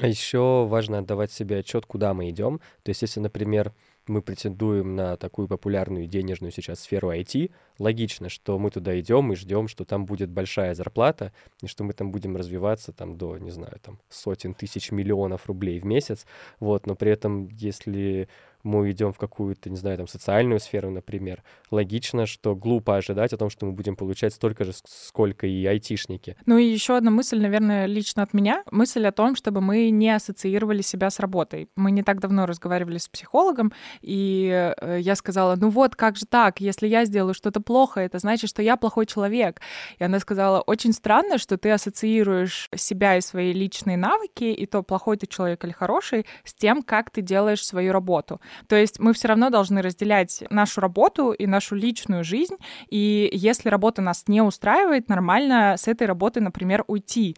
А 0.00 0.06
еще 0.06 0.66
важно 0.66 0.98
отдавать 0.98 1.32
себе 1.32 1.58
отчет, 1.58 1.86
куда 1.86 2.14
мы 2.14 2.30
идем. 2.30 2.60
То 2.82 2.90
есть, 2.90 3.02
если, 3.02 3.20
например, 3.20 3.72
мы 4.08 4.22
претендуем 4.22 4.96
на 4.96 5.16
такую 5.16 5.48
популярную 5.48 6.06
денежную 6.06 6.52
сейчас 6.52 6.80
сферу 6.80 7.12
IT, 7.12 7.50
логично, 7.78 8.28
что 8.28 8.58
мы 8.58 8.70
туда 8.70 8.98
идем 9.00 9.32
и 9.32 9.36
ждем, 9.36 9.68
что 9.68 9.84
там 9.84 10.06
будет 10.06 10.30
большая 10.30 10.74
зарплата, 10.74 11.32
и 11.62 11.66
что 11.66 11.84
мы 11.84 11.92
там 11.92 12.12
будем 12.12 12.36
развиваться 12.36 12.92
там 12.92 13.16
до, 13.16 13.38
не 13.38 13.50
знаю, 13.50 13.78
там 13.82 13.98
сотен 14.08 14.54
тысяч 14.54 14.90
миллионов 14.90 15.46
рублей 15.46 15.80
в 15.80 15.84
месяц. 15.84 16.26
Вот, 16.60 16.86
но 16.86 16.94
при 16.94 17.10
этом, 17.10 17.48
если 17.48 18.28
мы 18.64 18.90
идем 18.90 19.12
в 19.12 19.18
какую-то, 19.18 19.70
не 19.70 19.76
знаю, 19.76 19.98
там, 19.98 20.08
социальную 20.08 20.58
сферу, 20.58 20.90
например, 20.90 21.42
логично, 21.70 22.26
что 22.26 22.56
глупо 22.56 22.96
ожидать 22.96 23.32
о 23.32 23.36
том, 23.36 23.50
что 23.50 23.66
мы 23.66 23.72
будем 23.72 23.94
получать 23.94 24.32
столько 24.32 24.64
же, 24.64 24.72
сколько 24.86 25.46
и 25.46 25.64
айтишники. 25.66 26.36
Ну 26.46 26.56
и 26.58 26.64
еще 26.64 26.96
одна 26.96 27.10
мысль, 27.10 27.38
наверное, 27.38 27.86
лично 27.86 28.22
от 28.22 28.32
меня. 28.32 28.64
Мысль 28.70 29.06
о 29.06 29.12
том, 29.12 29.36
чтобы 29.36 29.60
мы 29.60 29.90
не 29.90 30.10
ассоциировали 30.10 30.80
себя 30.80 31.10
с 31.10 31.20
работой. 31.20 31.68
Мы 31.76 31.90
не 31.90 32.02
так 32.02 32.20
давно 32.20 32.46
разговаривали 32.46 32.98
с 32.98 33.08
психологом, 33.08 33.72
и 34.00 34.72
э, 34.80 34.98
я 35.00 35.14
сказала, 35.14 35.56
ну 35.56 35.68
вот, 35.68 35.94
как 35.94 36.16
же 36.16 36.24
так? 36.24 36.60
Если 36.60 36.88
я 36.88 37.04
сделаю 37.04 37.34
что-то 37.34 37.60
плохо, 37.64 38.00
это 38.00 38.18
значит, 38.18 38.50
что 38.50 38.62
я 38.62 38.76
плохой 38.76 39.06
человек. 39.06 39.60
И 39.98 40.04
она 40.04 40.20
сказала, 40.20 40.60
очень 40.60 40.92
странно, 40.92 41.38
что 41.38 41.56
ты 41.56 41.70
ассоциируешь 41.70 42.68
себя 42.74 43.16
и 43.16 43.20
свои 43.20 43.52
личные 43.52 43.96
навыки, 43.96 44.44
и 44.44 44.66
то, 44.66 44.82
плохой 44.82 45.16
ты 45.16 45.26
человек 45.26 45.64
или 45.64 45.72
хороший, 45.72 46.26
с 46.44 46.54
тем, 46.54 46.82
как 46.82 47.10
ты 47.10 47.22
делаешь 47.22 47.64
свою 47.64 47.92
работу. 47.92 48.40
То 48.68 48.76
есть 48.76 48.98
мы 48.98 49.12
все 49.12 49.28
равно 49.28 49.50
должны 49.50 49.82
разделять 49.82 50.44
нашу 50.50 50.80
работу 50.80 51.32
и 51.32 51.46
нашу 51.46 51.74
личную 51.74 52.24
жизнь. 52.24 52.56
И 52.88 53.30
если 53.32 53.68
работа 53.68 54.02
нас 54.02 54.24
не 54.28 54.42
устраивает, 54.42 55.08
нормально 55.08 55.74
с 55.78 55.88
этой 55.88 56.06
работы, 56.06 56.40
например, 56.40 56.84
уйти. 56.86 57.36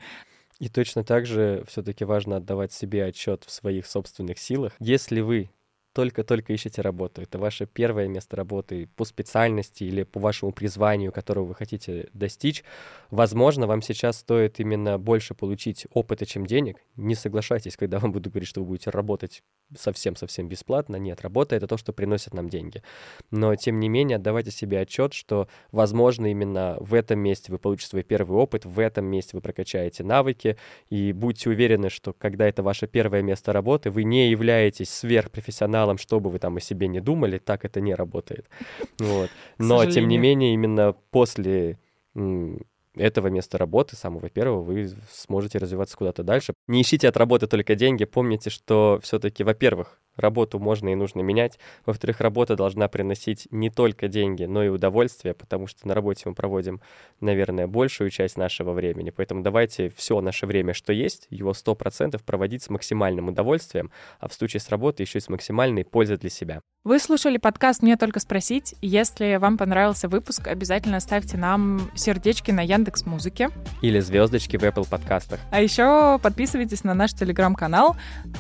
И 0.59 0.69
точно 0.69 1.05
так 1.05 1.27
же 1.27 1.65
все-таки 1.69 2.05
важно 2.05 2.37
отдавать 2.37 2.73
себе 2.73 3.05
отчет 3.05 3.45
в 3.45 3.51
своих 3.51 3.87
собственных 3.87 4.39
силах. 4.39 4.73
Если 4.79 5.21
вы 5.21 5.51
только-только 5.97 6.53
ищете 6.53 6.83
работу, 6.83 7.23
это 7.23 7.39
ваше 7.39 7.65
первое 7.65 8.07
место 8.07 8.37
работы 8.37 8.87
по 8.97 9.07
специальности 9.07 9.85
или 9.85 10.03
по 10.03 10.21
вашему 10.21 10.53
призванию, 10.53 11.11
которого 11.11 11.47
вы 11.47 11.55
хотите 11.55 12.11
достичь, 12.13 12.65
возможно, 13.11 13.67
вам 13.67 13.81
сейчас 13.81 14.19
стоит 14.19 14.61
именно 14.61 14.99
больше 14.99 15.33
получить 15.33 15.87
опыта, 15.95 16.27
чем 16.27 16.45
денег. 16.45 16.77
Не 16.97 17.15
соглашайтесь, 17.15 17.79
когда 17.79 17.99
вам 17.99 18.13
буду 18.13 18.29
говорить, 18.29 18.47
что 18.47 18.61
вы 18.61 18.67
будете 18.67 18.91
работать 18.91 19.43
совсем-совсем 19.75 20.49
бесплатно. 20.49 20.97
Нет, 20.97 21.23
работа— 21.23 21.57
это 21.57 21.67
то, 21.67 21.77
что 21.77 21.93
приносит 21.93 22.35
нам 22.35 22.49
деньги. 22.49 22.83
Но, 23.31 23.57
тем 23.57 23.81
не 23.81 23.89
менее, 23.89 24.17
отдавайте 24.17 24.51
себе 24.51 24.81
отчет, 24.81 25.15
что, 25.15 25.49
возможно, 25.73 26.27
именно 26.27 26.77
в 26.81 26.93
этом 26.93 27.19
месте 27.21 27.51
вы 27.51 27.59
получите 27.59 27.89
свой 27.89 28.03
первый 28.03 28.37
опыт, 28.37 28.67
в 28.67 28.79
этом 28.79 29.07
месте 29.07 29.31
вы 29.33 29.41
прокачаете 29.41 30.05
навыки, 30.05 30.57
и 30.91 31.13
будьте 31.13 31.49
уверены, 31.49 31.89
что 31.89 32.13
когда 32.13 32.47
это 32.47 32.63
ваше 32.63 32.87
первое 32.87 33.23
место 33.23 33.53
работы, 33.53 33.91
вы 33.91 34.05
не 34.05 34.31
являетесь 34.31 34.91
сверхпрофессионалом, 34.91 35.86
профессионалом, 35.87 35.99
что 35.99 36.21
бы 36.21 36.31
вы 36.31 36.39
там 36.39 36.57
о 36.57 36.61
себе 36.61 36.89
не 36.89 37.01
думали, 37.01 37.39
так 37.39 37.65
это 37.65 37.81
не 37.81 37.95
работает. 37.95 38.47
Вот. 38.99 39.31
Но, 39.59 39.85
тем 39.87 40.09
не 40.09 40.19
менее, 40.19 40.55
именно 40.55 40.95
после 41.11 41.79
этого 42.95 43.29
места 43.29 43.59
работы, 43.59 43.95
самого 43.95 44.29
первого, 44.31 44.63
вы 44.63 44.89
сможете 45.11 45.59
развиваться 45.59 45.97
куда-то 45.97 46.23
дальше. 46.23 46.55
Не 46.67 46.81
ищите 46.81 47.09
от 47.09 47.17
работы 47.17 47.47
только 47.47 47.75
деньги, 47.75 48.05
помните, 48.05 48.51
что 48.51 48.99
все-таки, 49.03 49.45
во-первых, 49.45 50.01
Работу 50.17 50.59
можно 50.59 50.89
и 50.89 50.95
нужно 50.95 51.21
менять. 51.21 51.59
Во-вторых, 51.85 52.21
работа 52.21 52.57
должна 52.57 52.89
приносить 52.89 53.49
не 53.51 53.71
только 53.71 54.09
деньги, 54.09 54.45
но 54.45 54.65
и 54.65 54.69
удовольствие, 54.69 55.35
потому 55.35 55.67
что 55.67 55.87
на 55.87 55.95
работе 55.95 56.23
мы 56.27 56.35
проводим, 56.35 56.81
наверное, 57.21 57.67
большую 57.67 58.11
часть 58.11 58.37
нашего 58.37 58.73
времени. 58.73 59.11
Поэтому 59.11 59.43
давайте 59.43 59.91
все 59.91 60.21
наше 60.21 60.47
время, 60.47 60.75
что 60.75 60.93
есть, 60.93 61.27
его 61.31 61.53
100% 61.53 62.23
проводить 62.25 62.63
с 62.63 62.71
максимальным 62.71 63.29
удовольствием, 63.29 63.91
а 64.21 64.29
в 64.29 64.35
случае 64.35 64.61
с 64.61 64.69
работой 64.69 65.03
еще 65.03 65.19
и 65.19 65.23
с 65.23 65.29
максимальной 65.29 65.85
пользой 65.85 66.17
для 66.17 66.31
себя. 66.31 66.61
Вы 66.87 67.01
слушали 67.01 67.37
подкаст 67.37 67.83
«Мне 67.83 67.97
только 67.97 68.21
спросить». 68.21 68.77
Если 68.81 69.39
вам 69.41 69.59
понравился 69.59 70.09
выпуск, 70.09 70.47
обязательно 70.47 71.01
ставьте 71.01 71.37
нам 71.37 71.91
сердечки 71.97 72.53
на 72.53 72.61
Яндекс 72.61 73.07
Музыке. 73.07 73.51
Или 73.83 73.99
звездочки 73.99 74.57
в 74.57 74.63
Apple 74.63 74.89
подкастах. 74.89 75.41
А 75.51 75.61
еще 75.61 76.21
подписывайтесь 76.23 76.85
на 76.85 76.95
наш 76.95 77.13
телеграм-канал 77.13 77.97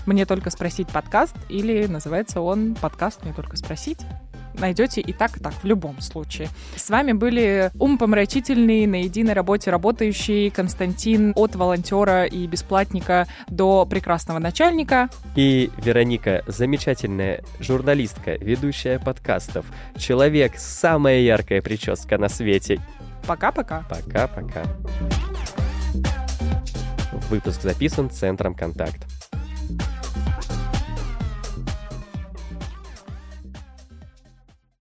«Мне 0.06 0.26
только 0.26 0.50
спросить 0.50 0.86
подкаст» 0.86 1.34
или 1.48 1.65
или 1.66 1.86
называется 1.86 2.40
он 2.40 2.74
«Подкаст 2.74 3.24
«Мне 3.24 3.32
только 3.32 3.56
спросить» 3.56 3.98
найдете 4.58 5.00
и 5.00 5.12
так, 5.12 5.36
и 5.36 5.40
так, 5.40 5.52
в 5.52 5.64
любом 5.64 6.00
случае. 6.00 6.48
С 6.76 6.88
вами 6.88 7.12
были 7.12 7.70
умопомрачительный, 7.78 8.86
на 8.86 9.02
единой 9.02 9.34
работе 9.34 9.70
работающий 9.70 10.50
Константин 10.50 11.32
от 11.36 11.56
волонтера 11.56 12.24
и 12.24 12.46
бесплатника 12.46 13.26
до 13.48 13.84
прекрасного 13.84 14.38
начальника. 14.38 15.08
И 15.34 15.70
Вероника, 15.76 16.42
замечательная 16.46 17.42
журналистка, 17.60 18.36
ведущая 18.36 18.98
подкастов, 18.98 19.66
человек, 19.98 20.54
самая 20.56 21.20
яркая 21.20 21.60
прическа 21.60 22.18
на 22.18 22.28
свете. 22.28 22.80
Пока-пока. 23.26 23.84
Пока-пока. 23.90 24.62
Выпуск 27.28 27.60
записан 27.62 28.08
Центром 28.10 28.54
«Контакт». 28.54 29.25